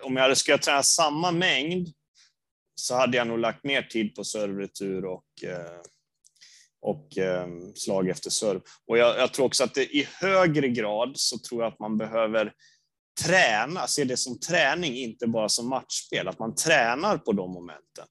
[0.03, 1.87] om jag hade skulle träna samma mängd
[2.75, 5.81] så hade jag nog lagt mer tid på serveretur och, uh,
[6.87, 8.61] och um, slag efter serv.
[8.87, 11.97] Och jag, jag, tror också att det i högre grad så tror jag att man
[11.97, 12.53] behöver
[13.25, 18.05] träna, se det som träning, inte bara som matchspel, att man tränar på de momenten.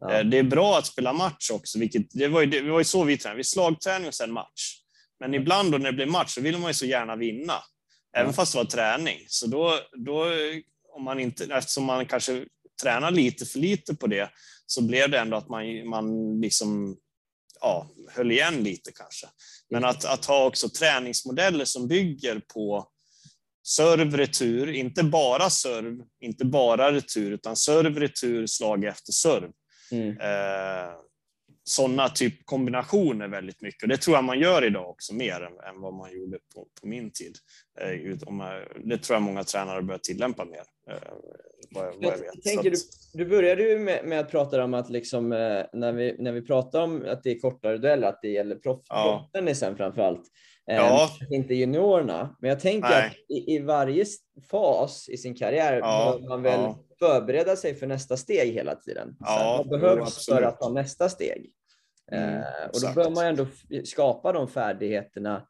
[0.00, 0.12] Ja.
[0.12, 2.84] Eh, det är bra att spela match också, vilket, det, var ju, det var ju
[2.84, 4.76] så vi tränade, vi slagträning och sen match.
[5.20, 7.54] Men ibland då när det blir match så vill man ju så gärna vinna,
[8.16, 8.32] även ja.
[8.32, 9.18] fast det var träning.
[9.28, 10.24] Så då, då,
[10.94, 12.44] om man inte, eftersom man kanske
[12.82, 14.30] tränar lite för lite på det,
[14.66, 16.96] så blev det ändå att man, man liksom,
[17.60, 19.26] ja, höll igen lite kanske.
[19.70, 22.88] Men att, att ha också träningsmodeller som bygger på
[23.66, 29.50] serv, retur, inte bara serv, inte bara retur, utan serv, retur, slag efter serv.
[29.90, 30.20] Mm.
[30.20, 30.92] Eh,
[31.64, 33.82] Sådana typ kombinationer väldigt mycket.
[33.82, 36.66] Och det tror jag man gör idag också mer än, än vad man gjorde på,
[36.80, 37.36] på min tid.
[37.80, 38.16] Eh,
[38.84, 40.64] det tror jag många tränare börjar tillämpa mer.
[40.90, 41.12] Eh,
[41.70, 42.42] vad, vad jag vet.
[42.42, 42.76] Tänker, du,
[43.12, 46.42] du började ju med, med, att prata om att liksom, eh, när, vi, när vi
[46.42, 49.76] pratar om att det är kortare dueller, att det gäller proffstennisen ja.
[49.76, 50.22] framför allt.
[50.64, 51.10] Ja.
[51.20, 53.06] Ehm, inte juniorerna, men jag tänker Nej.
[53.06, 54.04] att i, i, varje
[54.50, 56.04] fas i sin karriär ja.
[56.04, 56.78] behöver man väl ja.
[56.98, 59.16] förbereda sig för nästa steg hela tiden.
[59.20, 61.52] Ja, Vad behövs för att ta nästa steg?
[62.12, 63.46] Mm, eh, och då bör man ändå
[63.84, 65.46] skapa de färdigheterna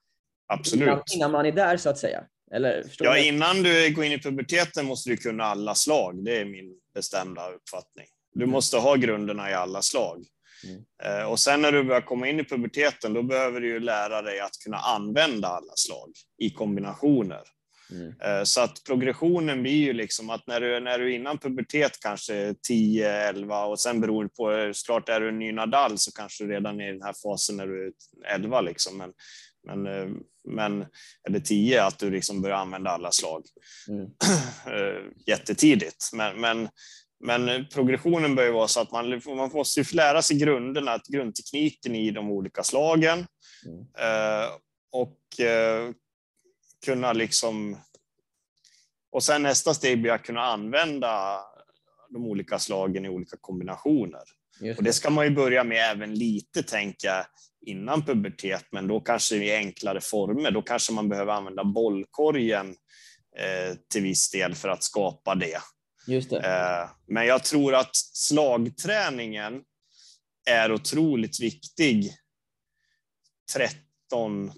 [0.47, 0.83] absolut.
[0.83, 2.25] Innan, innan man är där så att säga.
[2.55, 3.27] Eller, ja, du?
[3.27, 6.25] innan du går in i puberteten måste du kunna alla slag.
[6.25, 8.07] Det är min bestämda uppfattning.
[8.35, 8.53] Du mm.
[8.53, 10.25] måste ha grunderna i alla slag.
[10.65, 10.85] Mm.
[11.03, 14.23] Eh, och sen när du börjar komma in i puberteten, då behöver du ju lära
[14.23, 17.43] dig att kunna använda alla slag i kombinationer.
[17.93, 18.15] Mm.
[18.21, 22.55] Eh, så att progressionen blir ju liksom att när du, när du innan pubertet kanske
[22.63, 26.51] 10, 11 och sen beror på, såklart är du en ny Nadal så kanske du
[26.53, 27.93] redan är i den här fasen när du är
[28.35, 28.99] 11 liksom.
[28.99, 29.13] Men,
[29.67, 30.09] men, eh,
[30.45, 30.87] men
[31.29, 33.45] eller 10, att du liksom börjar använda alla slag
[33.89, 34.11] mm.
[35.27, 36.11] jättetidigt.
[36.13, 36.69] Men, men
[37.25, 42.11] men progressionen bör ju vara så att man, man måste lära sig grunderna, grundtekniken i
[42.11, 43.27] de olika slagen.
[43.67, 43.81] Mm.
[43.81, 44.51] Eh,
[44.93, 45.91] och eh,
[46.85, 47.79] kunna liksom...
[49.13, 51.41] Och sen nästa steg blir att kunna använda
[52.11, 54.23] de olika slagen i olika kombinationer.
[54.61, 54.79] Det.
[54.79, 57.27] Och det ska man ju börja med även lite, tänka
[57.67, 60.51] innan pubertet, men då kanske i enklare former.
[60.51, 62.77] Då kanske man behöver använda bollkorgen
[63.39, 65.61] eh, till viss del för att skapa det.
[66.07, 66.39] Just det.
[66.41, 69.63] Eh, men jag tror att slagträningen
[70.51, 72.13] är otroligt viktig.
[73.57, 74.53] 13,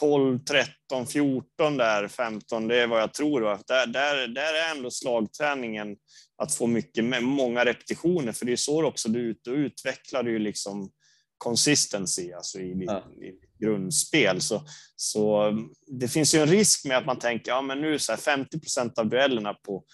[0.00, 3.40] 12, 13, 14 där, 15, det är vad jag tror.
[3.40, 5.96] Där, där, där är ändå slagträningen
[6.42, 10.38] att få mycket, många repetitioner, för det är så också du, ut och utvecklar ju
[10.38, 10.90] liksom
[11.38, 12.98] consistency, alltså i, ja.
[12.98, 14.40] i grundspel.
[14.40, 14.62] Så,
[14.96, 15.52] så
[16.00, 18.60] det finns ju en risk med att man tänker, ja men nu så här 50
[18.60, 19.84] procent av duellerna på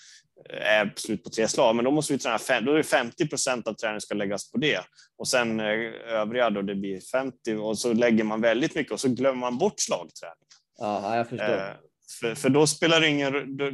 [0.51, 3.29] är slut på tre slag, men då måste vi träna fem, då är det 50
[3.29, 4.81] procent av träningen ska läggas på det
[5.19, 5.67] och sen eh,
[6.07, 9.59] övriga då det blir 50 och så lägger man väldigt mycket och så glömmer man
[9.59, 10.35] bort slagträning.
[10.79, 11.55] Ja, jag förstår.
[11.55, 11.75] Eh,
[12.21, 13.71] för, för då spelar det ingen, då,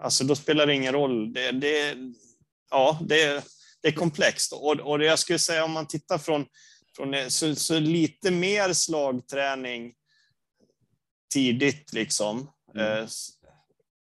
[0.00, 1.32] alltså då spelar det ingen roll.
[1.32, 1.96] Det, det,
[2.70, 3.44] ja, det,
[3.82, 6.46] det är komplext och, och jag skulle säga om man tittar från,
[6.96, 9.94] från så, så lite mer slagträning
[11.32, 12.50] tidigt liksom.
[12.74, 13.02] Mm.
[13.02, 13.08] Eh,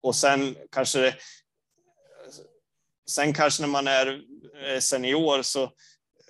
[0.03, 1.15] och sen kanske
[3.09, 4.21] Sen kanske när man är
[4.63, 5.71] eh, senior så,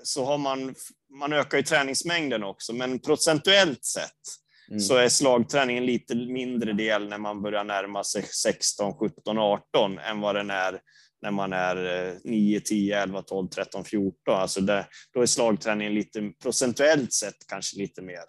[0.03, 0.75] så har man,
[1.09, 4.21] man ökar ju träningsmängden också, men procentuellt sett
[4.69, 4.79] mm.
[4.79, 10.21] så är slagträningen lite mindre del när man börjar närma sig 16, 17, 18 än
[10.21, 10.79] vad den är
[11.21, 14.13] när man är 9, 10, 11, 12, 13, 14.
[14.27, 18.23] Alltså det, då är slagträningen lite procentuellt sett kanske lite mer.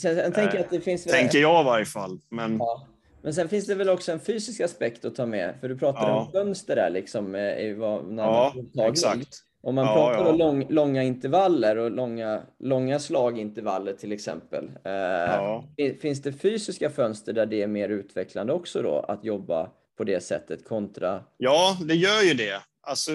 [0.00, 2.20] Sen, jag tänker, det finns tänker jag i varje fall.
[2.30, 2.56] Men...
[2.58, 2.88] Ja.
[3.22, 6.06] Men sen finns det väl också en fysisk aspekt att ta med, för du pratade
[6.06, 6.20] ja.
[6.20, 7.34] om fönster där liksom.
[7.34, 9.28] Eh, I vad, när ja, exakt.
[9.68, 10.32] Om man ja, pratar ja.
[10.32, 14.70] Lång, långa intervaller och långa, långa slagintervaller till exempel.
[14.84, 15.64] Eh, ja.
[16.00, 20.20] Finns det fysiska fönster där det är mer utvecklande också då, att jobba på det
[20.20, 21.24] sättet kontra?
[21.36, 22.62] Ja, det gör ju det.
[22.82, 23.12] Alltså,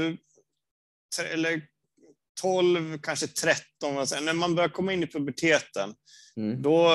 [1.34, 1.62] eller
[2.42, 3.66] 12, kanske 13,
[4.26, 5.94] när man börjar komma in i puberteten,
[6.38, 6.62] mm.
[6.62, 6.90] då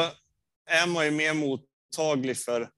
[0.66, 2.68] är man ju mer mottaglig för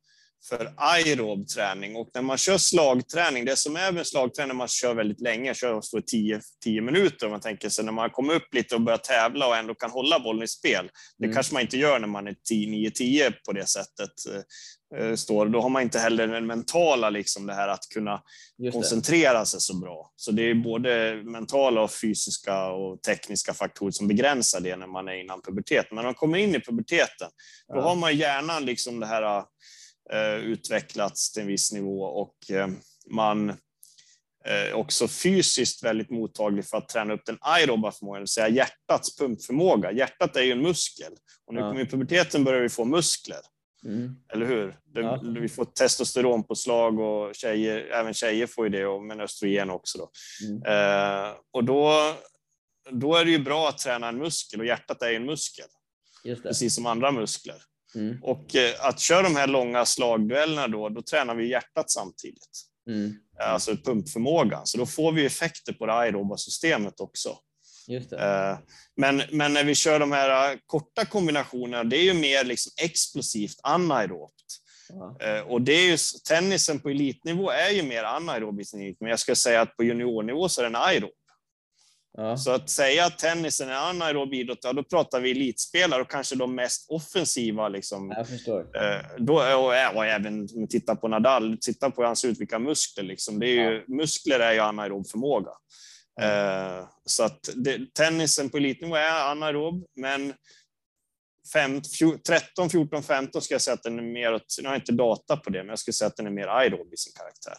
[0.48, 1.96] för aerob träning.
[1.96, 5.80] Och när man kör slagträning, det som är med slagträning, man kör väldigt länge, kör
[5.80, 8.98] står 10, 10 minuter, om man tänker sig när man kommer upp lite och börjar
[8.98, 10.90] tävla och ändå kan hålla bollen i spel.
[11.18, 11.34] Det Mm.
[11.34, 14.10] kanske man inte gör när man är 9-10 på det sättet.
[14.98, 15.46] eh, Står.
[15.46, 18.22] Då har man inte heller den mentala, liksom det här att kunna
[18.72, 20.12] koncentrera sig så bra.
[20.16, 25.08] Så det är både mentala och fysiska och tekniska faktorer som begränsar det när man
[25.08, 25.88] är innan puberteten.
[25.90, 27.28] Men när man kommer in i puberteten,
[27.68, 27.82] då Ja.
[27.82, 29.44] har man hjärnan liksom det här eh,
[30.42, 32.68] utvecklats till en viss nivå och eh,
[33.10, 33.56] man
[34.44, 38.48] är också fysiskt väldigt mottaglig för att träna upp den aeroba förmågan, det vill säga
[38.48, 39.92] hjärtats pumpförmåga.
[39.92, 41.12] Hjärtat är ju en muskel
[41.46, 41.68] och vi Ja.
[41.70, 43.38] kommer i puberteten börjar vi få muskler.
[43.84, 44.14] Mm.
[44.32, 44.76] Eller hur?
[44.94, 45.22] Det, Ja.
[45.40, 49.98] Vi får testosteronpåslag och tjejer, även tjejer får ju det, och- men östrogen också.
[49.98, 50.10] Då.
[50.46, 50.62] Mm.
[50.62, 52.14] Eh, och då,
[52.90, 55.66] då är det ju bra att träna en muskel och hjärtat är ju en muskel,
[56.42, 57.56] precis som andra muskler.
[57.94, 58.18] Mm.
[58.22, 62.62] Och eh, att köra de här långa slagduellerna då, då tränar vi hjärtat samtidigt.
[62.88, 63.14] Mm.
[63.40, 64.66] Alltså pumpförmågan.
[64.66, 67.38] Så då får vi effekter på det aeroba systemet också.
[68.12, 68.58] Eh,
[68.96, 72.72] Men, men när vi kör de här eh, korta kombinationerna, det är ju mer liksom
[72.82, 74.34] explosivt anaerobt.
[74.88, 75.42] Ja.
[75.42, 75.96] Och det är ju,
[76.28, 80.60] tennisen på elitnivå är ju mer anaerobisk, men jag ska säga att på juniornivå så
[80.60, 81.10] är den aerob.
[82.12, 82.36] Ja.
[82.36, 86.36] Så att säga att tennisen är anaerob idrott, ja, då pratar vi elitspelare och kanske
[86.36, 87.68] de mest offensiva.
[87.68, 88.60] Liksom, Jag förstår.
[88.60, 92.58] Eh, då, och, och även tittar på Nadal, titta på hur han ser ut, vilka
[92.58, 93.04] muskler.
[93.04, 93.38] Liksom.
[93.38, 95.50] Det är ju, Muskler är ju anaerob förmåga.
[96.20, 100.34] Eh, så att det, tennisen på elitnivå är anaerob, men
[101.52, 104.80] fem, fjor, 13, 14, 15 ska jag säga att den är mer, nu har jag
[104.82, 107.12] inte data på det, men jag skulle säga att den är mer aerob i sin
[107.16, 107.56] karaktär.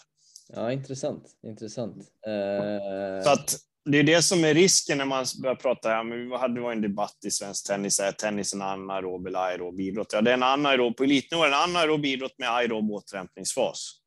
[0.48, 1.24] Ja, intressant.
[1.48, 1.98] Intressant.
[2.28, 6.30] Eh, Så att det är det som är risken när man börjar prata här, men
[6.30, 10.14] vi hade var en debatt i svensk tennis, är tennis en anaerob eller aerob idrott?
[10.14, 13.98] Ja, det är en anaerob, på elitnivå en anaerob idrott med aerob återhämtningsfas.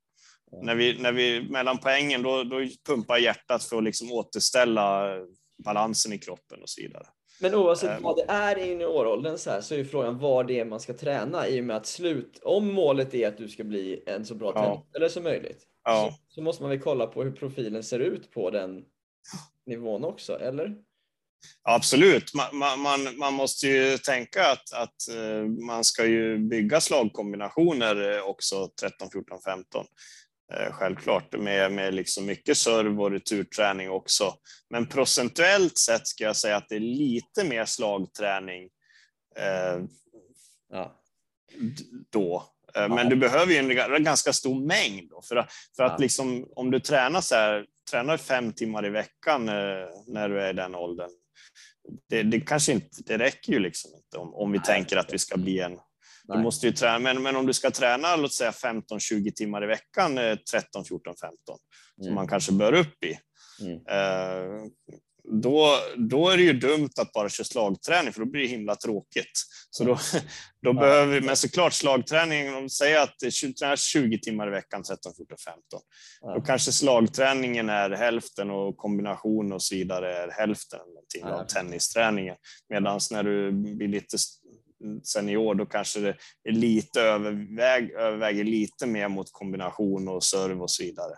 [0.62, 2.56] När vi, när vi mellan poängen, då, då
[2.86, 5.16] pumpar hjärtat för att liksom återställa
[5.64, 7.06] balansen i kroppen och så vidare.
[7.40, 8.02] Men oavsett Ehm.
[8.02, 10.80] vad det är i junioråldern så, här, så är ju frågan vad det är man
[10.80, 14.24] ska träna i och med att slut, om målet är att du ska bli en
[14.24, 14.62] så bra Ja.
[14.64, 16.10] tennisspelare som möjligt, Ja.
[16.28, 18.84] så, så måste man väl kolla på hur profilen ser ut på den
[19.66, 20.74] nivån också, eller?
[21.62, 26.80] Absolut, man, man- man, man måste ju tänka att, att eh, man ska ju bygga
[26.80, 29.86] slagkombinationer eh, också 13, 14, 15.
[30.54, 34.34] Eh, Självklart med, med liksom mycket serv och returträning också.
[34.70, 38.62] Men procentuellt sett ska jag säga att det är lite mer slagträning
[39.36, 39.82] eh,
[40.70, 41.00] Ja.
[42.10, 42.44] då.
[42.74, 45.92] Eh, Men du behöver ju en ga- ganska stor mängd då, för att, för att
[45.92, 45.98] Ja.
[45.98, 50.50] liksom, om du tränar så här, tränar fem timmar i veckan eh, när du är
[50.50, 51.10] i den åldern.
[52.08, 54.66] Det, det kanske inte, det räcker ju liksom inte om, om vi Nej.
[54.66, 55.78] tänker att vi ska bli en,
[56.24, 59.66] du måste ju träna, men, men om du ska träna låt säga 15-20 timmar i
[59.66, 62.14] veckan, eh, 13, 14, 15, som Mm.
[62.14, 63.18] man kanske bör upp i.
[63.64, 63.72] Mm.
[63.72, 64.66] Eh,
[65.28, 68.76] då, då är det ju dumt att bara köra slagträning, för då blir det himla
[68.76, 69.30] tråkigt.
[69.70, 69.94] Så då,
[70.62, 70.72] då Ja.
[70.72, 74.82] behöver vi, men såklart slagträning, om vi säger att det tränas 20 timmar i veckan,
[74.82, 75.62] 13, 14, 15,
[76.20, 76.34] Ja.
[76.34, 81.40] då kanske slagträningen är hälften och kombination och så vidare är hälften någonting Ja.
[81.40, 82.36] av tennisträningen.
[82.68, 84.16] Medan när du blir lite
[85.04, 86.16] senior, då kanske det
[86.48, 91.14] är lite överväg, överväger lite mer mot kombination och serv och så vidare.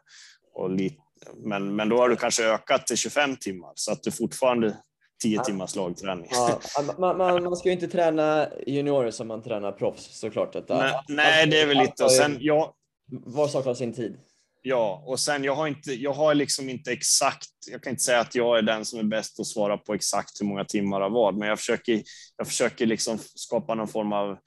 [0.55, 0.97] Och lite,
[1.37, 4.77] men, men då har du kanske ökat till 25 timmar, så att du fortfarande
[5.23, 5.45] 10 Ja.
[5.45, 6.29] timmars slagträning.
[6.31, 6.61] Ja,
[6.99, 10.55] man, man, man ska ju inte träna juniorer som man tränar proffs såklart.
[10.55, 12.05] Att, Nej, nej, det är väl lite.
[12.05, 12.75] Och sen, ja,
[13.11, 14.17] Var sak har sin tid.
[14.63, 18.21] Ja, och sen jag har inte, jag har liksom inte exakt, jag kan inte säga
[18.21, 21.13] att jag är den som är bäst att svara på exakt hur många timmar av
[21.13, 22.03] vad, men jag försöker,
[22.37, 24.39] jag försöker liksom skapa någon form av,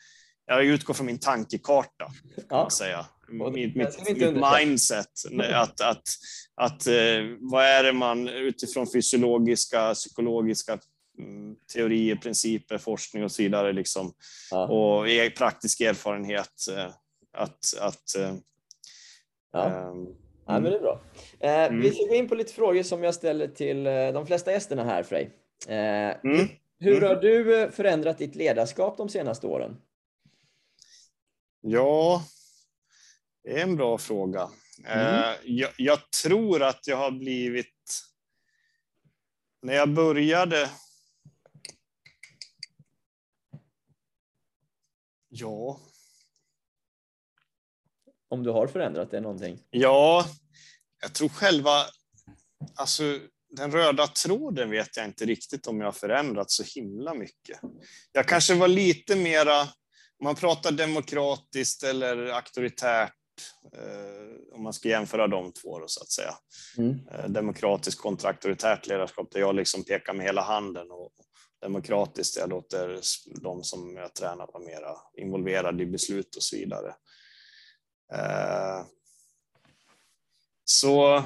[0.56, 2.06] jag utgår från min tankekarta,
[2.50, 2.70] Ja.
[2.70, 3.06] säga.
[3.54, 5.08] Mitt, mitt, mitt mindset,
[5.54, 6.02] att, att,
[6.56, 10.80] att eh, vad är det man utifrån fysiologiska, psykologiska
[11.20, 14.14] mm, teorier, principer, forskning och så vidare, liksom,
[14.52, 14.68] Ja.
[14.68, 16.86] och e- praktisk erfarenhet, eh,
[17.34, 18.34] att, att eh,
[19.54, 19.66] Ja.
[19.66, 20.08] ehm,
[20.48, 21.02] Ja, men det är bra.
[21.40, 21.82] Mm.
[21.82, 25.04] Vi ska gå in på lite frågor som jag ställer till de flesta gästerna här,
[25.04, 25.32] Frej.
[25.68, 26.48] Mm.
[26.80, 27.10] Hur Mm.
[27.10, 29.78] har du förändrat ditt ledarskap de senaste åren?
[31.62, 32.24] Ja,
[33.44, 34.50] det är en bra fråga.
[34.86, 35.24] Mm.
[35.24, 37.76] Eh, Jag, jag tror att jag har blivit...
[39.62, 40.70] När jag började...
[45.30, 45.80] Ja,
[48.30, 49.60] Om du har förändrat det någonting?
[49.70, 50.26] ja,
[51.02, 51.86] jag tror själva...
[52.76, 53.20] Alltså,
[53.50, 57.60] den röda tråden vet jag inte riktigt om jag har förändrat så himla mycket.
[58.12, 59.68] Jag kanske var lite mera...
[60.24, 63.14] man pratar demokratiskt eller auktoritärt,
[63.74, 66.34] eh, om man ska jämföra de två då, så att säga.
[66.78, 67.00] Mm.
[67.12, 71.12] Eh, demokratiskt kontra auktoritärt ledarskap där jag liksom pekar med hela handen och
[71.62, 73.00] demokratiskt jag låter
[73.42, 76.96] de som jag tränar vara mera involverade i beslut och så vidare.
[78.14, 78.86] Eh,
[80.64, 81.24] så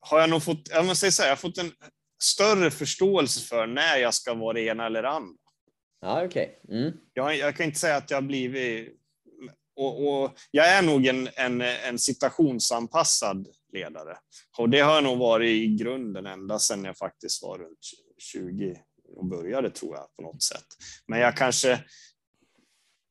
[0.00, 1.72] har jag nog fått, jag måste säga, jag har fått en
[2.22, 5.49] större förståelse för när jag ska vara det ena eller andra.
[6.00, 6.60] Ja, okej.
[6.64, 6.78] Okay.
[6.82, 6.92] Mm.
[7.14, 8.96] Jag, jag, kan inte säga att jag har blivit...
[9.76, 14.16] Och, och, jag är nog en, en, en situationsanpassad ledare.
[14.58, 17.78] Och det har jag nog varit i grunden ända sedan jag faktiskt var runt
[18.18, 18.76] 20
[19.16, 20.66] och började, tror jag, på något sätt.
[21.06, 21.84] Men jag kanske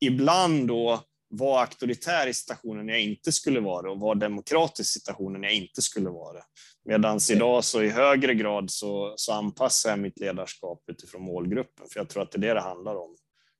[0.00, 5.42] ibland då var auktoritär i situationen jag inte skulle vara och var demokratisk i situationen
[5.42, 6.42] jag inte skulle vara.
[6.84, 12.00] Medan idag så i högre grad så, så anpassar jag mitt ledarskap utifrån målgruppen, för
[12.00, 13.16] jag tror att det är det det handlar om.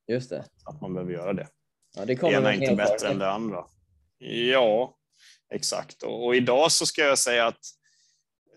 [0.07, 0.45] Just det.
[0.65, 1.47] Att man behöver göra det.
[1.95, 3.65] Ja, det det ena är inte bättre än det andra.
[4.51, 4.97] Ja,
[5.53, 6.03] exakt.
[6.03, 7.59] Och, och, idag så ska jag säga att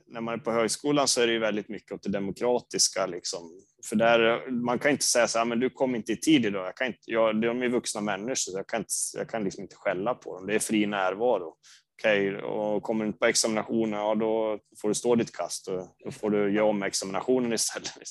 [0.06, 3.06] när man är på högskolan så är det ju väldigt mycket åt det demokratiska.
[3.06, 3.40] Liksom.
[3.88, 6.66] För där, man kan inte säga så här, men du kom inte i tid idag.
[6.66, 9.62] Jag kan inte, jag, de är vuxna människor, så jag kan, inte, jag kan liksom
[9.62, 10.46] inte skälla på dem.
[10.46, 11.56] Det är fri närvaro.
[11.98, 15.68] Okej, okay, och kommer du inte på examinationen, ja då får du stå ditt kast
[15.68, 18.08] och då får du göra om examinationen istället.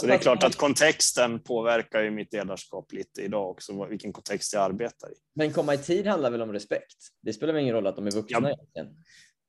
[0.00, 4.52] Så det är klart att kontexten påverkar ju mitt ledarskap lite idag också, vilken kontext
[4.52, 5.14] jag arbetar i.
[5.34, 6.96] Men komma i tid handlar väl om respekt?
[7.22, 8.48] Det spelar väl ingen roll att de är vuxna ja.
[8.48, 9.04] egentligen?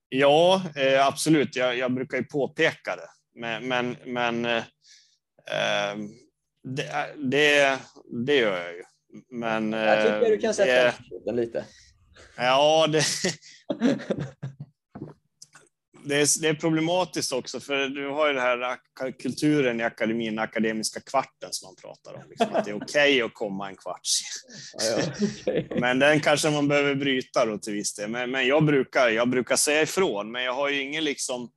[0.10, 1.56] Ja, eh, absolut.
[1.56, 4.64] Jag, jag, brukar ju påpeka det, men, men, men eh,
[6.64, 7.80] det, det,
[8.26, 8.84] det, gör jag ju.
[9.30, 10.94] Men, jag tycker du kan sätta
[11.26, 11.66] det, lite.
[12.42, 13.04] Ja, det,
[16.06, 18.78] det, är, det är problematiskt också, för du har ju den här
[19.22, 22.30] kulturen i akademin, akademiska kvarten som man pratar om.
[22.30, 24.02] Liksom, att det är okej okay att komma en kvart
[24.74, 24.98] ja,
[25.42, 25.80] okay.
[25.80, 28.10] Men den kanske man behöver bryta då till viss del.
[28.10, 31.50] Men, men jag, brukar, jag brukar säga ifrån, men jag har ju ingen liksom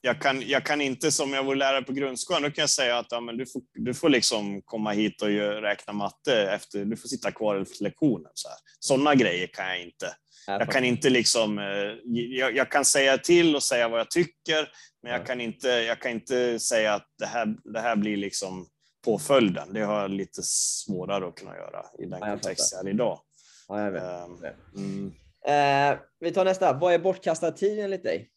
[0.00, 2.98] jag kan, jag kan inte, som jag var lärare på grundskolan, då kan jag säga
[2.98, 5.28] att ja, men du, får, du får liksom komma hit och
[5.62, 8.30] räkna matte efter, du får sitta kvar efter lektionen.
[8.34, 8.58] Så här.
[8.80, 10.14] Sådana grejer kan jag inte.
[10.46, 11.64] Jag kan inte liksom, eh,
[12.04, 14.68] jag, jag, kan säga till och säga vad jag tycker,
[15.02, 18.66] men jag kan inte, jag kan inte säga att det här, det här blir liksom
[19.04, 19.72] påföljden.
[19.72, 23.20] Det har jag lite svårare att kunna göra i den kontext jag är idag.
[23.68, 24.02] Ja, jag vet.
[24.02, 24.44] Um,
[24.76, 25.92] mm.
[25.92, 26.72] eh, vi tar nästa.
[26.72, 28.30] Vad är bortkastad tid enligt dig?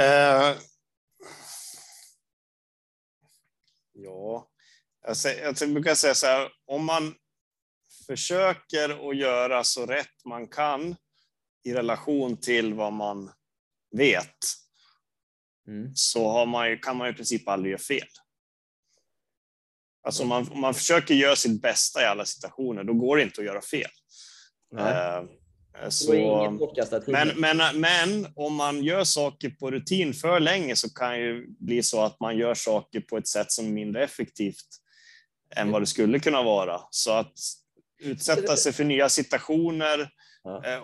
[0.00, 0.56] Eh,
[3.92, 4.50] ja,
[5.02, 7.14] jag, säger, jag brukar säga så här, om man
[8.06, 10.96] försöker att göra så rätt man kan
[11.64, 13.32] i relation till vad man
[13.96, 14.36] vet,
[15.68, 15.92] mm.
[15.94, 18.08] så man, kan man i princip aldrig göra fel.
[20.02, 23.22] Alltså om man, om man försöker göra sitt bästa i alla situationer, då går det
[23.22, 23.90] inte att göra fel.
[24.72, 25.39] Nej.
[25.88, 26.12] Så,
[27.06, 31.82] men, men, men om man gör saker på rutin för länge så kan ju bli
[31.82, 34.66] så att man gör saker på ett sätt som är mindre effektivt
[35.56, 36.80] än vad det skulle kunna vara.
[36.90, 37.32] Så att
[37.98, 40.10] utsätta sig för nya situationer
[40.44, 40.64] ja.
[40.64, 40.82] Eh,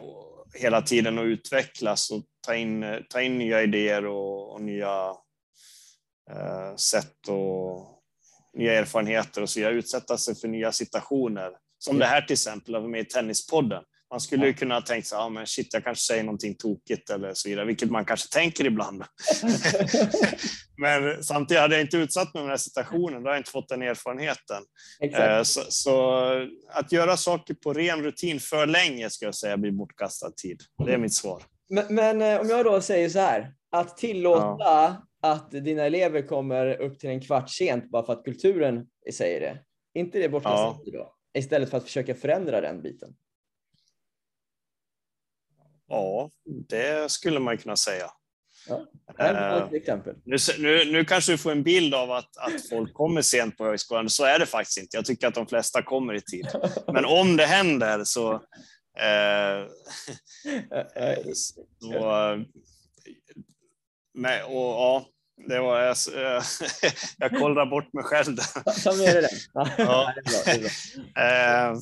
[0.55, 5.15] hela tiden och utvecklas och ta in, ta in nya idéer och, och nya
[6.31, 8.03] eh, sätt och
[8.55, 9.75] nya erfarenheter och så vidare.
[9.75, 11.51] Utsätta sig för nya situationer.
[11.79, 13.83] Som det här till exempel, vara med i Tennispodden.
[14.11, 17.35] Man skulle ju kunna tänkt sig, ja men shit, jag kanske säger någonting tokigt eller
[17.35, 19.05] så vidare, vilket man kanske tänker ibland.
[20.77, 23.51] men samtidigt hade jag inte utsatt mig för den här situationen, då har jag inte
[23.51, 24.63] fått den erfarenheten.
[25.01, 26.23] Eh, så, så,
[26.69, 30.63] att göra saker på ren rutin för länge ska jag säga blir bortkastad tid.
[30.87, 31.43] Det är mitt svar.
[31.69, 35.07] Men, men eh, om jag då säger så här, att tillåta ja.
[35.23, 39.59] att dina elever kommer upp till en kvart sent bara för att kulturen säger det,
[40.01, 41.13] inte det bortkastad tid då?
[41.39, 43.15] Istället för att försöka förändra den biten.
[45.89, 46.31] Ja,
[46.69, 48.11] det skulle man kunna säga.
[48.69, 48.87] Ja,
[49.67, 50.15] ett exempel.
[50.25, 53.65] Nu, nu, nu kanske du får en bild av att, att folk kommer sent på
[53.65, 54.11] högskolan.
[54.11, 54.97] Så är det faktiskt inte.
[54.97, 56.47] Jag tycker att de flesta kommer i tid.
[56.93, 58.35] Men om det händer så...
[58.99, 59.67] Eh,
[61.81, 62.45] så
[64.15, 65.07] med, och, ja,
[65.49, 65.97] det var, jag,
[67.19, 68.83] jag kollade bort mig själv där.
[68.85, 69.31] Ta med dig det.
[69.77, 70.13] Ja.
[71.23, 71.79] Eh,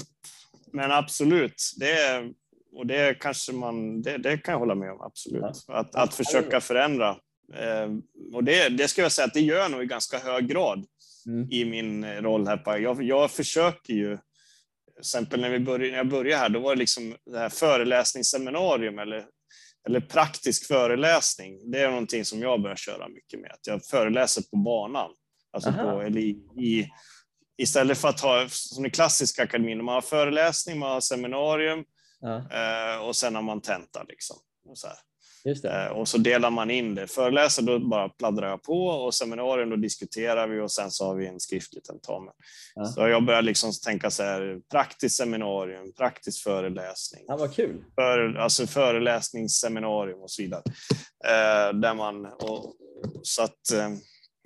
[0.73, 2.31] men absolut, det är
[2.75, 5.45] och det kanske man, det, det, kan jag hålla med om, absolut.
[5.69, 7.09] Att, att försöka förändra.
[7.55, 7.91] Eh,
[8.33, 10.87] och det, det ska jag säga att det gör jag nog i ganska hög grad
[11.27, 11.51] mm.
[11.51, 12.79] i min roll här.
[12.79, 16.75] Jag, jag försöker ju, till exempel när, vi började, när jag började här, då var
[16.75, 19.27] det liksom det här föreläsningsseminarium eller,
[19.87, 21.71] eller praktisk föreläsning.
[21.71, 25.11] Det är någonting som jag börjar köra mycket med, att jag föreläser på banan.
[25.53, 26.89] Alltså på, eller i, i
[27.57, 31.85] istället för att ha som i klassiska akademin, man har föreläsning, man har seminarium
[32.25, 34.03] Ja, eh, och sen har man tenta.
[34.03, 34.37] Liksom.
[34.69, 34.89] Och så.
[35.69, 37.07] Eh, Och så delar man in det.
[37.07, 41.15] Föreläsare, då bara pladdrar jag på och seminarium, då diskuterar vi och sen så har
[41.15, 42.35] vi en skriftlig tentamen.
[42.75, 42.85] Ja.
[42.85, 47.85] Så jag börjar liksom tänka så här, praktiskt seminarium, praktisk föreläsning, Ja, vad kul.
[47.95, 50.63] för, alltså föreläsningsseminarium och så vidare.
[51.27, 52.75] Eh, där man, och,
[53.23, 53.89] så att eh,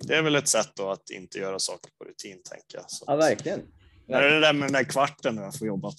[0.07, 2.91] det är väl ett sätt att inte göra saker på rutin, tänker jag.
[2.91, 3.59] Så, Ja, verkligen.
[4.09, 5.97] Är det där med den där kvarten jag får jobba på?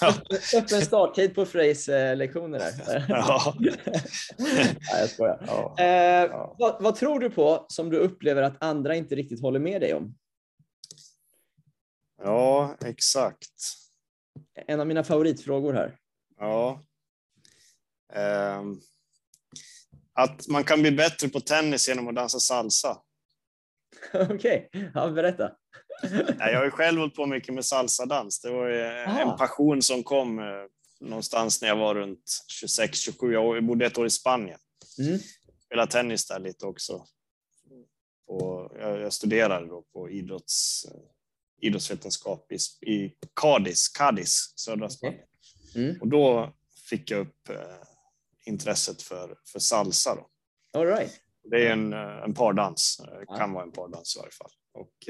[0.00, 0.14] Ja,
[0.56, 3.04] Öppen starttid på Freys eh, lektioner där.
[3.08, 3.54] Ja.
[4.38, 5.44] Nej, jag skojar.
[5.46, 5.84] Ja.
[5.84, 9.80] Eh, vad, vad tror du på som du upplever att andra inte riktigt håller med
[9.80, 10.14] dig om?
[12.22, 13.74] ja, exakt.
[14.66, 15.96] En av mina favoritfrågor här.
[16.38, 16.84] Ja.
[18.12, 18.80] Ehm,
[20.12, 22.98] att man kan bli bättre på tennis genom att dansa salsa.
[24.30, 25.52] Okej, ja, berätta.
[26.38, 28.40] Jag har ju själv hållit på mycket med salsadans.
[28.40, 29.36] Det var ju en Ah.
[29.36, 30.44] passion som kom eh,
[31.00, 33.56] någonstans när jag var runt 26-27 år.
[33.56, 34.58] Jag bodde ett år i Spanien.
[34.98, 35.18] Mm.
[35.66, 37.04] Spelade tennis där lite också.
[38.26, 41.00] Och jag, studerade då på idrotts, eh,
[41.66, 45.20] idrottsvetenskap i, i Cadiz, Cadiz, södra Spanien.
[45.74, 46.00] Mm.
[46.00, 46.54] Och då
[46.90, 47.56] fick jag upp eh,
[48.46, 50.14] intresset för, för salsa.
[50.14, 50.28] Då.
[50.80, 51.12] All right.
[51.50, 53.00] Det är en, en pardans,
[53.38, 54.50] kan vara en pardans i varje fall.
[54.72, 55.08] Och,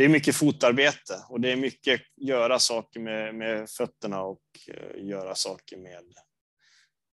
[0.00, 5.04] det är mycket fotarbete och det är mycket göra saker med, med fötterna och eh,
[5.04, 6.02] göra saker med,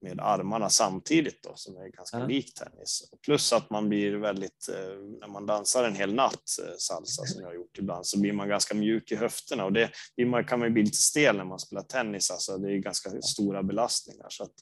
[0.01, 2.27] med armarna samtidigt då, som är ganska Ja.
[2.27, 3.03] likt tennis.
[3.25, 6.33] Plus att man blir väldigt, eh, när man dansar en hel natt
[6.63, 9.73] eh, salsa som jag har gjort ibland, så blir man ganska mjuk i höfterna och
[9.73, 12.31] det blir man, kan man bli lite stel när man spelar tennis.
[12.31, 14.27] Alltså, det är ganska stora belastningar.
[14.29, 14.53] Så att,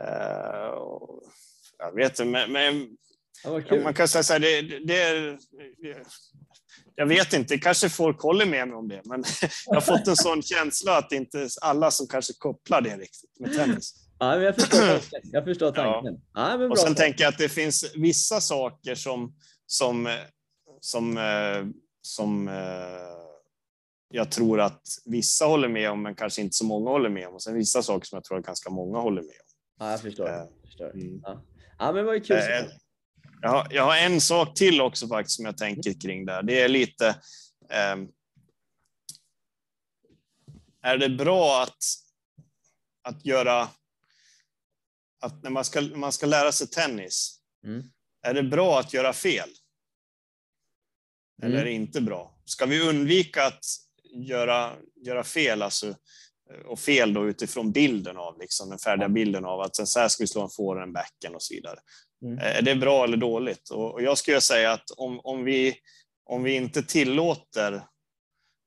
[0.00, 0.74] eh,
[1.78, 2.96] jag vet inte, men, men
[3.44, 3.82] Ja.
[3.82, 4.78] Man kan säga så här, det, det,
[5.82, 6.04] det är...
[7.00, 9.24] Jag vet inte, kanske folk håller med mig om det, men
[9.66, 12.96] jag har fått en sån känsla att det inte är alla som kanske kopplar det
[12.96, 13.94] riktigt med tennis.
[14.18, 14.78] Ja, jag förstår
[15.10, 15.20] tanken.
[15.32, 16.20] Jag förstår tanken.
[16.34, 16.56] Ja.
[16.58, 16.68] bra.
[16.68, 19.34] Och sen tänker jag att det finns vissa saker som,
[19.66, 20.16] som,
[20.80, 21.66] som, eh,
[22.02, 22.54] som eh,
[24.10, 27.34] jag tror att vissa håller med om, men kanske inte så många håller med om.
[27.34, 29.46] Och sen vissa saker som jag tror att ganska många håller med om.
[29.78, 30.28] Ja, jag förstår.
[30.28, 30.90] Eh, Jag förstår.
[30.94, 31.20] mm.
[31.24, 31.42] Ja.
[31.78, 32.36] ja, men vad kul.
[33.42, 36.42] Eh, Jag har, jag har en sak till också faktiskt som jag tänker kring där.
[36.42, 37.20] Det är lite.
[37.70, 38.08] ehm,
[40.82, 41.84] är det bra att,
[43.02, 43.68] att göra.
[45.22, 47.40] Att när man ska, man ska lära sig tennis.
[47.64, 47.82] Mm.
[48.22, 49.48] Är det bra att göra fel?
[51.42, 51.60] Eller Mm.
[51.60, 52.38] är det inte bra?
[52.44, 53.64] Ska vi undvika att
[54.14, 55.94] göra, göra fel, alltså,
[56.66, 60.08] och fel då utifrån bilden av liksom, den färdiga bilden av att sen så här
[60.08, 61.78] ska vi slå en forehand, en backhand och så vidare.
[62.24, 62.38] Mm.
[62.38, 63.70] Är det bra eller dåligt?
[63.70, 65.74] Och, jag skulle säga att om, om, vi,
[66.24, 67.82] om vi inte tillåter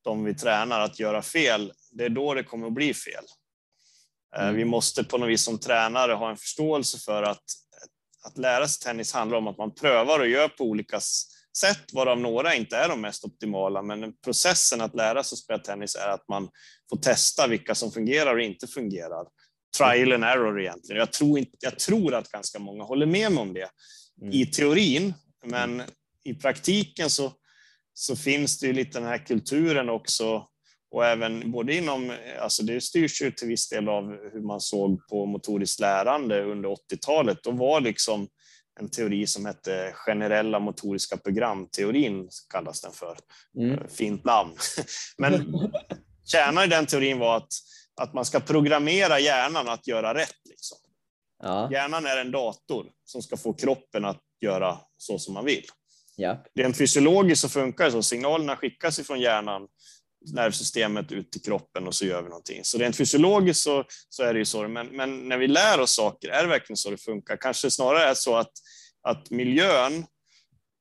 [0.03, 3.23] de vi tränar att göra fel, det är då det kommer att bli fel.
[4.35, 4.55] Eh, Mm.
[4.55, 7.43] Vi måste på något vis som tränare ha en förståelse för att,
[8.25, 10.99] att lära sig tennis handlar om att man prövar och gör på olika
[11.57, 13.81] sätt, varav några inte är de mest optimala.
[13.81, 16.49] Men processen att lära sig spela tennis är att man
[16.89, 19.27] får testa vilka som fungerar och inte fungerar.
[19.77, 20.99] Trial and error egentligen.
[20.99, 23.69] Jag tror, inte, jag tror att ganska många håller med mig om det
[24.21, 24.33] Mm.
[24.33, 25.13] i teorin,
[25.45, 25.83] men
[26.23, 27.33] i praktiken så,
[27.93, 30.47] så finns det ju lite den här kulturen också
[30.91, 34.03] och även både inom, alltså det styrs ju till viss del av
[34.33, 37.43] hur man såg på motoriskt lärande under 80-talet.
[37.43, 38.27] Då var liksom
[38.79, 43.17] en teori som hette generella motoriska programteorin, kallas den för.
[43.57, 43.87] Mm.
[43.89, 44.55] Fint namn.
[45.17, 45.61] Men
[46.25, 47.53] kärnan i den teorin var att,
[48.01, 50.35] att man ska programmera hjärnan att göra rätt.
[50.49, 50.77] Liksom.
[51.43, 55.65] Ja, Hjärnan är en dator som ska få kroppen att göra så som man vill.
[56.15, 56.43] ja.
[56.55, 58.03] Rent fysiologiskt så funkar det så.
[58.03, 59.67] Signalerna skickas ifrån hjärnan,
[60.25, 62.59] nervsystemet ut till kroppen och så gör vi någonting.
[62.63, 64.67] Så rent fysiologiskt så, så är det ju så.
[64.67, 67.37] Men, men när vi lär oss saker, är det verkligen så det funkar?
[67.37, 68.51] Kanske snarare är så att,
[69.07, 70.05] att miljön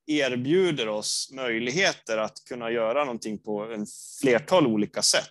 [0.06, 3.86] erbjuder oss möjligheter att kunna göra någonting på en
[4.20, 5.28] flertal olika sätt.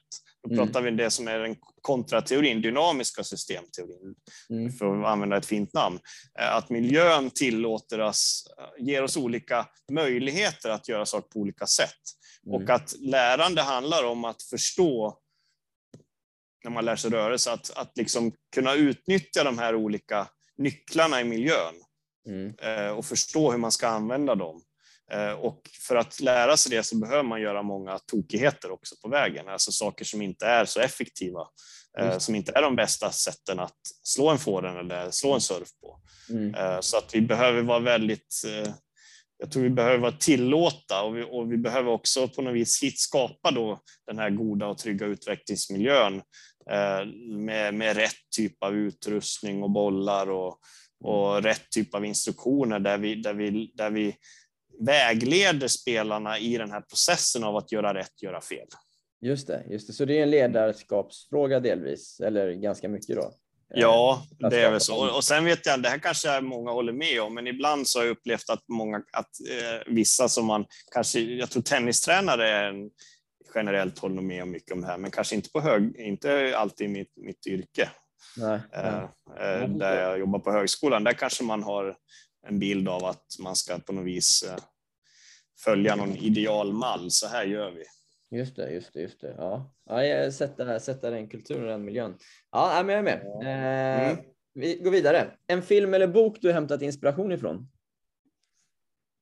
[0.48, 0.66] Då Mm.
[0.66, 4.16] pratar vi om det som är den kontrateorin, dynamiska systemteorin
[4.50, 4.72] Mm.
[4.72, 6.00] för att använda ett fint namn,
[6.40, 11.68] eh, att miljön tillåter oss, eh, ger oss olika möjligheter att göra saker på olika
[11.68, 12.02] sätt.
[12.48, 12.56] Mm.
[12.64, 15.18] Och att lärande handlar om att förstå,
[16.64, 20.28] när man lär sig rörelse, att, att liksom kunna utnyttja de här olika
[20.58, 21.74] nycklarna i miljön
[22.28, 22.54] Mm.
[22.62, 24.62] eh, och förstå hur man ska använda dem.
[25.12, 29.08] Eh, Och för att lära sig det så behöver man göra många tokigheter också på
[29.10, 31.48] vägen, alltså saker som inte är så effektiva,
[32.00, 32.26] eh, Just.
[32.26, 36.02] som inte är de bästa sätten att slå en forehand eller slå en surf på.
[36.30, 36.56] Mm.
[36.56, 38.36] Eh, Så att vi behöver vara väldigt,
[39.42, 43.00] jag tror vi behöver tillåta och vi, och vi behöver också på något vis hit
[43.00, 46.16] skapa då den här goda och trygga utvecklingsmiljön
[46.72, 50.60] eh, med, med rätt typ av utrustning och bollar och,
[51.04, 54.16] och rätt typ av instruktioner där vi, där, vi, där vi
[54.80, 58.68] vägleder spelarna i den här processen av att göra rätt, göra fel.
[59.22, 59.94] Just det, just det.
[59.94, 63.34] Så det är en ledarskapsfråga delvis, eller ganska mycket då?
[63.73, 65.15] Ja, det är väl så.
[65.15, 68.06] Och sen vet jag, det här kanske många håller med om, men ibland så har
[68.06, 72.89] jag upplevt att många, att eh, vissa som man kanske, jag tror tennistränare är en,
[73.56, 76.85] generellt håller med om mycket om det här, men kanske inte på hög, inte alltid
[76.85, 77.89] i mitt, mitt yrke.
[78.38, 79.07] Nej, nej.
[79.39, 81.95] Eh, där jag jobbar på högskolan, där kanske man har
[82.48, 84.57] en bild av att man ska på något vis eh,
[85.64, 87.11] följa någon idealmall.
[87.11, 87.84] Så här gör vi.
[88.32, 89.36] Just det, just det, just det.
[89.38, 92.18] Ja, ja sätta, sätta den kulturen och den miljön.
[92.52, 93.22] Ja, men jag är med.
[93.44, 94.26] Eh, mm.
[94.53, 95.32] Vi går vidare.
[95.48, 97.68] En film eller bok du hämtat inspiration ifrån?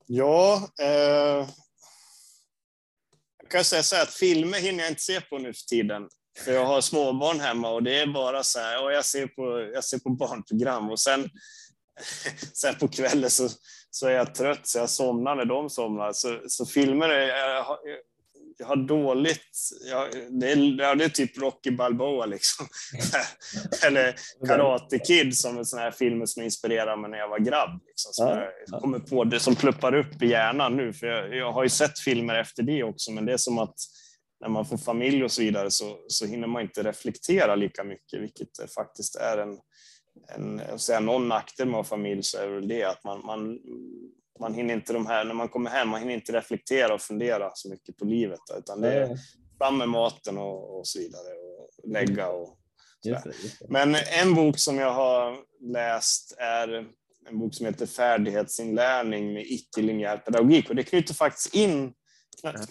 [0.05, 1.49] Ja, eh,
[3.41, 6.09] jag kan säga så här att filmer hinner jag inte se på nu för tiden.
[6.37, 9.71] För jag har småbarn hemma och det är bara så här, och jag ser på,
[9.73, 11.29] jag ser på barnprogram och sen,
[12.53, 13.49] sen på kvällen så,
[13.89, 16.13] så är jag trött så jag somnar när de somnar.
[16.13, 17.65] Så, så filmer, är, jag,
[18.59, 22.67] jag har dåligt, jag, det, är, det är typ Rocky Balboa liksom.
[23.87, 24.15] Eller
[24.47, 27.79] Karate Kid som är sån här film som inspirerar mig när jag var grabb.
[27.87, 30.93] Liksom, som ja, jag kommer på det som pluppar upp i hjärnan nu.
[30.93, 33.75] För jag, jag, har ju sett filmer efter det också, men det är som att
[34.41, 38.21] när man får familj och så vidare så, så hinner man inte reflektera lika mycket,
[38.21, 39.57] vilket faktiskt är en,
[40.35, 43.59] en säga, någon nackdel med familj så är det att man, man
[44.39, 47.51] man hinner inte de här, när man kommer hem, man hinner inte reflektera och fundera
[47.53, 49.17] så mycket på livet, utan det är
[49.57, 52.57] fram med maten och, och så vidare och lägga och
[53.03, 53.65] just det, just det.
[53.69, 55.37] Men en bok som jag har
[55.73, 56.87] läst är
[57.29, 60.69] en bok som heter Färdighetsinlärning med icke-linjär pedagogik.
[60.69, 61.93] Och det knyter faktiskt in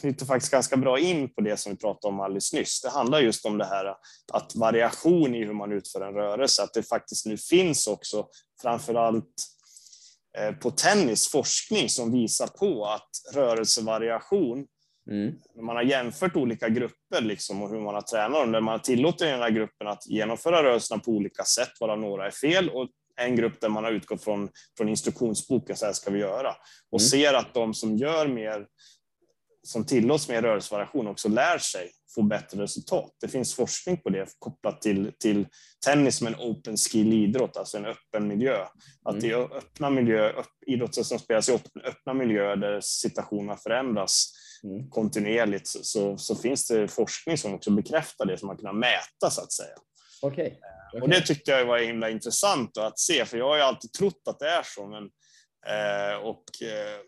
[0.01, 2.81] knyter faktiskt ganska bra in på det som vi pratade om alldeles nyss.
[2.81, 3.95] Det handlar just om det här
[4.32, 8.28] att variation i hur man utför en rörelse, att det faktiskt nu finns också
[8.62, 9.35] framförallt
[10.60, 14.66] på tennis forskning som visar på att rörelsevariation,
[15.10, 15.34] mm.
[15.55, 18.72] när man har jämfört olika grupper liksom och hur man har tränat dem, där man
[18.72, 22.70] har tillåtit den här gruppen att genomföra rörelserna på olika sätt, varav några är fel,
[22.70, 22.88] och
[23.20, 26.55] en grupp där man har utgått från, från instruktionsboken, så här ska vi göra,
[26.92, 27.09] och mm.
[27.09, 28.66] ser att de som gör mer
[29.69, 33.16] som tillåts mer rörelsevariation också lär sig få bättre resultat.
[33.20, 35.47] Det finns forskning på det kopplat till, till
[35.85, 38.66] tennis som en open skill idrott, alltså en öppen miljö.
[39.05, 39.24] Att mm.
[39.24, 40.32] i öppna miljö,
[40.66, 44.32] idrotter som spelas i öppna miljöer där situationerna förändras
[44.65, 44.90] mm.
[44.90, 49.40] kontinuerligt så, så, finns det forskning som också bekräftar det som man kan mäta så
[49.40, 49.77] att säga.
[50.23, 50.47] Okay.
[50.47, 51.01] okay.
[51.01, 54.23] Och det tyckte jag var himla intressant att se, för jag har ju alltid trott
[54.28, 54.86] att det är så.
[54.86, 55.05] Men,
[55.66, 57.01] eh, och, eh,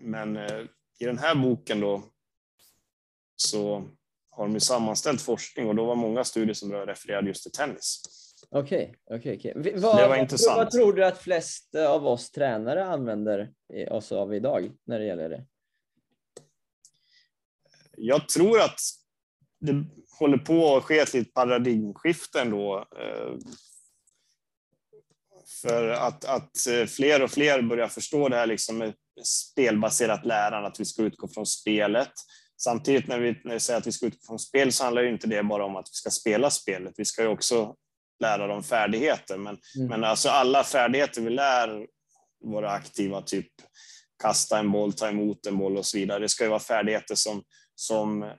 [0.00, 0.64] men eh,
[1.04, 2.02] i den här boken då
[3.36, 3.88] så
[4.30, 8.02] har de sammanställt forskning och då var många studier som refererade just till tennis.
[8.50, 9.72] Okej, okay, okej, okay.
[9.76, 10.56] Vad, det var intressant.
[10.56, 13.52] Vad tror du att flest av oss tränare använder
[13.90, 15.46] oss av idag när det gäller det?
[17.96, 18.80] Jag tror att
[19.60, 19.84] det
[20.18, 22.78] håller på att ske ett litet paradigmskifte ändå.
[22.78, 23.36] Eh,
[25.62, 30.68] för att, att eh, fler och fler börjar förstå det här liksom med spelbaserat lärande,
[30.68, 32.12] att vi ska utgå från spelet.
[32.56, 35.26] Samtidigt när vi, när vi säger att vi ska utgå från spel så handlar inte
[35.26, 36.94] det bara om att vi ska spela spelet.
[36.96, 37.74] Vi ska ju också
[38.20, 39.38] lära dem färdigheter.
[39.38, 39.88] Men, mm.
[39.88, 41.86] men alltså alla färdigheter vi lär
[42.44, 43.48] våra aktiva, typ
[44.22, 46.18] kasta en boll, ta emot en boll och så vidare.
[46.18, 47.42] Det ska ju vara färdigheter som,
[47.74, 48.32] som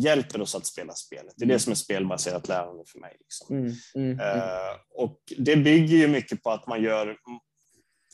[0.00, 1.34] hjälper oss att spela spelet.
[1.36, 1.60] Det är det mm.
[1.60, 3.16] som är spelbaserat lärande för mig.
[3.20, 3.56] Liksom.
[3.56, 7.16] Mm, mm, uh, och det bygger ju mycket på att man gör,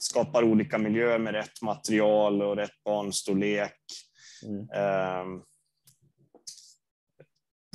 [0.05, 3.81] skapar olika miljöer med rätt material och rätt barnstorlek.
[4.77, 5.43] Uh,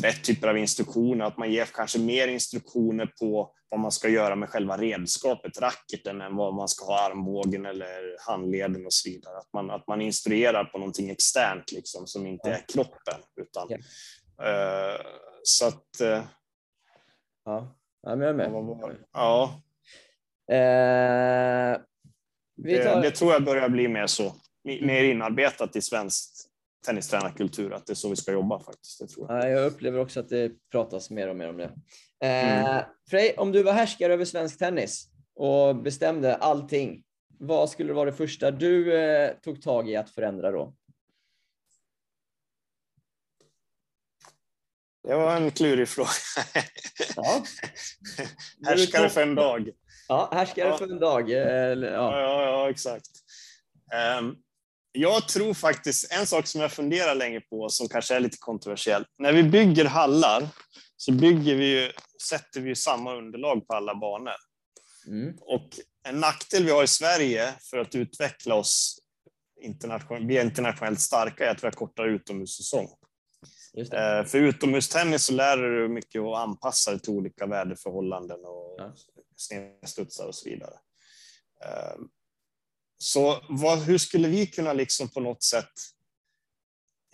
[0.02, 4.36] rätt typer av instruktioner, att man ger kanske mer instruktioner på vad man ska göra
[4.36, 9.38] med själva redskapet, racketen, än vad man ska ha armbågen eller handleden och så vidare.
[9.38, 13.22] Att man, att man instruerar på någonting externt liksom, som inte är kroppen.
[13.42, 13.78] Utan, ja.
[13.78, 15.02] uh,
[15.44, 16.02] så att...
[16.02, 16.24] Uh,
[17.46, 18.52] ja, jag är med.
[19.14, 19.62] Ja.
[20.52, 21.82] Uh,
[22.64, 26.50] det, det, tror jag börjar bli mer så, mer inarbetat i svenskt
[26.86, 29.00] tennistränarkultur, att det är så vi ska jobba faktiskt.
[29.00, 29.52] Det tror jag.
[29.52, 31.72] jag upplever också att det pratas mer och mer om det.
[32.24, 32.84] Eh, mm.
[33.10, 37.04] Frej, om du var härskare över svensk tennis och bestämde allting,
[37.40, 40.74] vad skulle vara det första du eh, tog tag i att förändra då?
[45.04, 46.10] Det var en klurig fråga.
[47.16, 47.44] Ja.
[48.66, 49.70] härskare för en dag.
[50.10, 50.78] Ja, härskare ja.
[50.78, 51.30] för en dag.
[51.30, 53.10] Ja, ja, ja exakt.
[54.20, 54.36] Um,
[54.92, 59.08] Jag tror faktiskt, en sak som jag funderar länge på, som kanske är lite kontroversiellt.
[59.18, 60.48] När vi bygger hallar
[60.98, 61.92] så bygger vi ju,
[62.30, 64.34] sätter vi ju samma underlag på alla banor.
[65.08, 65.38] Mm.
[65.42, 65.70] Och
[66.08, 69.00] en nackdel vi har i Sverige för att utveckla oss
[69.62, 72.88] internationellt, är internationellt starka är att vi har kortare utomhussäsong.
[73.74, 74.20] Just det.
[74.20, 78.76] Eh, För utomhustennis så lär du dig mycket att anpassa dig till olika väderförhållanden och
[78.78, 78.94] Ja
[79.40, 80.74] snedstudsar och så vidare.
[81.66, 82.08] Ehm,
[82.98, 85.72] så vad, hur skulle vi kunna liksom på något sätt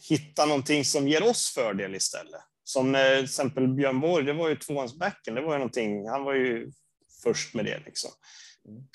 [0.10, 2.42] hitta någonting som ger oss fördel istället?
[2.64, 6.24] Som eh, till exempel Björn Borg, det var ju tvåhandsbacken, det var ju någonting, han
[6.24, 6.72] var ju
[7.24, 7.80] först med det.
[7.86, 8.12] Liksom.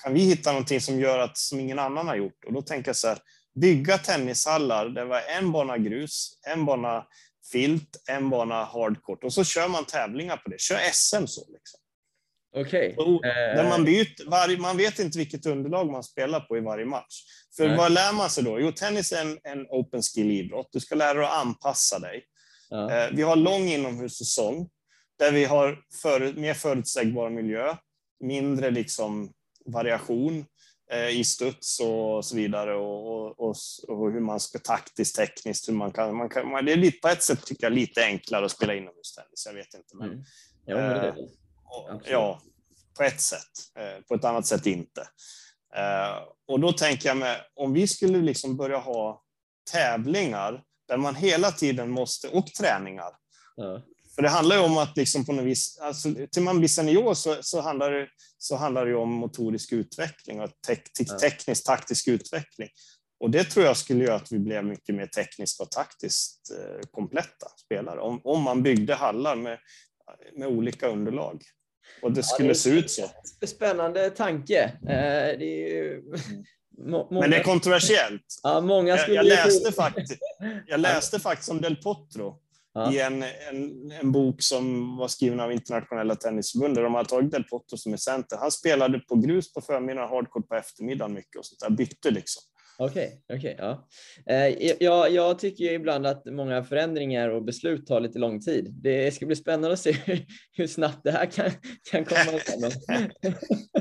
[0.02, 2.44] Kan vi hitta någonting som gör att, som ingen annan har gjort?
[2.47, 3.19] Och då tänker jag så här,
[3.61, 7.07] bygga tennishallar, det var en bana grus, en bana
[7.52, 10.61] filt, en bana hardcourt och så kör man tävlingar på det.
[10.61, 11.52] Kör SM så.
[11.52, 11.80] Liksom.
[12.56, 12.94] Okej.
[12.98, 16.85] Och Eh, man, byter, varje, man vet inte vilket underlag man spelar på i varje
[16.85, 17.22] match.
[17.56, 17.77] För Nej.
[17.77, 18.60] vad lär man sig då?
[18.60, 20.68] Jo, tennis är en, en open skill-idrott.
[20.72, 22.24] Du ska lära dig att anpassa dig.
[22.70, 22.90] ja.
[22.93, 24.68] Eh, Vi har lång inomhussäsong
[25.18, 27.77] där vi har för, mer förutsägbar miljö,
[28.20, 29.32] mindre liksom
[29.66, 30.44] variation
[30.93, 33.56] eh, i studs och så vidare och, och, och,
[33.89, 36.98] och hur man ska taktiskt, tekniskt, hur man kan, man kan man, det är lite,
[36.98, 39.47] på ett sätt tycker jag lite enklare att spela inomhustennis.
[39.47, 40.24] Jag vet inte, men Mm.
[40.66, 41.28] Ja, men det det.
[41.88, 42.06] Absolut.
[42.10, 42.40] ja,
[42.97, 43.51] på ett sätt.
[43.78, 45.01] Eh, På ett annat sätt inte.
[45.76, 49.22] Eh, Och då tänker jag med, om vi skulle liksom börja ha
[49.72, 53.10] tävlingar där man hela tiden måste, och träningar.
[53.56, 53.82] Ja.
[54.14, 57.14] För det handlar ju om att liksom på något vis, alltså, till man blir senior
[57.14, 61.18] så, så, handlar det, så handlar det om motorisk utveckling och tek, te, Ja.
[61.18, 62.68] teknisk taktisk utveckling.
[63.20, 66.88] Och det tror jag skulle göra att vi blev mycket mer tekniskt och taktiskt eh,
[66.90, 68.01] kompletta spelare.
[68.01, 69.59] Om, om man byggde hallar med,
[70.36, 71.42] med olika underlag.
[72.02, 73.02] Och det skulle det är- se ut så.
[73.46, 74.62] Spännande tanke.
[74.82, 76.02] Eh, det ju...
[76.78, 78.40] Må, många, Men det är kontroversiellt.
[78.42, 80.18] ja, många Jag, skulle jag, läste faktiskt,
[80.66, 82.38] jag läste faktiskt om Del Potro
[82.74, 82.92] Ja.
[82.92, 86.84] i en, en, en bok som var skriven av Internationella Tennisförbundet.
[86.84, 88.36] De hade tagit Del Potro som är center.
[88.36, 91.70] Han spelade på grus på förmiddagen, hardcourt på eftermiddagen mycket och sånt där.
[91.70, 92.42] Bytte liksom.
[92.82, 93.57] Okej, okej.
[93.59, 93.89] ja.
[94.31, 98.69] Eh, jag, jag tycker ibland att många förändringar och beslut tar lite lång tid.
[98.82, 101.51] Det ska bli spännande att se hur, hur snabbt det här kan,
[101.90, 102.40] kan komma.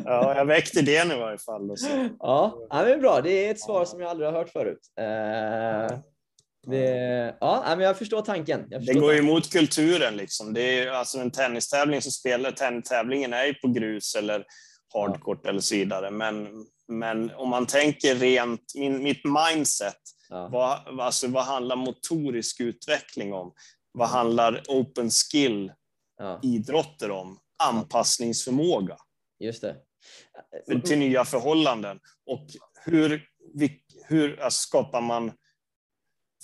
[0.06, 1.76] Ja, jag väckte det nu i varje fall.
[2.20, 3.22] Ja, ja, men bra.
[3.22, 4.80] Det är ett svar som jag aldrig har hört förut.
[5.00, 6.00] Eh,
[6.68, 8.66] det, ja, men jag förstår tanken.
[8.70, 9.30] Jag Det förstår går ju tanken.
[9.32, 10.16] emot kulturen.
[10.18, 10.54] Liksom.
[10.54, 14.46] Det är alltså en tennistävling så spelar tennistävlingen är ju på grus eller
[14.94, 16.12] hardcourt eller så vidare.
[16.12, 16.48] Men,
[16.90, 19.98] men om man tänker rent, min, mitt mindset,
[20.32, 23.54] Ja, vad, alltså, vad handlar motorisk utveckling om?
[23.92, 25.72] Vad handlar open skill
[26.18, 27.40] ja, idrotter om?
[27.64, 28.98] Anpassningsförmåga
[29.40, 29.76] just det.
[30.86, 32.00] till nya förhållanden.
[32.26, 32.48] Och
[32.86, 33.26] hur,
[34.08, 35.32] hur alltså, skapar man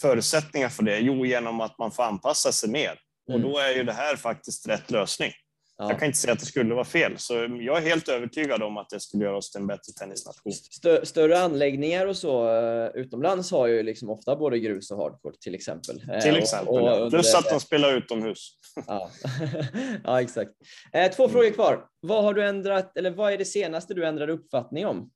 [0.02, 1.00] förutsättningar för det?
[1.00, 3.00] Jo, genom att man får anpassa sig mer.
[3.28, 3.42] Och Mm.
[3.52, 5.32] då är ju det här faktiskt rätt lösning.
[5.78, 5.90] Ja.
[5.90, 8.78] Jag kan inte säga att det skulle vara fel, så jag är helt övertygad om
[8.78, 10.52] att det skulle göra oss till en bättre tennisnation.
[10.54, 15.40] Stö, större anläggningar och så eh, utomlands har ju liksom ofta både grus och hardcourt
[15.40, 16.04] till exempel.
[16.12, 16.68] Eh, Till och- exempel.
[16.68, 16.96] och ja.
[16.96, 18.58] under- Plus att de spelar utomhus.
[18.88, 19.10] Ja,
[20.04, 20.52] ja exakt.
[20.94, 21.88] Eh, två frågor kvar.
[22.00, 25.12] Vad har du ändrat, eller vad är det senaste du ändrade uppfattning om?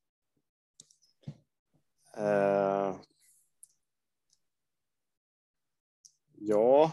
[2.18, 2.95] Eh,
[6.38, 6.91] ja.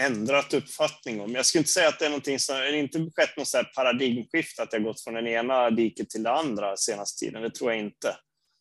[0.00, 1.34] Ändrat uppfattning om.
[1.34, 3.64] Jag skulle inte säga att det är någonting som, det har inte skett något så
[3.76, 7.42] paradigmskifte, att jag gått från den ena diket till det andra senaste tiden.
[7.42, 8.16] Det tror jag inte.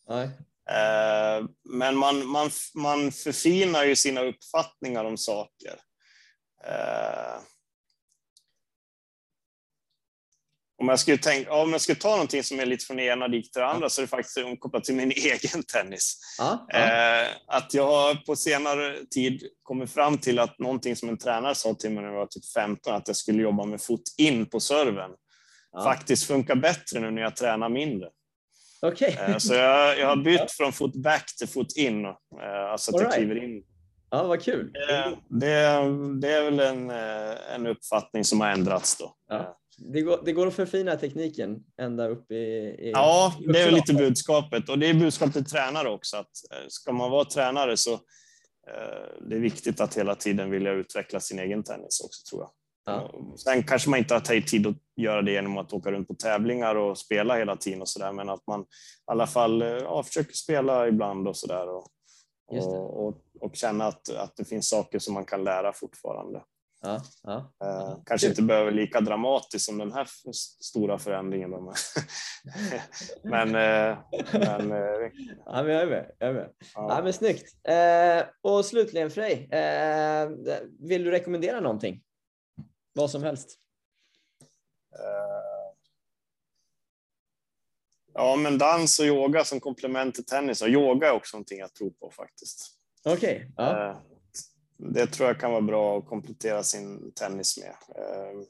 [0.10, 0.30] Nej.
[0.69, 5.80] Eh, Men man, man, man förfinar ju sina uppfattningar om saker.
[6.65, 7.41] Eh,
[10.84, 13.27] Om jag skulle, tänka, om jag skulle ta någonting som är lite från det ena
[13.27, 16.18] diket till det andra så är det faktiskt kopplat till min egen tennis.
[16.38, 16.77] Ja, ja.
[16.80, 21.55] Eh, Att jag har på senare tid kommit fram till att någonting som en tränare
[21.55, 24.45] sa till mig när jag var typ 15, att jag skulle jobba med fot in
[24.45, 25.11] på serven,
[25.72, 25.84] ja.
[25.84, 28.10] faktiskt funkar bättre nu när jag tränar mindre.
[28.81, 29.18] Okej.
[29.27, 32.11] Eh, Så jag, jag har bytt från foot back till foot in, eh,
[32.72, 33.18] alltså att All jag right.
[33.18, 33.64] kliver in.
[34.10, 34.72] Ja, vad kul.
[34.73, 35.65] Det, det,
[36.22, 39.15] det är väl en, eh, en uppfattning som har ändrats då.
[39.30, 39.60] Ja.
[39.77, 42.35] Det går, det går att förfina tekniken ända upp i...
[42.35, 42.91] i...
[42.93, 46.91] Ja, det är lite budskapet och det är budskapet till tränare också att eh, ska
[46.91, 51.63] man vara tränare så eh, det är viktigt att hela tiden vilja utveckla sin egen
[51.63, 52.51] tennis också tror jag.
[52.85, 53.11] Ja.
[53.37, 56.13] Sen kanske man inte har tagit tid att göra det genom att åka runt på
[56.13, 58.65] tävlingar och spela hela tiden och så där, men att man i
[59.05, 61.87] alla fall eh, ja, försöker spela ibland och så där och,
[62.47, 66.41] och, och, och känna att, att det finns saker som man kan lära fortfarande.
[66.85, 67.53] Ja, ja.
[67.64, 70.07] Eh, kanske inte behöver lika dramatiskt som den här
[70.64, 71.51] stora förändringen.
[71.51, 71.73] Då.
[73.23, 73.97] men, eh,
[74.34, 75.10] men, eh,
[75.45, 76.11] ja, men jag är med.
[76.19, 76.49] Jag är med.
[76.76, 76.95] Ja.
[76.95, 77.55] ja men snyggt.
[78.41, 79.49] Och slutligen Frej,
[80.80, 82.03] vill du rekommendera någonting?
[82.93, 83.60] Vad som helst.
[88.14, 90.61] Ja, men dans och yoga som komplement till tennis.
[90.61, 92.77] Och yoga är också någonting jag tror på faktiskt.
[93.05, 93.35] Okej.
[93.35, 93.51] Okay.
[93.57, 94.01] Ja.
[94.91, 97.76] Det tror jag kan vara bra att komplettera sin tennis med.
[97.95, 98.47] Eh,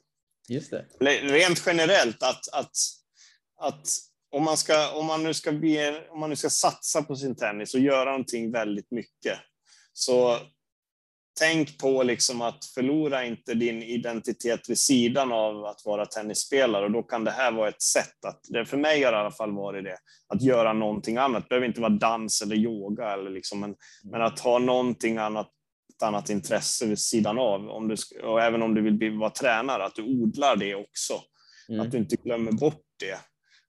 [0.48, 0.86] Just det.
[1.22, 2.76] Rent generellt att, att,
[3.60, 3.86] att
[4.30, 7.36] om, man ska, om, man nu ska be, om man nu ska satsa på sin
[7.36, 9.38] tennis och göra någonting väldigt mycket,
[9.92, 10.38] så
[11.38, 16.90] tänk på liksom att förlora inte din identitet vid sidan av att vara tennisspelare och
[16.90, 19.30] då kan det här vara ett sätt att, det för mig har det i alla
[19.30, 19.98] fall varit det,
[20.28, 21.42] att göra någonting annat.
[21.42, 23.74] Det behöver inte vara dans eller yoga eller liksom, men,
[24.04, 25.50] men att ha någonting annat
[26.04, 27.68] annat intresse vid sidan av.
[27.68, 31.14] Om du, och även om du vill bli, vara tränare, att du odlar det också.
[31.68, 31.80] Mm.
[31.80, 33.18] Att du inte glömmer bort det.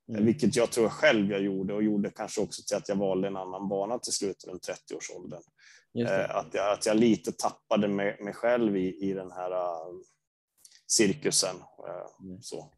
[0.09, 0.25] Mm.
[0.25, 3.37] Vilket jag tror själv jag gjorde och gjorde kanske också till att jag valde en
[3.37, 5.41] annan bana till slut runt 30-årsåldern.
[5.99, 9.99] Eh, att, jag, att jag lite tappade mig, mig själv i, i den här uh,
[10.87, 11.55] cirkusen.
[11.55, 12.41] Uh, mm.
[12.41, 12.71] så.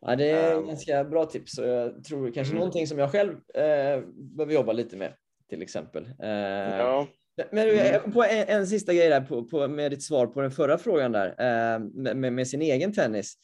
[0.00, 2.58] Ja, det är um, ganska bra tips och jag tror kanske mm.
[2.58, 5.14] någonting som jag själv uh, behöver jobba lite med
[5.48, 6.10] till exempel.
[6.18, 7.06] ja.
[7.50, 8.00] Men jag mm.
[8.00, 10.78] kom på en, en sista grej där på, på, med ditt svar på den förra
[10.78, 11.78] frågan där eh,
[12.14, 13.34] med, med, sin egen tennis.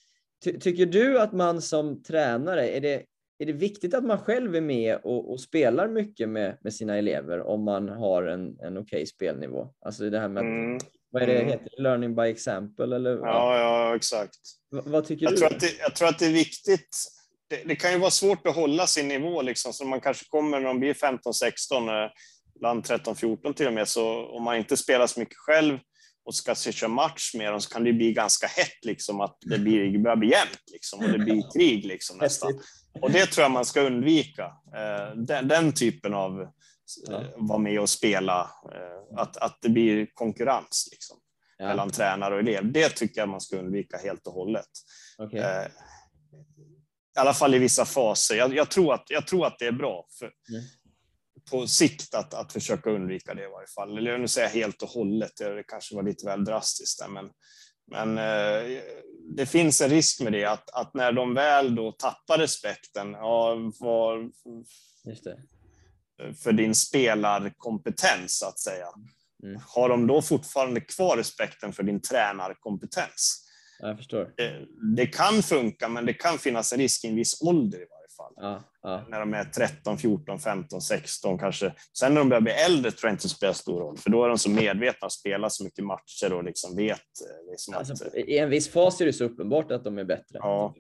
[0.45, 3.03] Ty, tycker du att man som tränare, är det,
[3.39, 6.97] är det viktigt att man själv är med och, och spelar mycket med, med sina
[6.97, 9.69] elever om man har en, en okej okay spelnivå?
[9.85, 10.79] Alltså det här med, mm.
[11.11, 11.49] vad är det mm.
[11.49, 13.17] heter, learning by example eller?
[13.17, 14.39] Ja, ja exakt.
[14.73, 15.37] V vad tycker jag du?
[15.37, 16.97] Tror att det, jag tror att det är viktigt.
[17.49, 20.61] Det, det, kan ju vara svårt att hålla sin nivå liksom, så man kanske kommer
[20.61, 22.09] när man blir 15-16
[22.61, 25.79] ibland 13-14 till och med, så om man inte spelar så mycket själv
[26.25, 29.39] och ska se köra match med dem så kan det bli ganska hett, liksom, att
[29.41, 32.61] det blir, börjar bli jämnt liksom, och det blir krig liksom, nästan.
[33.01, 34.45] Och det tror jag man ska undvika.
[34.45, 36.49] Eh, den, den typen av
[37.07, 37.21] ja.
[37.21, 38.41] Eh, vara med och spela,
[38.75, 41.17] eh, att, att det blir konkurrens liksom,
[41.59, 41.67] ja.
[41.67, 42.73] mellan tränare och elev.
[42.73, 44.71] Det tycker jag man ska undvika helt och hållet.
[45.19, 45.67] Okay.
[47.17, 48.35] I alla fall i vissa faser.
[48.35, 50.07] Jag, jag, tror, att, jag tror att det är bra.
[50.19, 50.63] För, mm
[51.51, 53.99] på sikt att, att försöka undvika det i varje fall.
[53.99, 57.31] Eller nu säger jag helt och hållet, det kanske var lite väl drastiskt där, men,
[57.91, 58.83] men eh,
[59.37, 63.57] det finns en risk med det, att, att när de väl då tappar respekten ja,
[63.81, 64.31] var,
[66.43, 68.87] för din spelarkompetens, så att säga,
[69.43, 69.61] mm.
[69.67, 73.47] har de då fortfarande kvar respekten för din tränarkompetens?
[73.81, 74.33] Jag förstår.
[74.37, 74.67] Det,
[74.97, 78.09] det kan funka, men det kan finnas en risk i en viss ålder i varje
[78.17, 78.33] fall.
[78.37, 79.05] Ja, ja.
[79.09, 81.75] När de är 13, 14, 15, 16 kanske.
[81.99, 84.25] Sen när de börjar bli äldre tror jag inte det spelar stor roll, för då
[84.25, 87.01] är de så medvetna och spelar så mycket matcher och liksom vet.
[87.51, 90.39] Liksom alltså, att, I en viss fas är det så uppenbart att de är bättre.
[90.39, 90.75] Ja.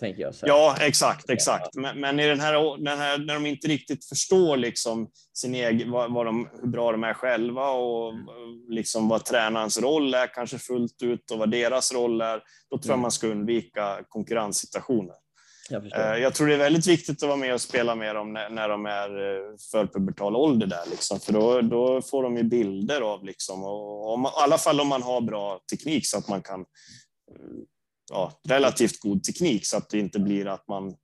[0.00, 1.74] Tänker jag ja, exakt, exakt.
[1.74, 5.90] Men, men, i den här, den här, när de inte riktigt förstår liksom sin egen,
[5.90, 8.26] vad, vad de, hur bra de är själva och mm.
[8.68, 12.90] liksom vad tränarens roll är kanske fullt ut och vad deras roll är, då tror
[12.90, 13.00] jag mm.
[13.00, 15.14] man ska undvika konkurrenssituationer.
[15.70, 18.32] Jag, eh, jag, tror det är väldigt viktigt att vara med och spela med dem
[18.32, 22.42] när, när de är eh, förpubertal ålder där, liksom, för då, då får de ju
[22.42, 26.28] bilder av, liksom, och om, i alla fall om man har bra teknik så att
[26.28, 26.66] man kan, eh,
[28.10, 30.94] ja, relativt god teknik så att det inte blir att man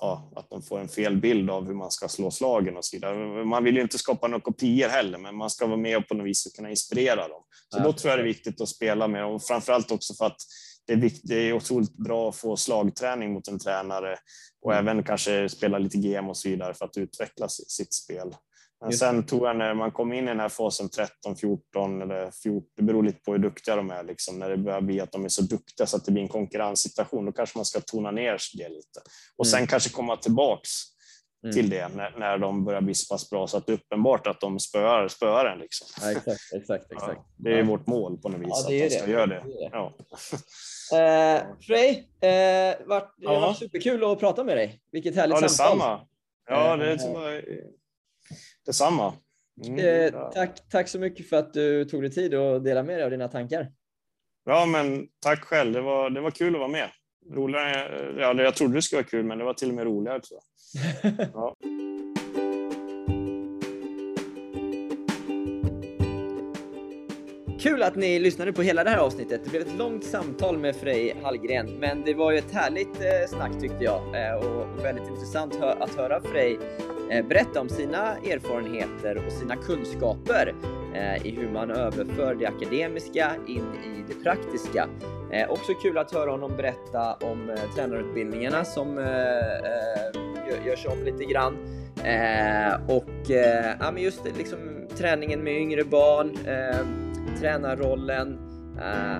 [0.00, 2.96] ja, att de får en fel bild av hur man ska slå slagen och så
[2.96, 3.44] vidare.
[3.44, 6.14] Man vill ju inte skapa några kopior heller, men man ska vara med och på
[6.14, 7.42] något vis kunna inspirera dem.
[7.68, 7.84] Så ja.
[7.84, 10.40] då tror jag det är viktigt att spela med och framförallt också för att
[10.88, 14.18] det är, vikt, det är otroligt bra att få slagträning mot en tränare
[14.62, 14.88] och mm.
[14.88, 18.34] även kanske spela lite GM och så vidare för att utveckla sitt spel.
[18.80, 22.30] Men sen tror jag när man kommer in i den här fasen 13, 14 eller
[22.30, 25.12] 14, det beror lite på hur duktiga de är, liksom, när det börjar bli att
[25.12, 28.10] de är så duktiga så att det blir en konkurrenssituation, då kanske man ska tona
[28.10, 29.00] ner det lite
[29.36, 29.66] och sen mm.
[29.66, 30.70] kanske komma tillbaks
[31.44, 31.54] mm.
[31.54, 34.26] till det när, när de börjar bli så pass bra så att det är uppenbart
[34.26, 35.58] att de spöar, spöar en.
[35.58, 35.86] Liksom.
[36.00, 37.16] Ja, exakt, exakt, exakt.
[37.16, 37.64] Ja, det är ja.
[37.64, 39.12] vårt mål på något vis, ja, det att de ska det.
[39.12, 39.42] göra det.
[39.44, 39.94] det, Ja.
[40.92, 44.80] Eh, Frej, eh, vart, det var superkul att prata med dig.
[44.92, 45.78] Vilket härligt ja, samtal.
[45.78, 46.00] Detsamma.
[46.48, 47.64] Ja, det är eh,
[48.66, 49.14] detsamma.
[49.66, 52.96] Mm, eh, tack, tack så mycket för att du tog dig tid att dela med
[52.96, 53.72] dig av dina tankar.
[54.44, 55.72] Ja, men tack själv.
[55.72, 56.90] Det var, det var kul att vara med.
[57.34, 60.20] Roligare, ja, jag trodde det skulle vara kul, men det var till och med roligare.
[60.22, 60.40] Så.
[61.34, 61.56] Ja.
[67.60, 69.40] Kul att ni lyssnade på hela det här avsnittet.
[69.44, 73.36] Det blev ett långt samtal med Frej Hallgren, men det var ju ett härligt eh,
[73.36, 78.16] snack tyckte jag eh, och väldigt intressant att höra Frej eh, Eh, berätta om sina
[78.16, 80.54] erfarenheter och sina kunskaper
[80.94, 84.88] eh, i hur man överför det akademiska in i det praktiska.
[85.32, 88.96] Eh, också kul att höra honom berätta om tränarutbildningarna som
[90.66, 91.56] görs om lite grann.
[92.88, 93.30] och
[93.80, 94.58] ja, men just liksom
[94.96, 96.38] träningen med yngre barn,
[97.40, 98.38] tränarrollen,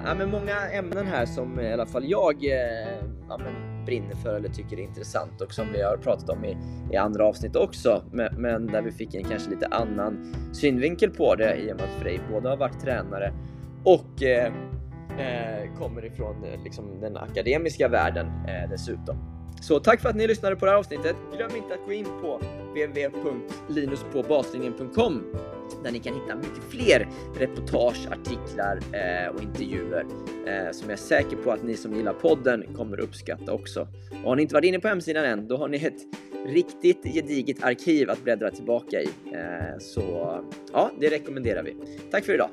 [0.04, 2.44] ja, men många ämnen här som i alla fall jag
[3.28, 6.56] ja, men brinner för eller tycker är intressant och som vi har pratat om i,
[6.92, 8.02] i andra avsnitt också.
[8.12, 11.84] Men, men, där vi fick en kanske lite annan synvinkel på det i och med
[11.84, 13.32] att Frej både har varit tränare
[13.84, 14.48] och uh,
[15.78, 18.26] kommer ifrån liksom, den akademiska världen
[18.70, 19.16] dessutom.
[19.60, 21.16] Så tack för att ni lyssnade på det här avsnittet.
[21.36, 22.40] Glöm inte att gå in på
[22.72, 25.22] www.linuspåbaslingen.com
[25.84, 27.08] där ni kan hitta mycket fler
[27.38, 30.06] reportage, artiklar eh, och intervjuer
[30.46, 33.88] eh, som jag är säker på att ni som gillar podden kommer uppskatta också.
[34.22, 36.02] Och har ni inte varit inne på hemsidan än, då har ni ett
[36.46, 39.08] riktigt gediget arkiv att bläddra tillbaka i.
[39.32, 40.38] Eh, så
[40.72, 41.76] ja, det rekommenderar vi.
[42.10, 42.48] Tack för idag!